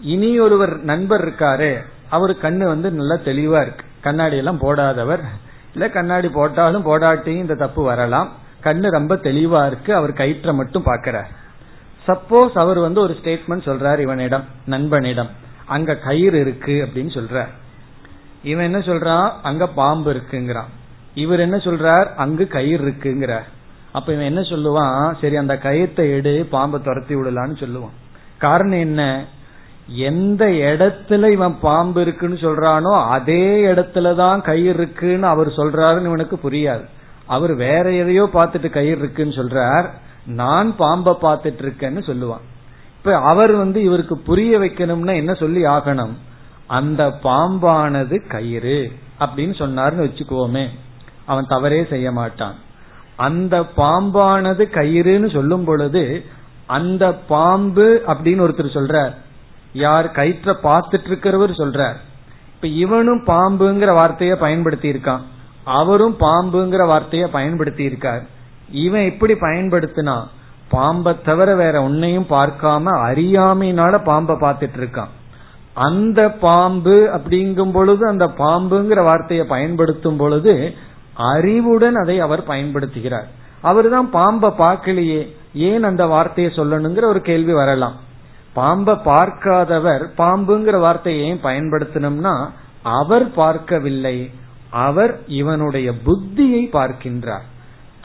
இனி 0.00 0.40
ஒருவர் 0.40 0.78
நண்பர் 0.78 1.28
இருக்காரு 1.28 1.82
அவரு 2.08 2.36
கண்ணு 2.42 2.64
வந்து 2.64 2.90
நல்லா 2.90 3.14
தெளிவா 3.14 3.60
இருக்கு. 3.60 3.84
கண்ணாடி 4.00 4.36
எல்லாம் 4.36 4.60
போடாதவர். 4.60 5.20
இல்ல 5.72 5.88
கண்ணாடி 5.88 6.28
போட்டாலும் 6.28 6.86
போடாட்டியும் 6.86 7.44
இந்த 7.44 7.54
தப்பு 7.54 7.82
வரலாம். 7.82 8.32
கண்ணு 8.62 8.90
ரொம்ப 8.90 9.14
தெளிவா 9.14 9.66
இருக்கு 9.66 9.94
அவர் 9.94 10.10
கயிற்ற 10.10 10.54
மட்டும் 10.54 10.82
பாக்கிறார் 10.82 11.44
சப்போஸ் 12.06 12.50
அவர் 12.54 12.78
வந்து 12.78 13.00
ஒரு 13.00 13.16
ஸ்டேட்மெண்ட் 13.22 13.66
சொல்றார் 13.68 13.98
இவனிடம் 13.98 14.44
நண்பனிடம் 14.66 15.30
அங்க 15.64 15.96
கயிறு 15.96 16.40
இருக்கு 16.40 16.88
அப்படின்னு 16.88 17.20
சொல்றார். 17.20 17.48
இவன் 18.42 18.64
என்ன 18.64 18.78
சொல்றான்? 18.78 19.30
அங்க 19.42 19.66
பாம்பு 19.66 20.12
இருக்குங்கிறான். 20.12 20.68
இவர் 21.14 21.40
என்ன 21.40 21.56
சொல்றார்? 21.56 22.14
அங்கு 22.16 22.46
கயிறு 22.46 22.84
இருக்குங்கிறார். 22.84 23.44
அப்ப 23.92 24.12
இவன் 24.12 24.24
என்ன 24.24 24.40
சொல்லுவான்? 24.40 25.14
சரி 25.20 25.36
அந்த 25.36 25.58
கயிற்றை 25.58 26.10
எடு 26.10 26.46
பாம்பை 26.50 26.82
துரத்தி 26.82 27.14
விடலான்னு 27.14 27.56
சொல்லுவான். 27.56 27.94
காரணம் 28.38 28.78
என்ன? 28.78 29.24
எந்த 29.86 30.46
இடத்துல 30.46 31.30
இவன் 31.30 31.60
பாம்பு 31.60 32.00
இருக்குன்னு 32.00 32.36
சொல்றானோ 32.36 33.08
அதே 33.08 33.66
இடத்துலதான் 33.66 34.40
கயிறு 34.40 34.74
இருக்குன்னு 34.74 35.26
அவர் 35.26 35.48
சொல்றாருன்னு 35.48 36.04
இவனுக்கு 36.04 36.38
புரியாது. 36.42 36.84
அவர் 37.26 37.54
வேற 37.54 37.92
எதையோ 37.92 38.28
பார்த்துட்டு 38.34 38.70
கயிறு 38.70 38.98
இருக்குன்னு 38.98 39.34
சொல்றார். 39.34 39.86
நான் 40.26 40.76
பாம்பை 40.76 41.14
பார்த்துட்டு 41.22 41.62
இருக்கேன்னு 41.62 42.00
சொல்லுவான். 42.06 42.44
இப்ப 42.96 43.18
அவர் 43.18 43.52
வந்து 43.52 43.82
இவருக்கு 43.82 44.18
புரிய 44.18 44.58
வைக்கணும்னா 44.58 45.14
என்ன 45.14 45.34
சொல்லி 45.34 45.64
ஆகணும்? 45.64 46.12
அந்த 46.66 47.18
பாம்பானது 47.22 48.28
கயிறு 48.28 48.92
அப்படின்னு 49.20 49.54
சொன்னார்னு 49.58 50.08
வச்சுக்குவோமே. 50.08 50.68
அவன் 51.24 51.44
தவறே 51.48 51.86
செய்ய 51.90 52.12
மாட்டான். 52.12 52.54
அந்த 53.16 53.60
பாம்பானது 53.60 54.64
கயிறுன்னு 54.70 55.32
சொல்லும் 55.32 55.64
பொழுது 55.64 56.24
அந்த 56.66 57.14
பாம்பு 57.14 58.02
அப்படின்னு 58.06 58.44
ஒருத்தர் 58.46 58.76
சொல்றார். 58.76 59.14
யார் 59.72 60.12
கயிற்ற 60.12 60.56
பார்த்துட்டு 60.62 61.06
இருக்கிறவர் 61.08 61.52
சொல்றார். 61.58 61.96
இப்ப 62.54 62.66
இவனும் 62.66 63.24
பாம்புங்கிற 63.26 63.90
வார்த்தைய 63.92 64.34
பயன்படுத்தி 64.34 64.92
இருக்கான் 64.92 65.20
அவரும் 65.64 66.16
பாம்புங்கிற 66.20 66.86
வார்த்தைய 66.86 67.26
பயன்படுத்தி 67.26 67.84
இருக்கார் 67.84 68.34
இவன் 68.70 69.04
எப்படி 69.04 69.32
பயன்படுத்தினா 69.32 70.16
பாம்பை 70.68 71.12
தவிர 71.22 71.54
வேற 71.54 71.82
உன்னையும் 71.82 72.26
பார்க்காம 72.30 72.92
அறியாமையினால 73.08 73.98
பாம்பை 74.02 74.36
பார்த்துட்டு 74.36 74.78
இருக்கான். 74.80 75.12
அந்த 75.74 76.30
பாம்பு 76.30 77.10
அப்படிங்கும் 77.16 77.72
பொழுது 77.72 78.08
அந்த 78.08 78.26
பாம்புங்கிற 78.26 79.02
வார்த்தையை 79.04 79.46
பயன்படுத்தும் 79.46 80.16
பொழுது 80.16 80.74
அறிவுடன் 81.14 81.94
அதை 81.94 82.20
அவர் 82.20 82.42
பயன்படுத்துகிறார். 82.48 83.28
அவர் 83.60 83.88
தான் 83.90 84.10
பாம்பை 84.10 84.50
பார்க்கலையே 84.58 85.32
ஏன் 85.52 85.82
அந்த 85.82 86.06
வார்த்தையை 86.06 86.52
சொல்லணுங்கிற 86.56 87.04
ஒரு 87.04 87.20
கேள்வி 87.20 87.52
வரலாம். 87.52 87.96
பாம்பை 88.52 88.94
பார்க்காதவர் 88.94 90.10
பாம்புங்கிற 90.18 90.80
வார்த்தையை 90.80 91.28
ஏன் 91.28 91.40
பயன்படுத்தணும்னா 91.42 92.34
அவர் 92.82 93.30
பார்க்கவில்லை 93.30 94.30
அவர் 94.70 95.18
இவனுடைய 95.26 95.92
புத்தியை 95.92 96.62
பார்க்கின்றார். 96.72 97.46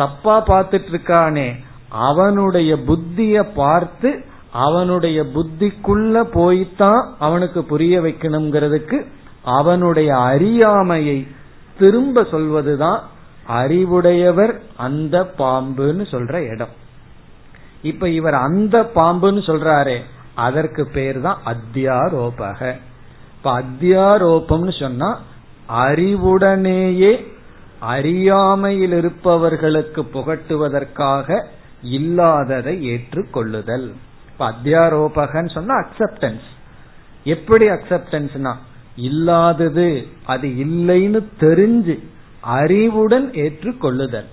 தப்பா 0.02 0.36
பார்த்துட்டு 0.46 0.90
இருக்கானே 0.92 1.48
அவனுடைய 1.90 2.76
புத்திய 2.76 3.54
பார்த்து 3.56 4.26
அவனுடைய 4.52 5.24
புத்திக்குள்ள 5.24 6.24
போய்தான் 6.34 7.02
அவனுக்கு 7.20 7.64
புரிய 7.64 8.02
வைக்கணுங்கிறதுக்கு 8.02 9.06
அவனுடைய 9.44 10.18
அறியாமையை 10.18 11.28
திரும்ப 11.80 12.24
சொல்வதுதான் 12.24 13.00
அறிவுடையவர் 13.48 14.62
அந்த 14.78 15.34
பாம்புன்னு 15.38 16.04
சொல்ற 16.12 16.34
இடம். 16.50 16.74
இப்ப 17.82 18.10
இவர் 18.10 18.34
அந்த 18.34 18.92
பாம்புன்னு 18.96 19.42
சொல்றாரே 19.50 19.98
அதற்கு 20.36 20.84
பேர் 20.94 21.22
தான் 21.22 21.42
அத்தியாரோபக. 21.46 22.76
இப்ப 23.38 23.62
அத்தியாரோபம்னு 23.62 24.80
சொன்னா 24.80 25.20
அறிவுடனேயே 25.70 27.31
அறியாமையில் 27.82 28.92
இருப்பவர்களுக்கு 28.92 30.02
புகட்டுவதற்காக 30.14 31.46
இல்லாததை 31.84 32.90
ஏற்றுக்கொள்ளுதல். 32.90 33.92
இப்ப 34.32 34.52
அத்தியாரோபகன்னு 34.52 35.52
சொன்னா 35.52 35.76
அக்செப்டன்ஸ் 35.76 36.48
எப்படி 37.24 37.70
அக்செப்டன்ஸ்னா 37.70 38.54
இல்லாதது 38.96 40.08
அது 40.26 40.48
இல்லைன்னு 40.48 41.26
தெரிஞ்சு 41.40 42.00
அறிவுடன் 42.42 43.32
ஏற்றுக்கொள்ளுதல். 43.32 44.30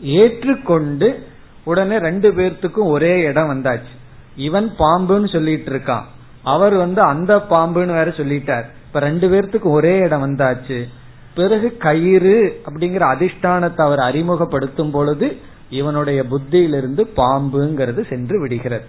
ஏற்றுக்கொண்டு 0.00 1.26
உடனே 1.64 1.98
ரெண்டு 1.98 2.32
பேர்த்துக்கும் 2.32 2.88
ஒரே 2.88 3.20
இடம் 3.20 3.50
வந்தாச்சு. 3.50 3.92
இவன் 4.36 4.72
பாம்புன்னு 4.78 5.32
சொல்லிட்டு 5.32 5.70
இருக்கான். 5.70 6.02
அவர் 6.42 6.74
வந்து 6.74 7.00
அந்த 7.00 7.36
பாம்புன்னு 7.36 7.96
வேற 7.98 8.04
சொல்லிட்டார். 8.04 8.64
இப்ப 8.86 9.00
ரெண்டு 9.00 9.28
பேர்த்துக்கு 9.30 9.62
ஒரே 9.62 9.98
இடம் 9.98 10.24
வந்தாச்சு. 10.26 10.88
பிறகு 11.34 11.76
கயிறு 11.76 12.62
அப்படிங்கிற 12.66 13.04
அதிஷ்டானத்தை 13.14 13.80
அவர் 13.80 13.98
அறிமுகப்படுத்தும் 13.98 14.90
பொழுது 14.90 15.28
இவனுடைய 15.70 16.22
புத்தியிலிருந்து 16.22 17.02
பாம்புங்கிறது 17.16 18.00
சென்று 18.08 18.40
விடுகிறது. 18.40 18.86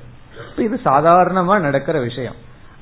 இது 0.58 0.80
சாதாரணமா 0.84 1.60
நடக்கிற 1.60 2.00
விஷயம். 2.00 2.36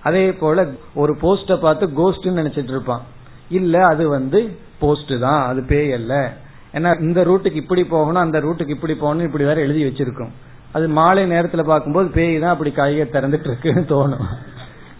அதே 0.03 0.33
போல 0.33 0.67
ஒரு 0.93 1.13
போஸ்ட 1.21 1.57
பார்த்து 1.59 1.93
கோஸ்ட் 1.93 2.27
நினைச்சிட்டு 2.27 2.73
இருப்பான். 2.75 3.03
இல்ல 3.49 3.85
அது 3.85 4.09
வந்து 4.09 4.39
போஸ்ட் 4.79 5.13
தான் 5.19 5.41
அது 5.47 5.63
பேய் 5.63 5.91
அல்ல. 5.93 6.33
ஏன்னா 6.73 7.01
இந்த 7.01 7.21
ரூட்டுக்கு 7.23 7.61
இப்படி 7.63 7.83
போகணும் 7.83 8.21
அந்த 8.21 8.39
ரூட்டுக்கு 8.39 8.69
இப்படி 8.69 8.93
போகணும் 8.93 9.25
இப்படி 9.25 9.43
வேற 9.43 9.61
எழுதி 9.61 9.83
வச்சிருக்கோம். 9.83 10.31
அது 10.71 10.87
மாலை 10.87 11.23
நேரத்துல 11.31 11.63
பார்க்கும்போது 11.63 12.09
பேய் 12.09 12.39
தான் 12.39 12.49
அப்படி 12.49 12.71
கையை 12.71 13.07
திறந்துட்டு 13.11 13.49
இருக்குன்னு 13.51 13.83
தோணும். 13.89 14.27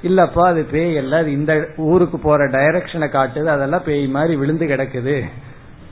இல்லப்பா 0.04 0.46
அது 0.46 0.64
பேய் 0.64 0.98
அல்ல. 0.98 1.18
அது 1.18 1.32
இந்த 1.32 1.68
ஊருக்கு 1.78 2.20
போற 2.20 2.50
டைரக்ஷனை 2.50 3.08
காட்டுது. 3.08 3.46
அதெல்லாம் 3.46 3.84
பேய் 3.84 4.08
மாதிரி 4.08 4.36
விழுந்து 4.36 4.66
கிடக்குது. 4.66 5.24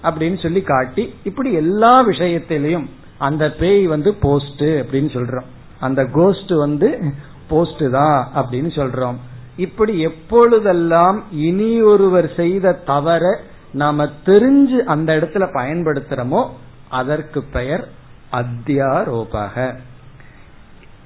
அப்படின்னு 0.04 0.42
சொல்லி 0.42 0.62
காட்டி 0.62 1.14
இப்படி 1.24 1.54
எல்லா 1.54 2.08
விஷயத்திலையும் 2.08 2.86
அந்த 3.18 3.52
பேய் 3.52 3.88
வந்து 3.88 4.14
போஸ்ட் 4.14 4.64
அப்படின்னு 4.64 5.10
சொல்றோம். 5.16 5.50
அந்த 5.80 6.06
கோஸ்ட் 6.06 6.52
வந்து 6.52 7.00
போஸ்ட் 7.48 7.84
தான் 7.92 8.30
அப்படின்னு 8.36 8.72
சொல்றோம். 8.80 9.16
இப்படி 9.58 10.00
எப்பொழுதெல்லாம் 10.00 11.24
இனி 11.32 11.82
ஒருவர் 11.82 12.36
செய்த 12.36 12.72
தவற 12.74 13.40
நாம 13.72 14.06
தெரிஞ்சு 14.26 14.78
அந்த 14.86 15.14
இடத்துல 15.14 15.46
பயன்படுத்துறோமோ 15.54 16.50
அதற்கு 16.90 17.44
பெயர் 17.44 17.88
அத்தியாரோபாக. 18.32 19.76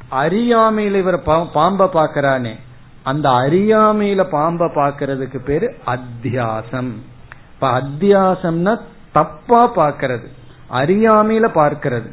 அறியாமையில் 0.09 0.95
இவர் 0.95 1.49
பாம்பை 1.53 1.87
பாக்கிறானே 1.87 2.53
அந்த 3.03 3.29
அறியாமையில 3.29 4.25
பாம்ப 4.31 4.69
பாக்கிறதுக்கு 4.75 5.43
பேரு 5.43 5.75
அத்தியாசம். 5.85 6.91
இப்ப 7.53 7.81
அத்தியாசம்னா 7.81 8.79
தப்பா 9.11 9.75
பாக்கிறது 9.75 10.27
அறியாமையில 10.71 11.47
பார்க்கிறது. 11.55 12.11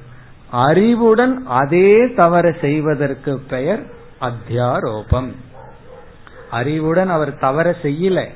அறிவுடன் 0.50 1.46
அதே 1.46 2.14
தவற 2.14 2.52
செய்வதற்கு 2.60 3.38
பெயர் 3.38 3.82
அத்தியாரோபம். 4.20 5.32
அறிவுடன் 6.50 7.08
அவர் 7.08 7.38
தவற 7.38 7.76
செய்யல. 7.82 8.28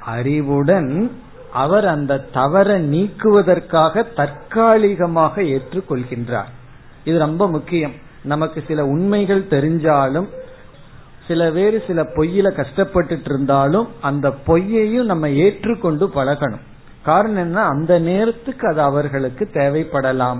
அறிவுடன் 0.00 1.10
அவர் 1.52 1.86
அந்த 1.86 2.18
தவற 2.18 2.80
நீக்குவதற்காக 2.80 4.04
தற்காலிகமாக 4.14 5.42
ஏற்றுக்கொள்கின்றார். 5.42 6.50
இது 7.04 7.18
ரொம்ப 7.18 7.48
முக்கியம். 7.48 7.92
நமக்கு 8.22 8.64
சில 8.66 8.84
உண்மைகள் 8.84 9.46
தெரிஞ்சாலும் 9.50 10.28
சில 11.28 11.50
பேர் 11.50 11.84
சில 11.86 12.02
பொய்யில 12.02 12.64
கஷ்டப்பட்டுட்டு 12.64 13.24
இருந்தாலும் 13.24 13.88
அந்த 14.00 14.34
பொய்யையும் 14.46 15.04
நம்ம 15.04 15.28
ஏற்றுக்கொண்டு 15.28 16.10
பழகணும். 16.14 16.60
காரணம் 17.04 17.36
என்ன? 17.36 17.60
அந்த 17.60 17.98
நேரத்துக்கு 17.98 18.68
அது 18.68 18.80
அவர்களுக்கு 18.80 19.48
தேவைப்படலாம். 19.52 20.38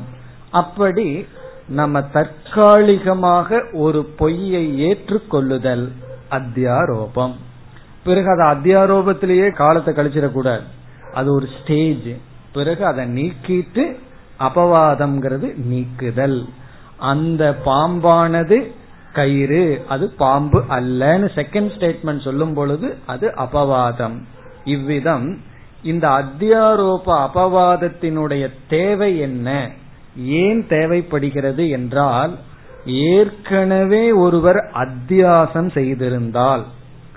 அப்படி 0.50 1.26
நம்ம 1.68 2.02
தற்காலிகமாக 2.02 3.64
ஒரு 3.72 4.04
பொய்யை 4.04 4.90
ஏற்றுக்கொள்ளுதல் 4.90 5.92
அத்தியாரோபம். 6.30 7.34
பிறகு 8.04 8.40
அது 8.40 8.44
அத்தியாரோபத்திலேயே 8.44 9.52
காலத்தை 9.52 9.94
கழிச்சிடக்கூடாது. 9.94 10.62
அது 11.14 11.34
ஒரு 11.34 11.48
ஸ்டேஜ் 11.62 12.08
பிறகு 12.52 12.84
அதை 12.84 13.06
நீக்கிட்டு 13.06 13.98
அபவாதம்ங்கிறது 14.40 15.56
நீக்குதல். 15.56 16.44
அந்த 16.98 17.56
பாம்பானது 17.64 18.72
கயிறு 19.18 19.62
அது 19.88 20.06
பாம்பு 20.22 20.60
அல்லன்னு 20.76 21.28
செகண்ட் 21.38 21.70
ஸ்டேட்மெண்ட் 21.74 22.26
சொல்லும் 22.26 22.54
பொழுது 22.54 22.88
அது 23.06 23.26
அபவாதம். 23.36 24.16
இவ்விதம் 24.74 25.28
இந்த 25.82 26.04
அத்தியாரோப 26.20 27.06
அபவாதத்தினுடைய 27.26 28.44
தேவை 28.68 29.10
என்ன? 29.18 29.48
ஏன் 30.40 30.60
தேவைப்படுகிறது 30.68 31.64
என்றால் 31.68 32.32
ஏற்கனவே 33.12 34.04
ஒருவர் 34.24 34.60
அத்தியாசம் 34.74 35.70
செய்திருந்தால். 35.74 36.64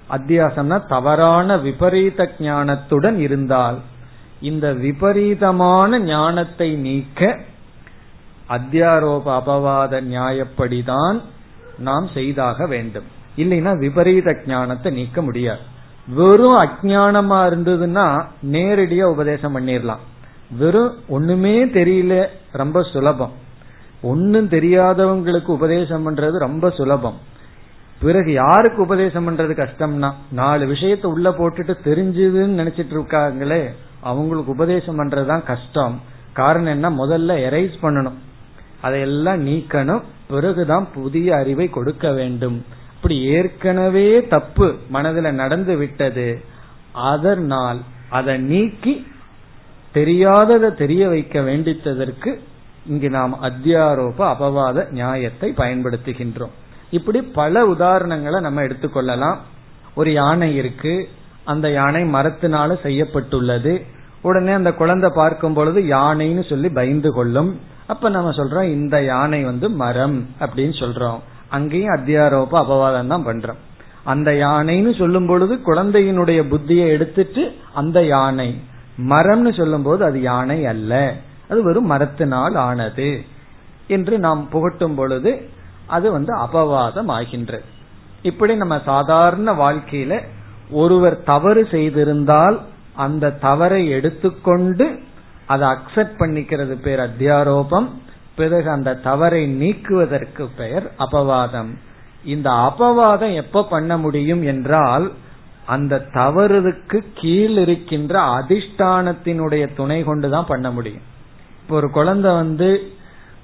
அத்தியாசம்னா 0.09 0.77
தவறான 0.87 1.57
விபரீத 1.57 2.29
ஞானத்துடன் 2.39 3.17
இருந்தால். 3.17 3.77
இந்த 4.49 4.67
விபரீதமான 4.83 5.99
ஞானத்தை 6.05 6.69
நீக்க 6.85 7.21
அத்தியாரோப 8.49 9.25
அபவாத 9.39 10.01
நியாயப்படிதான் 10.11 11.17
நாம் 11.77 12.09
செய்தாக 12.13 12.67
வேண்டும். 12.67 13.03
இல்லைன்னா 13.37 13.77
விபரீத 13.77 14.37
ஞானத்தை 14.47 14.91
நீக்க 14.91 15.21
முடியாது. 15.21 15.59
வெறும் 16.07 16.57
அஜானமா 16.57 17.35
இருந்ததுன்னா 17.35 18.25
நேரடியா 18.51 19.03
உபதேசம் 19.03 19.59
பண்ணிடலாம் 19.59 19.99
வெறும் 20.57 20.95
ஒண்ணுமே 21.07 21.65
தெரியல 21.65 22.27
ரொம்ப 22.51 22.83
சுலபம். 22.83 23.31
ஒன்னும் 24.01 24.49
தெரியாதவங்களுக்கு 24.49 25.45
உபதேசம் 25.45 26.09
பண்றது 26.09 26.37
ரொம்ப 26.37 26.69
சுலபம். 26.69 27.17
பிறகு 28.01 28.31
யாருக்கு 28.31 28.81
உபதேசம் 28.81 29.27
பண்றது 29.27 29.67
கஷ்டம்னா 29.67 30.11
நாலு 30.31 30.65
விஷயத்த 30.65 31.05
உள்ள 31.05 31.29
போட்டுட்டு 31.29 31.75
தெரிஞ்சுதுன்னு 31.83 32.59
நினைச்சிட்டு 32.59 32.93
இருக்காங்களே 32.93 33.67
அவங்களுக்கு 34.01 34.51
உபதேசம் 34.51 34.99
பண்றதுதான் 34.99 35.43
கஷ்டம். 35.43 36.01
காரணம் 36.33 36.81
என்ன? 36.81 36.89
முதல்ல 36.89 37.37
எரைஸ் 37.37 37.73
பண்ணணும். 37.81 38.17
அதையெல்லாம் 38.81 39.47
நீக்கணும். 39.47 40.01
பிறகுதான் 40.27 40.87
புதிய 40.93 41.35
அறிவை 41.35 41.69
கொடுக்க 41.69 42.11
வேண்டும். 42.11 42.65
இப்படி 42.95 43.21
ஏற்கனவே 43.23 44.27
தப்பு 44.27 44.75
மனதில் 44.89 45.33
நடந்து 45.33 45.75
விட்டது. 45.75 46.41
அதனால் 46.91 47.79
அதை 48.09 48.37
நீக்கி 48.37 49.07
தெரியாததை 49.93 50.73
தெரிய 50.73 51.07
வைக்க 51.07 51.41
வேண்டித்ததற்கு 51.41 52.39
இங்கு 52.85 53.09
நாம் 53.09 53.39
அத்தியாரோப 53.41 54.17
அபவாத 54.17 54.89
நியாயத்தை 54.89 55.53
பயன்படுத்துகின்றோம். 55.57 56.53
இப்படி 56.89 57.21
பல 57.21 57.67
உதாரணங்களை 57.67 58.39
நம்ம 58.39 58.61
எடுத்துக்கொள்ளலாம் 58.61 59.37
ஒரு 59.93 60.11
யானை 60.11 60.55
இருக்கு. 60.55 61.09
அந்த 61.43 61.71
யானை 61.71 62.03
மரத்தினால 62.03 62.81
செய்யப்பட்டுள்ளது. 62.81 63.85
உடனே 64.21 64.51
அந்த 64.51 64.73
குழந்தை 64.73 65.09
பார்க்கும் 65.13 65.53
பொழுது 65.53 65.81
யானைன்னு 65.81 66.49
சொல்லி 66.49 66.69
பயந்து 66.69 67.13
கொள்ளும். 67.13 67.59
அப்ப 67.87 68.09
நம்ம 68.09 68.29
சொல்றோம் 68.29 68.63
இந்த 68.63 69.03
யானை 69.03 69.43
வந்து 69.43 69.69
மரம் 69.69 70.27
அப்படின்னு 70.39 70.75
சொல்றோம். 70.79 71.19
அங்கேயும் 71.49 71.95
அத்தியாரோப 71.95 72.53
அபவாதம் 72.63 73.07
தான் 73.07 73.25
பண்றோம். 73.25 73.59
அந்த 74.03 74.31
யானைன்னு 74.31 74.97
சொல்லும் 74.97 75.25
பொழுது 75.25 75.55
குழந்தையினுடைய 75.55 76.41
புத்தியை 76.51 76.87
எடுத்துட்டு 76.87 77.55
அந்த 77.73 78.03
யானை. 78.05 78.61
மரம்னு 79.09 79.57
சொல்லும் 79.57 79.83
போது 79.83 80.03
அது 80.03 80.21
யானை 80.21 80.65
அல்ல. 80.65 81.13
அது 81.49 81.63
வெறும் 81.63 81.91
மரத்தினால் 81.91 82.55
ஆனது 82.55 83.21
என்று 83.87 84.19
நாம் 84.19 84.47
புகட்டும் 84.51 84.95
பொழுது 84.95 85.49
அது 85.85 86.11
வந்து 86.11 86.33
அபவாதம் 86.37 87.07
ஆகின்றது. 87.07 87.63
இப்படி 88.21 88.55
நம்ம 88.55 88.81
சாதாரண 88.85 89.53
வாழ்க்கையில 89.53 90.21
ஒருவர் 90.71 91.23
தவறு 91.23 91.67
செய்திருந்தால் 91.71 92.57
அந்த 92.95 93.31
தவறை 93.31 93.89
எடுத்துக்கொண்டு 93.89 94.99
அதை 95.45 95.67
அக்செப்ட் 95.67 96.19
பண்ணிக்கிறது 96.19 96.75
பேர் 96.81 96.99
அத்தியாரோபம். 96.99 97.87
பிறகு 98.35 98.69
அந்த 98.69 98.95
தவறை 98.95 99.47
நீக்குவதற்கு 99.47 100.47
பெயர் 100.55 100.91
அபவாதம். 100.99 101.71
இந்த 102.25 102.49
அபவாதம் 102.49 103.33
எப்ப 103.33 103.63
பண்ண 103.63 103.97
முடியும் 103.97 104.43
என்றால் 104.43 105.11
அந்த 105.65 106.07
தவறுக்கு 106.13 107.03
கீழ் 107.13 107.57
இருக்கின்ற 107.57 108.19
அதிஷ்டானத்தினுடைய 108.19 109.75
துணை 109.75 110.03
கொண்டுதான் 110.03 110.45
பண்ண 110.45 110.71
முடியும். 110.71 111.01
இப்போ 111.61 111.75
ஒரு 111.75 111.89
குழந்தை 111.91 112.31
வந்து 112.33 112.93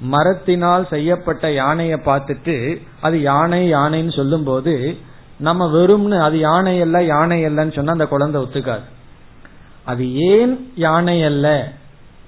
மரத்தினால் 0.01 0.87
செய்யப்பட்ட 0.87 1.51
யானையை 1.51 1.99
பார்த்துட்டு 2.05 2.81
அது 3.01 3.21
யானை 3.21 3.73
யானைன்னு 3.73 4.15
சொல்லும் 4.15 4.43
போது 4.43 4.97
நம்ம 5.37 5.77
வெறும்னு 5.77 6.19
அது 6.19 6.39
யானை 6.39 6.81
அல்ல 6.81 7.03
யானை 7.03 7.45
அல்லன்னு 7.45 7.75
சொன்னா 7.75 7.91
அந்த 7.91 8.07
குழந்தை 8.07 8.41
ஒத்துக்காது. 8.41 8.81
அது 9.87 10.03
ஏன் 10.31 10.53
யானை 10.75 11.17
அல்ல? 11.23 11.47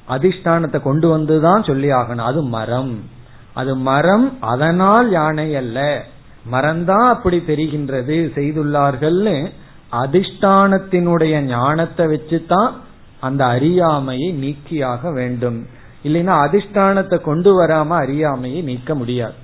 அதிஷ்டானத்தை 0.09 0.79
கொண்டு 0.81 1.07
வந்துதான் 1.17 1.65
சொல்லி 1.67 1.89
ஆகணும். 1.91 2.29
அது 2.31 2.41
மரம். 2.43 2.93
அது 3.53 3.75
மரம் 3.89 4.27
அதனால் 4.53 5.07
யானை 5.11 5.47
அல்ல. 5.55 5.79
மரம்தான் 6.51 7.07
அப்படி 7.07 7.37
தெரிகின்றது 7.47 8.15
செய்துள்ளார்கள்னு 8.35 9.35
அதிஷ்டானத்தினுடைய 9.91 11.35
ஞானத்தை 11.39 12.05
வச்சுதான் 12.05 12.71
அந்த 13.19 13.41
அறியாமையை 13.45 14.29
நீக்கியாக 14.43 15.13
வேண்டும். 15.13 15.59
இல்லைன்னா 16.03 16.35
அதிஷ்டானத்தை 16.45 17.17
கொண்டு 17.21 17.51
வராம 17.61 17.87
அறியாமையை 17.87 18.61
நீக்க 18.61 18.95
முடியாது. 18.95 19.37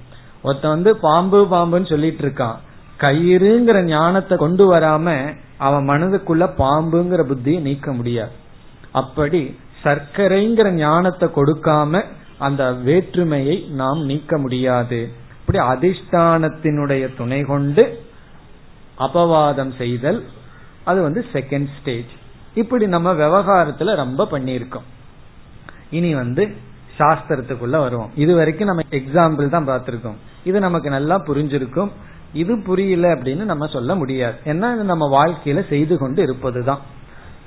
ஒருத்த 0.44 0.68
வந்து 0.68 0.92
பாம்பு 0.98 1.40
பாம்புன்னு 1.52 1.90
சொல்லிட்டு 1.90 2.24
இருக்கான். 2.28 2.60
கயிறுங்கிற 3.00 3.84
ஞானத்தை 3.84 4.36
கொண்டு 4.38 4.64
வராம 4.74 5.08
அவன் 5.58 5.88
மனதுக்குள்ள 5.90 6.46
பாம்புங்கிற 6.58 7.22
புத்தியை 7.32 7.60
நீக்க 7.62 7.94
முடியாது. 7.94 8.32
அப்படி 8.92 9.60
சர்க்கரைங்கிற 9.84 10.72
ஞானத்தை 10.72 11.30
கொடுக்காம 11.36 12.04
அந்த 12.38 12.72
வேற்றுமையை 12.72 13.58
நாம் 13.70 14.04
நீக்க 14.06 14.38
முடியாது. 14.38 15.12
இப்படி 15.40 15.60
அதிஷ்டானத்தினுடைய 15.66 17.16
துணை 17.18 17.42
கொண்டு 17.42 18.04
அபவாதம் 18.98 19.76
செய்தல் 19.78 20.24
அது 20.84 21.02
வந்து 21.02 21.26
செகண்ட் 21.34 21.68
ஸ்டேஜ் 21.80 22.14
இப்படி 22.54 22.88
நம்ம 22.88 23.14
விவகாரத்துல 23.14 23.96
ரொம்ப 23.96 24.28
பண்ணியிருக்கோம். 24.32 24.88
இனி 25.90 26.16
வந்து 26.16 26.56
சாஸ்திரத்துக்குள்ள 26.98 27.78
வருவோம். 27.80 28.12
இது 28.16 28.36
வரைக்கும் 28.36 28.68
நம்ம 28.68 28.84
எக்ஸாம்பிள் 28.90 29.50
தான் 29.50 29.68
பார்த்திருக்கோம். 29.68 30.16
இது 30.44 30.60
நமக்கு 30.60 30.90
நல்லா 30.90 31.24
புரிஞ்சிருக்கும். 31.26 31.92
இது 32.36 32.54
புரியல 32.66 33.16
அப்படின்னு 33.16 33.44
நம்ம 33.52 33.68
சொல்ல 33.68 33.96
முடியாது. 33.96 34.38
ஏன்னா 34.46 34.70
நம்ம 34.92 35.06
வாழ்க்கையில 35.18 35.68
செய்து 35.68 35.98
கொண்டு 35.98 36.22
இருப்பதுதான். 36.22 36.82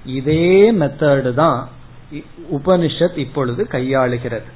இதே 0.04 0.72
மெத்தடு 0.72 1.32
தான் 1.34 1.58
உபனிஷத் 2.52 3.16
இப்பொழுது 3.16 3.62
கையாளுகிறது. 3.70 4.48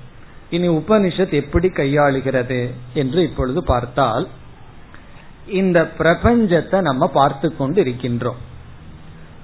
இனி 0.51 0.69
உபனிஷத் 0.69 1.33
எப்படி 1.33 1.69
கையாளுகிறது 1.69 2.61
என்று 2.95 3.23
இப்பொழுது 3.23 3.65
பார்த்தால் 3.65 4.29
இந்த 5.47 5.79
பிரபஞ்சத்தை 5.99 6.81
நம்ம 6.81 7.09
பார்த்து 7.09 7.57
கொண்டு 7.57 7.85
இருக்கின்றோம் 7.85 8.41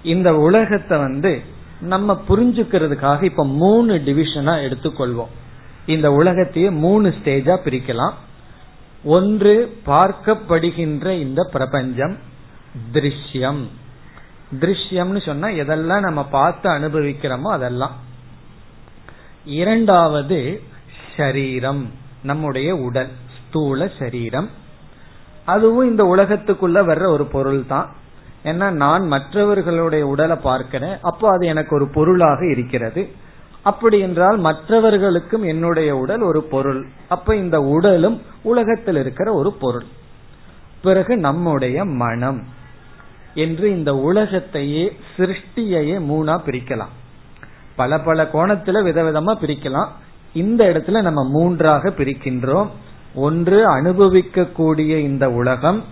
இந்த 0.02 0.36
உலகத்தை 0.36 0.98
வந்து 0.98 1.32
நம்ம 1.80 2.22
புரிஞ்சுக்கிறதுக்காக 2.28 3.22
இப்ப 3.22 3.44
மூணு 3.62 3.94
டிவிஷனா 4.06 4.54
எடுத்துக்கொள்வோம். 4.66 5.32
இந்த 5.86 6.12
உலகத்தையே 6.12 6.70
மூணு 6.84 7.08
ஸ்டேஜா 7.08 7.54
பிரிக்கலாம். 7.64 8.16
ஒன்று 9.04 9.78
பார்க்கப்படுகின்ற 9.86 11.10
இந்த 11.20 11.48
பிரபஞ்சம் 11.52 12.16
திருஷ்யம். 12.92 13.62
திருஷ்யம்னு 14.60 15.24
சொன்னா 15.24 15.48
எதெல்லாம் 15.48 16.00
நம்ம 16.00 16.24
பார்த்து 16.24 16.70
அனுபவிக்கிறோமோ 16.70 17.50
அதெல்லாம். 17.50 17.96
இரண்டாவது 19.44 20.62
ஷரீரம் 21.16 21.84
நம்முடைய 22.22 22.76
உடல் 22.76 23.08
ஸ்தூல 23.36 23.90
சரீரம் 23.98 24.50
அதுவும் 25.44 25.88
இந்த 25.88 26.04
உலகத்துக்குள்ள 26.16 26.78
வர்ற 26.90 27.06
ஒரு 27.06 27.24
பொருள் 27.24 27.66
தான் 27.66 27.92
ஏன்னா 28.44 28.70
நான் 28.70 29.06
மற்றவர்களுடைய 29.06 30.06
உடலை 30.06 30.36
பார்க்கிறேன் 30.36 30.98
அப்போ 31.02 31.30
அது 31.30 31.46
எனக்கு 31.46 31.74
ஒரு 31.74 31.88
பொருளாக 31.88 32.46
இருக்கிறது. 32.46 33.08
அப்படி 33.62 33.98
என்றால் 33.98 34.38
மற்றவர்களுக்கும் 34.38 35.42
என்னுடைய 35.42 35.96
உடல் 35.96 36.20
ஒரு 36.20 36.42
பொருள். 36.42 36.86
அப்ப 37.08 37.36
இந்த 37.36 37.60
உடலும் 37.60 38.22
உலகத்தில் 38.42 38.96
இருக்கிற 38.96 39.32
ஒரு 39.32 39.52
பொருள். 39.52 39.84
பிறகு 40.82 41.16
நம்முடைய 41.16 41.84
மனம் 41.84 42.44
என்று 43.34 43.70
இந்த 43.70 43.96
உலகத்தையே 43.96 44.96
சிருஷ்டியையே 45.16 45.98
மூணா 45.98 46.40
பிரிக்கலாம். 46.46 46.92
பல 47.76 48.00
பல 48.00 48.22
கோணத்துல 48.22 48.82
விதவிதமா 48.84 49.34
பிரிக்கலாம். 49.40 49.88
இந்த 50.32 50.64
இடத்துல 50.64 51.02
நம்ம 51.02 51.28
மூன்றாக 51.28 51.88
பிரிக்கின்றோம். 51.88 52.68
ஒன்று 53.14 53.82
அனுபவிக்கக்கூடிய 53.82 54.96
இந்த 54.98 55.30
உலகம் 55.30 55.84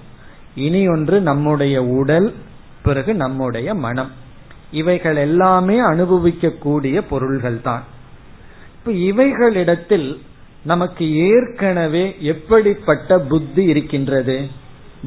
இனி 0.54 0.88
ஒன்று 0.88 1.20
நம்முடைய 1.20 1.82
உடல் 1.82 2.34
பிறகு 2.82 3.14
நம்முடைய 3.14 3.74
மனம். 3.74 4.10
இவைகள் 4.70 5.16
எல்லாமே 5.16 5.80
அனுபவிக்கக்கூடிய 5.80 7.02
பொருள்கள் 7.10 7.62
தான். 7.62 7.84
இப்ப 8.78 8.92
இவைகளிடத்தில் 8.92 10.20
நமக்கு 10.64 11.16
ஏற்கனவே 11.16 12.16
எப்படிப்பட்ட 12.20 13.18
புத்தி 13.18 13.64
இருக்கின்றது? 13.64 14.46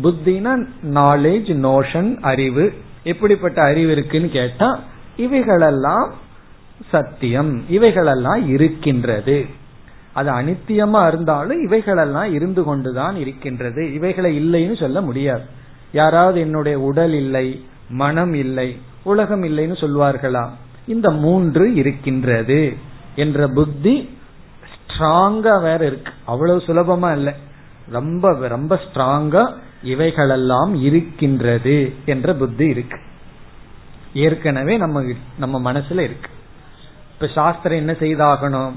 புத்தினா 0.03 0.67
நாலேஜ் 0.93 1.53
நோஷன் 1.53 2.19
அறிவு. 2.19 2.73
எப்படிப்பட்ட 3.03 3.61
அறிவு 3.61 3.91
இருக்குன்னு 3.91 4.29
கேட்டா 4.29 4.79
இவைகளெல்லாம் 5.17 6.13
சத்தியம். 6.89 7.63
இவைகளெல்லாம் 7.69 8.47
இருக்கின்றது. 8.47 9.45
அது 10.13 10.31
அனித்தியமா 10.31 11.07
இருந்தாலும் 11.07 11.63
இவைகளெல்லாம் 11.63 12.33
இருந்து 12.33 12.63
கொண்டுதான் 12.63 13.15
இருக்கின்றது. 13.15 13.93
இவைகளை 13.93 14.39
இல்லைன்னு 14.39 14.79
சொல்ல 14.79 15.01
முடியாது. 15.01 15.43
யாராவது 15.91 16.39
என்னுடைய 16.39 16.79
உடல் 16.79 17.13
இல்லை 17.13 17.63
மனம் 17.89 18.33
இல்லை 18.33 18.79
உலகம் 19.03 19.43
இல்லைன்னு 19.43 19.77
சொல்வார்களா? 19.77 20.49
இந்த 20.87 21.11
மூன்று 21.11 21.73
இருக்கின்றது 21.73 22.77
என்ற 23.15 23.47
புத்தி 23.47 24.17
ஸ்ட்ராங்கா 24.87 25.61
வேற 25.61 25.85
இருக்கு. 25.85 26.13
அவ்வளவு 26.25 26.59
சுலபமா 26.59 27.11
இல்லை. 27.11 27.33
ரொம்ப 27.89 28.47
ரொம்ப 28.47 28.79
ஸ்ட்ராங்கா 28.83 29.53
இவைகளெல்லாம் 29.83 30.75
இருக்கின்றது 30.75 31.93
என்ற 32.05 32.33
புத்தி 32.33 32.67
இருக்கு. 32.67 32.99
ஏற்கனவே 34.13 34.77
நம்ம 34.77 35.03
நம்ம 35.37 35.71
மனசுல 35.71 35.99
இருக்கு. 35.99 36.29
இப்ப 37.13 37.27
சாஸ்திரம் 37.27 37.77
என்ன 37.77 37.91
செய்தாகணும்? 37.91 38.71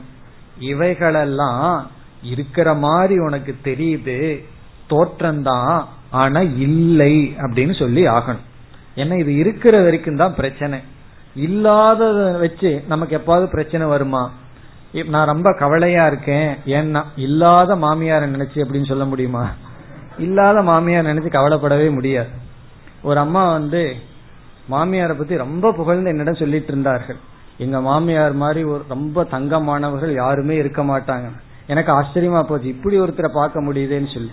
இவைகளெல்லாம் 0.58 1.90
இருக்கிற 2.22 2.74
மாதிரி 2.74 3.18
உனக்கு 3.18 3.56
தெரியுது 3.64 4.44
தோற்றம்தான் 4.90 5.84
ஆனா 6.10 6.40
இல்லை 6.40 7.36
அப்படின்னு 7.38 7.78
சொல்லி 7.78 8.06
ஆகணும். 8.06 8.50
ஏன்னா 8.96 9.18
இது 9.18 9.36
இருக்கிற 9.36 9.82
வரைக்கும் 9.82 10.16
தான் 10.16 10.34
பிரச்சனை. 10.34 10.78
இல்லாதத 11.34 12.38
வச்சு 12.38 12.82
நமக்கு 12.88 13.16
எப்பாவது 13.16 13.46
பிரச்சனை 13.46 13.86
வருமா? 13.86 14.30
நான் 15.06 15.26
ரொம்ப 15.26 15.54
கவலையா 15.58 16.06
இருக்கேன். 16.06 16.56
ஏன்னா 16.66 17.04
இல்லாத 17.16 17.76
மாமியார 17.76 18.22
நினைச்சு 18.34 18.58
அப்படின்னு 18.64 18.86
சொல்ல 18.86 19.04
முடியுமா? 19.04 19.50
இல்லாத 20.18 20.62
மாமியார் 20.62 21.06
நினைச்சு 21.06 21.30
கவலைப்படவே 21.38 21.92
முடியாது. 21.92 22.28
ஒரு 23.02 23.18
அம்மா 23.18 23.52
வந்து 23.52 23.94
மாமியாரை 24.70 25.14
பத்தி 25.18 25.36
ரொம்ப 25.36 25.72
புகழ்ந்து 25.72 26.10
என்னிடம் 26.10 26.34
சொல்லிட்டு 26.34 26.72
இருந்தார்கள். 26.72 27.16
எங்க 27.58 27.80
மாமியார் 27.80 28.32
மாதிரி 28.32 28.62
ஒரு 28.62 28.82
ரொம்ப 28.88 29.24
தங்கமானவர்கள் 29.24 30.14
யாருமே 30.14 30.56
இருக்க 30.56 30.82
மாட்டாங்க. 30.82 31.30
எனக்கு 31.66 31.92
ஆச்சரியமா 31.92 32.42
போச்சு. 32.42 32.68
இப்படி 32.68 33.00
ஒருத்தரை 33.00 33.28
பார்க்க 33.32 33.62
முடியுதேன்னு 33.62 34.12
சொல்லி. 34.12 34.30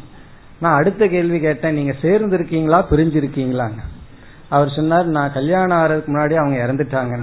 நான் 0.59 0.77
அடுத்த 0.77 1.07
கேள்வி 1.07 1.39
கேட்டேன். 1.39 1.73
நீங்க 1.73 1.95
சேர்ந்து 2.01 2.35
இருக்கீங்களா 2.35 2.85
பிரிஞ்சிருக்கீங்களாங்க 2.91 3.81
அவர் 4.49 4.75
சொன்னார் 4.75 5.15
நான் 5.17 5.35
கல்யாணம் 5.37 5.79
ஆறதுக்கு 5.81 6.11
முன்னாடி 6.13 6.35
அவங்க 6.41 6.57
இறந்துட்டாங்க 6.65 7.15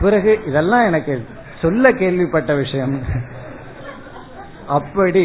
பிறகு 0.00 0.32
இதெல்லாம் 0.46 0.86
எனக்கு 0.90 1.14
சொல்ல 1.62 1.90
கேள்விப்பட்ட 1.92 2.54
விஷயம். 2.54 2.94
அப்படி 4.78 5.24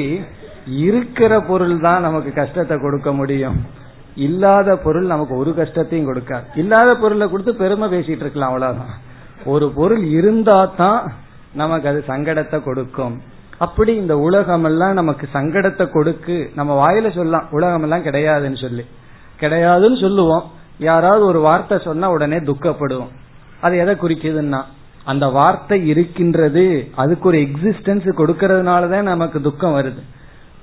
இருக்கிற 0.86 1.34
பொருள் 1.42 1.76
தான் 1.80 2.06
நமக்கு 2.08 2.32
கஷ்டத்தை 2.34 2.76
கொடுக்க 2.80 3.10
முடியும். 3.14 3.58
இல்லாத 4.16 4.76
பொருள் 4.76 5.08
நமக்கு 5.14 5.34
ஒரு 5.38 5.52
கஷ்டத்தையும் 5.54 6.10
கொடுக்காது. 6.10 6.46
இல்லாத 6.56 6.90
பொருளை 6.96 7.26
கொடுத்து 7.30 7.54
பெருமை 7.56 7.88
பேசிட்டு 7.90 8.24
இருக்கலாம் 8.26 8.52
அவ்வளவுதான். 8.52 8.94
ஒரு 9.46 9.68
பொருள் 9.80 10.04
இருந்தா 10.20 10.60
தான் 10.82 11.02
நமக்கு 11.54 11.88
அது 11.88 12.00
சங்கடத்தை 12.08 12.58
கொடுக்கும். 12.64 13.16
அப்படி 13.58 13.92
இந்த 13.96 14.18
உலகம் 14.18 14.64
எல்லாம் 14.64 14.94
நமக்கு 14.94 15.28
சங்கடத்தை 15.34 15.86
கொடுக்கு. 15.92 16.38
நம்ம 16.56 16.72
வாயில 16.82 17.10
சொல்லலாம் 17.16 17.48
உலகம் 17.52 17.86
எல்லாம் 17.88 18.08
கிடையாதுன்னு 18.08 18.60
சொல்லி. 18.66 18.86
கிடையாதுன்னு 19.42 20.02
சொல்லுவோம். 20.02 20.46
யாராவது 20.80 21.26
ஒரு 21.26 21.40
வார்த்தை 21.40 21.78
சொன்னா 21.84 22.12
உடனே 22.12 22.38
துக்கப்படுவோம். 22.38 23.14
அது 23.62 23.78
எதை 23.78 23.96
குறிக்குதுன்னா 23.96 24.62
அந்த 25.04 25.28
வார்த்தை 25.28 25.88
இருக்கின்றது 25.88 26.88
அதுக்கு 26.96 27.28
ஒரு 27.28 27.38
எக்ஸிஸ்டன்ஸ் 27.38 28.08
கொடுக்கறதுனாலதான் 28.18 29.02
நமக்கு 29.02 29.42
துக்கம் 29.42 29.76
வருது. 29.76 30.02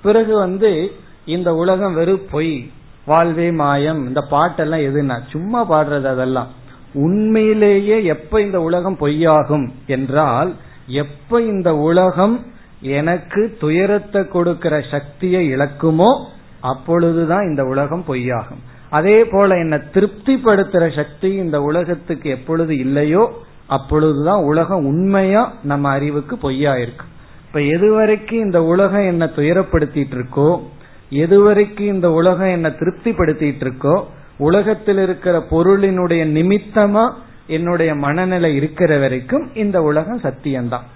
பிறகு 0.03 0.37
வந்து 0.37 0.93
இந்த 1.25 1.55
உலகம் 1.55 1.95
வெறும் 1.95 2.27
பொய் 2.31 2.71
வாழ்வே 3.07 3.51
மாயம் 3.51 4.07
இந்த 4.07 4.21
பாட்டெல்லாம் 4.31 4.85
எதுனா 4.89 5.17
சும்மா 5.31 5.71
பாடுறது 5.71 6.05
அதெல்லாம். 6.05 6.51
உண்மையிலேயே 6.93 8.05
எப்ப 8.05 8.41
இந்த 8.41 8.61
உலகம் 8.61 8.97
பொய்யாகும் 9.01 9.67
என்றால் 9.87 10.55
எப்ப 10.87 11.41
இந்த 11.43 11.77
உலகம் 11.77 12.47
எனக்கு 12.81 13.57
துயரத்தை 13.61 14.29
கொடுக்கிற 14.29 14.81
சக்தியை 14.91 15.43
இழக்குமோ 15.55 16.11
அப்பொழுதுதான் 16.73 17.49
இந்த 17.49 17.63
உலகம் 17.65 18.05
பொய்யாகும். 18.09 18.63
அதே 18.91 19.19
போல 19.25 19.57
என்ன 19.57 19.77
திருப்திப்படுத்துற 19.95 20.85
சக்தி 20.97 21.31
இந்த 21.35 21.57
உலகத்துக்கு 21.61 22.31
எப்பொழுது 22.31 22.73
இல்லையோ 22.77 23.25
அப்பொழுதுதான் 23.67 24.43
உலகம் 24.43 24.85
உண்மையா 24.87 25.43
நம்ம 25.63 25.89
அறிவுக்கு 25.89 26.35
பொய்யா 26.37 26.73
இருக்கும் 26.77 27.13
இப்ப 27.47 27.61
எதுவரைக்கும் 27.75 28.41
இந்த 28.47 28.59
உலகம் 28.65 29.07
என்ன 29.07 29.25
துயரப்படுத்திட்டு 29.37 30.17
இருக்கோ 30.17 30.51
எதுவரைக்கும் 31.11 31.91
இந்த 31.95 32.09
உலகம் 32.11 32.53
என்ன 32.57 32.69
திருப்திப்படுத்திட்டு 32.69 33.65
இருக்கோ 33.65 33.97
உலகத்தில் 34.39 34.99
இருக்கிற 34.99 35.37
பொருளினுடைய 35.51 36.23
நிமித்தமா 36.39 37.05
என்னுடைய 37.47 37.91
மனநிலை 37.95 38.51
இருக்கிற 38.55 38.99
வரைக்கும் 38.99 39.45
இந்த 39.55 39.83
உலகம் 39.83 40.21
சத்தியம்தான். 40.21 40.87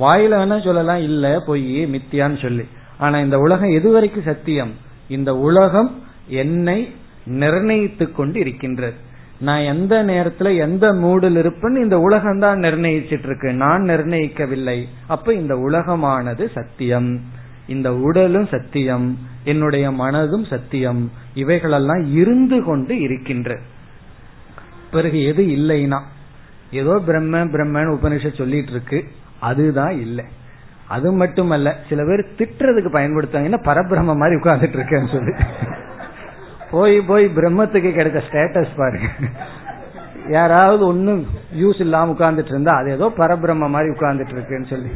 வாயில 0.00 0.34
வேணா 0.40 0.64
சொல்லலாம் 0.64 1.02
இல்ல 1.02 1.42
பொய் 1.46 1.86
மித்தியான்னு 1.86 2.42
சொல்லி. 2.42 2.64
ஆனா 2.98 3.16
இந்த 3.18 3.36
உலகம் 3.38 3.70
எது 3.70 3.88
வரைக்கும் 3.92 4.28
சத்தியம்? 4.30 4.72
இந்த 5.08 5.36
உலகம் 5.36 6.02
என்னை 6.26 6.92
நிர்ணயித்துக் 7.24 8.16
கொண்டு 8.16 8.40
இருக்கின்றது 8.40 9.06
நான் 9.40 9.60
எந்த 9.60 10.04
நேரத்துல 10.04 10.58
எந்த 10.58 10.92
மூடில் 10.92 11.36
இருப்பேன்னு 11.36 11.82
இந்த 11.82 12.00
உலகம் 12.00 12.38
தான் 12.38 12.60
நிர்ணயிச்சிட்டு 12.60 13.24
இருக்கு. 13.24 13.52
நான் 13.52 13.82
நிர்ணயிக்கவில்லை. 13.82 14.84
அப்ப 15.06 15.34
இந்த 15.34 15.54
உலகமானது 15.54 16.50
சத்தியம். 16.54 17.20
இந்த 17.66 17.94
உடலும் 17.94 18.46
சத்தியம். 18.46 19.18
என்னுடைய 19.44 19.90
மனதும் 19.90 20.46
சத்தியம். 20.46 21.12
இவைகளெல்லாம் 21.34 22.14
இருந்து 22.14 22.62
கொண்டு 22.62 23.00
இருக்கின்ற. 23.00 23.58
பிறகு 24.90 25.22
எது 25.22 25.44
இல்லைனா 25.44 26.00
ஏதோ 26.72 27.02
பிரம்ம 27.06 27.44
பிரம்மன் 27.44 27.94
உபனிஷ 27.94 28.36
சொல்லிட்டு 28.36 28.70
இருக்கு. 28.70 29.04
அதுதான் 29.40 30.00
இல்லை. 30.00 30.24
அது 30.88 31.12
மட்டுமல்ல 31.12 31.68
சில 31.88 32.04
பேர் 32.04 32.22
திட்டுறதுக்கு 32.38 32.90
பயன்படுத்தாங்கன்னா 32.96 33.60
பரபிரம்ம 33.68 34.16
மாதிரி 34.16 34.36
உட்கார்ந்துட்டு 34.40 34.78
இருக்கேன்னு 34.80 35.10
சொல்லி. 35.12 35.32
போய் 36.70 37.00
போய் 37.00 37.26
பிரம்மத்துக்கு 37.36 37.90
கிடைச்ச 37.98 38.20
ஸ்டேட்டஸ் 38.28 38.72
பாருங்க. 38.76 39.08
யாராவது 40.28 40.86
ஒன்னும் 40.86 41.26
யூஸ் 41.60 41.80
இல்லாம 41.80 42.12
உட்கார்ந்துட்டு 42.12 42.52
இருந்தா 42.54 42.72
அது 42.76 42.90
ஏதோ 42.90 43.12
பரபிரம்ம 43.16 43.68
மாதிரி 43.68 43.92
உட்கார்ந்துட்டு 43.94 44.34
இருக்குன்னு 44.36 44.66
சொல்லி. 44.66 44.90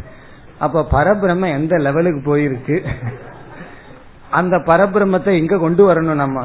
அப்ப 0.59 0.87
பரபிரம்ம 0.93 1.49
எந்த 1.53 1.77
லெவலுக்கு 1.77 2.37
போயிருக்கு? 2.37 2.77
அந்த 4.31 4.57
பரபிரம்மத்தை 4.57 5.33
எங்க 5.39 5.59
கொண்டு 5.59 5.83
வரணும் 5.89 6.23
நம்ம. 6.25 6.45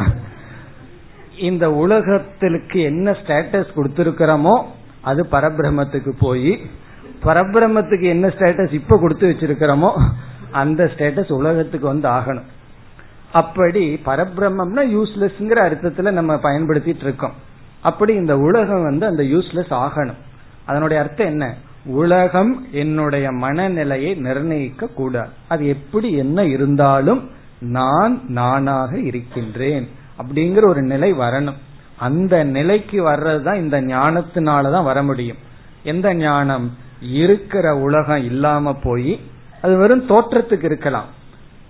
இந்த 1.50 1.66
உலகத்திற்கு 1.72 2.80
என்ன 2.82 3.12
ஸ்டேட்டஸ் 3.12 3.76
கொடுத்திருக்கிறோமோ 3.76 4.56
அது 5.02 5.24
பரபிரம்மத்துக்கு 5.32 6.12
போய் 6.20 6.52
பரபிரம்மத்துக்கு 7.24 8.02
என்ன 8.02 8.28
ஸ்டேட்டஸ் 8.28 8.74
இப்ப 8.74 8.98
கொடுத்து 8.98 9.30
வச்சிருக்கிறோமோ 9.30 9.92
அந்த 10.52 10.92
ஸ்டேட்டஸ் 10.98 11.32
உலகத்துக்கு 11.32 11.88
வந்து 11.88 12.10
ஆகணும். 12.10 12.48
அப்படி 13.32 14.02
பரபிரம்மம்னா 14.06 14.84
யூஸ்லெஸ்ங்கிற 14.96 15.60
அர்த்தத்துல 15.70 16.12
நம்ம 16.12 16.36
பயன்படுத்திட்டு 16.36 17.02
இருக்கோம். 17.02 17.34
அப்படி 17.82 18.14
இந்த 18.14 18.38
உலகம் 18.38 18.84
வந்து 18.84 19.06
அந்த 19.06 19.24
யூஸ்லெஸ் 19.24 19.74
ஆகணும். 19.74 20.26
அதனுடைய 20.66 21.04
அர்த்தம் 21.04 21.28
என்ன? 21.28 21.56
உலகம் 21.86 22.68
என்னுடைய 22.72 23.32
மனநிலையை 23.32 24.14
நிர்ணயிக்க 24.14 24.88
கூடாது. 24.88 25.30
அது 25.48 25.68
எப்படி 25.68 26.12
என்ன 26.12 26.46
இருந்தாலும் 26.46 27.30
நான் 27.60 28.22
நானாக 28.28 29.00
இருக்கின்றேன் 29.00 29.90
அப்படிங்கிற 30.18 30.68
ஒரு 30.68 30.82
நிலை 30.82 31.14
வரணும். 31.14 31.56
அந்த 31.98 32.44
நிலைக்கு 32.44 33.08
வர்றதுதான் 33.08 33.56
இந்த 33.56 33.82
ஞானத்தினாலதான் 33.82 34.84
வர 34.84 35.04
முடியும். 35.04 35.38
எந்த 35.84 36.14
ஞானம்? 36.14 36.78
இருக்கிற 37.02 37.76
உலகம் 37.76 38.24
இல்லாம 38.24 38.74
போய் 38.74 39.20
அது 39.62 39.78
வெறும் 39.78 40.10
தோற்றத்துக்கு 40.10 40.64
இருக்கலாம். 40.64 41.06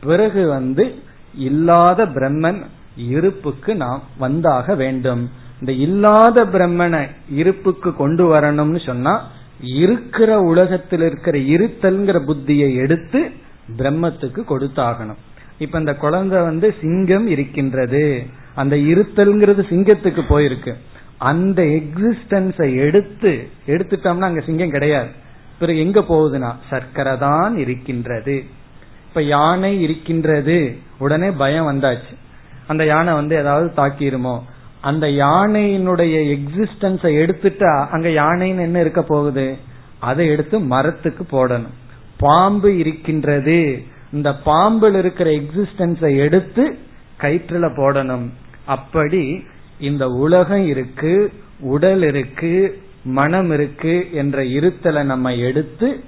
பிறகு 0.01 0.47
வந்து 0.47 0.95
இல்லாத 1.36 2.05
பிரம்மன் 2.05 2.65
இருப்புக்கு 2.95 3.75
நாம் 3.75 4.03
வந்தாக 4.19 4.75
வேண்டும். 4.75 5.30
இந்த 5.59 5.71
இல்லாத 5.71 6.45
பிரம்மனை 6.45 7.07
இருப்புக்கு 7.30 7.93
கொண்டு 7.93 8.36
வரணும்னு 8.36 8.86
சொன்னா 8.86 9.28
இருக்கிற 9.61 10.39
உலகத்தில் 10.39 11.01
இருக்கிற 11.01 11.38
இருத்தல்ங்கிற 11.38 12.19
புத்தியை 12.28 12.75
எடுத்து 12.75 13.32
பிரம்மத்துக்கு 13.78 14.43
கொடுத்தாகணும். 14.49 15.17
இப்ப 15.57 15.80
இந்த 15.80 15.93
குழந்தை 15.93 16.41
வந்து 16.41 16.75
சிங்கம் 16.82 17.28
இருக்கின்றது. 17.28 18.25
அந்த 18.55 18.75
இருத்தல்ங்கிறது 18.75 19.63
சிங்கத்துக்கு 19.69 20.21
போயிருக்கு. 20.30 20.73
அந்த 21.18 21.63
எக்ஸிஸ்டன்ஸை 21.63 22.76
எடுத்து 22.76 23.49
எடுத்துட்டோம்னா 23.68 24.20
அங்க 24.20 24.39
சிங்கம் 24.39 24.70
கிடையாது. 24.70 25.09
பிறகு 25.59 25.80
எங்க 25.80 25.99
போகுதுன்னா 25.99 26.55
சர்க்கரை 26.70 27.18
தான் 27.18 27.57
இருக்கின்றது. 27.57 28.43
இப்ப 29.07 29.24
யானை 29.24 29.82
இருக்கின்றது. 29.82 30.78
உடனே 30.97 31.32
பயம் 31.32 31.68
வந்தாச்சு. 31.68 32.15
அந்த 32.68 32.86
யானை 32.86 33.13
வந்து 33.13 33.36
ஏதாவது 33.36 33.72
தாக்கிருமோ? 33.76 34.41
அந்த 34.82 35.07
யானையினுடைய 35.07 36.39
எக்ஸிஸ்டன்ஸை 36.39 37.11
எடுத்துட்டா 37.18 37.88
அங்க 37.88 38.07
யானைன்னு 38.07 38.59
என்ன 38.59 38.80
இருக்க 38.80 39.01
போகுது? 39.01 39.57
அதை 39.99 40.28
எடுத்து 40.28 40.59
மரத்துக்கு 40.59 41.26
போடணும். 41.32 41.76
பாம்பு 42.18 42.78
இருக்கின்றது. 42.78 43.84
இந்த 44.11 44.34
பாம்பில் 44.34 44.95
இருக்கிற 44.95 45.30
எக்ஸிஸ்டன்ஸை 45.30 46.18
எடுத்து 46.18 46.78
கயிற்றுல 47.22 47.70
போடணும். 47.78 48.30
அப்படி 48.65 49.43
இந்த 49.80 50.07
உலகம் 50.07 50.65
இருக்கு 50.67 51.34
உடல் 51.59 52.03
இருக்கு 52.03 52.82
மனம் 53.03 53.51
இருக்கு 53.51 54.09
என்ற 54.13 54.43
இருத்தலை 54.43 55.03
நம்ம 55.03 55.36
எடுத்து 55.36 56.03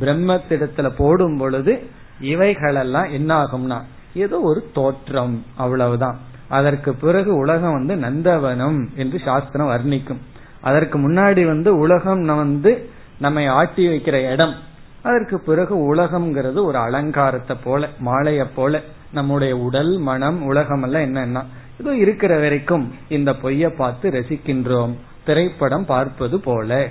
பிரம்மத்திடத்துல 0.00 0.92
போடும் 0.96 1.38
பொழுது 1.38 1.82
இவைகளெல்லாம் 2.20 3.10
என்ன 3.10 3.44
ஆகும்னா 3.44 3.80
ஏதோ 4.14 4.40
ஒரு 4.40 4.70
தோற்றம் 4.72 5.44
அவ்வளவுதான். 5.56 6.18
அதற்கு 6.48 6.94
பிறகு 6.94 7.36
உலகம் 7.36 7.72
வந்து 7.72 7.94
நந்தவனம் 7.94 8.88
என்று 8.94 9.18
சாஸ்திரம் 9.24 9.70
வர்ணிக்கும். 9.70 10.18
அதற்கு 10.60 10.98
முன்னாடி 10.98 11.46
வந்து 11.46 11.78
உலகம் 11.78 12.24
வந்து 12.24 12.90
நம்மை 13.18 13.46
ஆட்டி 13.46 13.88
வைக்கிற 13.88 14.32
இடம். 14.32 14.54
அதற்கு 15.02 15.40
பிறகு 15.40 15.94
உலகம்ங்கிறது 15.94 16.64
ஒரு 16.64 16.78
அலங்காரத்தை 16.78 17.56
போல 17.64 17.88
மாலைய 18.04 18.46
போல 18.54 18.80
நம்முடைய 19.12 19.56
உடல் 19.56 19.98
மனம் 19.98 20.42
உலகம் 20.42 20.82
எல்லாம் 20.82 21.02
என்னன்னா 21.02 21.44
இதோ 21.78 21.94
இருக்கிற 21.94 22.38
வரைக்கும் 22.38 22.94
இந்த 23.08 23.30
பொய்ய 23.32 23.68
பார்த்து 23.68 24.10
ரசிக்கின்றோம். 24.10 24.92
திரைப்படம் 25.24 25.84
பார்ப்பது 25.84 26.40
போல. 26.40 26.88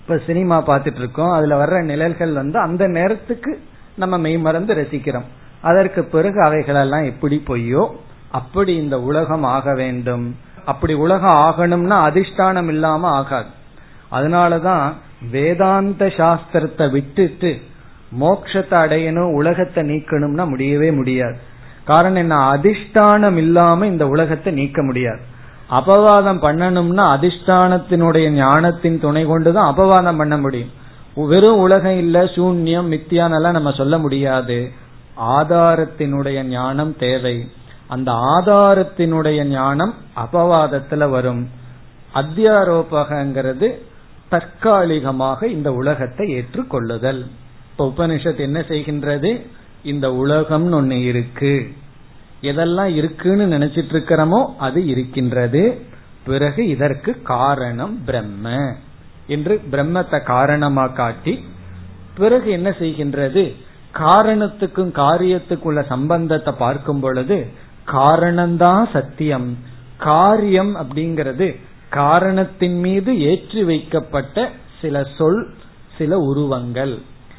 இப்ப 0.00 0.18
சினிமா 0.26 0.66
பார்த்துட்டு 0.66 0.94
இருக்கோம். 0.94 1.30
அதுல 1.30 1.64
வர்ற 1.64 1.84
நிழல்கள் 1.84 2.32
வந்து 2.32 2.58
அந்த 2.58 2.88
நேரத்துக்கு 2.88 3.60
நம்ம 3.96 4.18
மெய்மறந்து 4.18 4.74
ரசிக்கிறோம். 4.74 5.28
அதற்கு 5.60 6.04
பிறகு 6.04 6.42
அவைகளெல்லாம் 6.42 7.04
எப்படி 7.04 7.42
பொய்யோ 7.46 7.84
அப்படி 8.30 8.76
இந்த 8.76 9.00
உலகம் 9.00 9.42
ஆக 9.42 9.74
வேண்டும். 9.74 10.36
அப்படி 10.64 10.94
உலகம் 10.94 11.38
ஆகணும்னா 11.46 11.96
அதிஷ்டானம் 12.08 12.68
இல்லாம 12.68 13.08
ஆகாது. 13.08 13.48
அதனாலதான் 14.12 14.92
வேதாந்த 15.30 16.06
சாஸ்திரத்தை 16.06 16.90
விட்டுட்டு 16.90 17.50
மோட்சத்தை 18.20 18.76
அடையணும் 18.84 19.32
உலகத்தை 19.32 19.84
நீக்கணும்னா 19.84 20.48
முடியவே 20.48 20.92
முடியாது. 20.92 21.38
காரணம் 21.84 22.16
என்ன? 22.16 22.52
அதிஷ்டானம் 22.52 23.36
இல்லாம 23.36 23.86
இந்த 23.86 24.08
உலகத்தை 24.08 24.52
நீக்க 24.52 24.82
முடியாது. 24.82 25.20
அபவாதம் 25.70 26.42
பண்ணணும்னா 26.42 27.04
அதிஷ்டானத்தினுடைய 27.16 28.28
ஞானத்தின் 28.28 29.00
துணை 29.00 29.24
கொண்டுதான் 29.24 29.76
அபவாதம் 29.76 30.16
பண்ண 30.16 30.38
முடியும். 30.38 30.70
வெறும் 31.14 31.58
உலகம் 31.58 31.98
இல்ல 31.98 32.24
சூன்யம் 32.24 32.90
மித்தியானெல்லாம் 32.92 33.50
நம்ம 33.50 33.72
சொல்ல 33.72 33.98
முடியாது. 33.98 34.70
ஆதாரத்தினுடைய 35.20 36.42
ஞானம் 36.42 36.96
தேவை. 36.96 37.48
அந்த 37.86 38.12
ஆதாரத்தினுடைய 38.12 39.44
ஞானம் 39.44 39.94
அபவாதத்துல 40.16 41.08
வரும். 41.08 41.48
அத்தியாரோபகங்கிறது 42.14 43.70
தற்காலிகமாக 44.28 45.46
இந்த 45.46 45.72
உலகத்தை 45.72 46.34
ஏற்றுக்கொள்ளுதல். 46.34 47.26
இப்ப 47.70 47.92
உபனிஷத் 47.96 48.38
என்ன 48.38 48.60
செய்கின்றது? 48.60 49.46
இந்த 49.84 50.06
உலகம்னு 50.22 50.76
ஒண்ணு 50.80 50.98
இருக்கு. 51.10 51.54
எதெல்லாம் 52.42 52.90
இருக்குன்னு 53.00 53.44
நினைச்சிட்டு 53.46 53.92
இருக்கிறோமோ 53.94 54.40
அது 54.58 54.80
இருக்கின்றது. 54.86 55.62
பிறகு 56.24 56.62
இதற்கு 56.68 57.12
காரணம் 57.22 57.94
பிரம்ம 58.04 58.52
என்று 59.26 59.54
பிரம்மத்தை 59.72 60.18
காரணமா 60.24 60.86
காட்டி 61.00 61.34
பிறகு 62.16 62.48
என்ன 62.50 62.68
செய்கின்றது? 62.80 63.44
காரணத்துக்கும் 63.94 64.92
காரியத்துக்குள்ள 65.02 65.80
சம்பந்தத்தை 65.88 66.52
பார்க்கும் 66.58 67.00
பொழுது 67.00 67.38
காரணம்தான் 67.92 68.84
சத்தியம். 68.92 69.48
காரியம் 70.10 70.72
அப்படிங்கிறது 70.76 71.48
காரணத்தின் 71.90 72.78
மீது 72.78 73.10
ஏற்றி 73.30 73.62
வைக்கப்பட்ட 73.64 74.46
சில 74.80 75.04
சொல் 75.18 75.42
சில 75.98 76.16
உருவங்கள். 76.30 76.94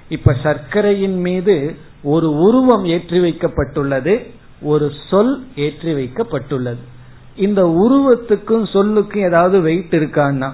இப்ப 0.10 0.36
சர்க்கரையின் 0.44 1.18
மீது 1.18 1.76
ஒரு 2.02 2.28
உருவம் 2.38 2.86
ஏற்றி 2.86 3.20
வைக்கப்பட்டுள்ளது 3.20 4.26
ஒரு 4.62 4.92
சொல் 5.10 5.48
ஏற்றி 5.56 5.94
வைக்கப்பட்டுள்ளது. 5.94 6.78
இந்த 7.36 7.64
உருவத்துக்கும் 7.64 8.66
சொல்லுக்கும் 8.74 9.26
ஏதாவது 9.26 9.62
வெயிட் 9.62 9.94
இருக்கான்னா 9.94 10.54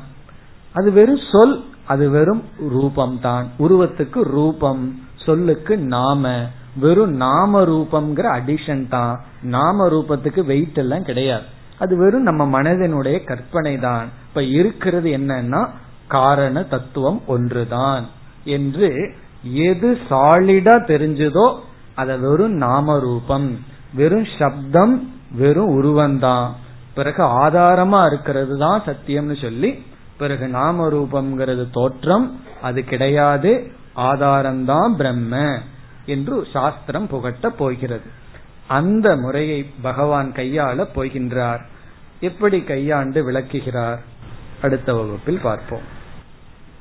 அது 0.74 0.91
வெறும் 0.91 1.24
சொல் 1.32 1.64
அது 1.86 2.10
வெறும் 2.10 2.43
ரூபம் 2.70 3.20
தான் 3.20 3.47
உருவத்துக்கு 3.60 4.22
ரூபம் 4.22 4.99
சொல்லுக்கு 5.16 5.78
நாம 5.78 6.34
வெறும் 6.80 7.14
நாம 7.14 7.62
ரூபம்ங்கிற 7.62 8.28
அடிஷன் 8.39 8.88
தான். 8.88 9.26
நாம 9.41 9.88
ரூபத்துக்கு 9.88 10.45
வெயிட் 10.45 10.78
எல்லாம் 10.78 11.04
கிடையாது. 11.04 11.43
அது 11.80 11.97
வெறும் 11.97 12.22
நம்ம 12.22 12.62
மனதினுடைய 12.62 13.24
கற்பனை 13.24 13.78
தான் 13.78 14.10
இப்ப 14.28 14.43
இருக்கிறது 14.43 15.10
என்னன்னா 15.10 15.70
காரண 16.08 16.62
தத்துவம் 16.62 17.22
ஒன்றுதான் 17.28 18.06
என்று 18.43 19.16
எது 19.44 19.98
சாலிடா 20.10 20.76
தெரிஞ்சதோ 20.88 21.58
அத 21.96 22.18
வெறும் 22.18 22.54
நாம 22.54 23.00
ரூபம் 23.00 23.60
வெறும் 23.94 24.28
சப்தம் 24.38 25.14
வெறும் 25.32 25.82
உருவந்தான் 25.82 26.50
பிறகு 26.96 27.24
ஆதாரமா 27.24 28.06
இருக்கிறது 28.06 28.58
தான் 28.58 28.82
சத்தியம்னு 28.86 29.42
சொல்லி 29.42 29.84
பிறகு 30.18 30.48
நாம 30.48 30.88
ரூபம்ங்கிறது 30.89 31.70
தோற்றம் 31.72 32.39
அது 32.62 32.84
கிடையாது 32.84 33.72
ஆதாரம்தான் 33.96 34.96
பிரம்ம 34.96 35.60
என்று 36.06 36.48
சாஸ்திரம் 36.54 37.08
புகட்ட 37.08 37.50
போகிறது. 37.50 38.10
அந்த 38.68 39.16
முறையை 39.16 39.66
பகவான் 39.82 40.32
கையாள 40.32 40.86
போகின்றார். 40.96 41.60
எப்படி 42.20 42.62
கையாண்டு 42.62 43.24
விளக்குகிறார்? 43.24 44.00
அடுத்த 44.62 44.94
வகுப்பில் 44.94 45.39
பார்ப்போம். 45.44 46.00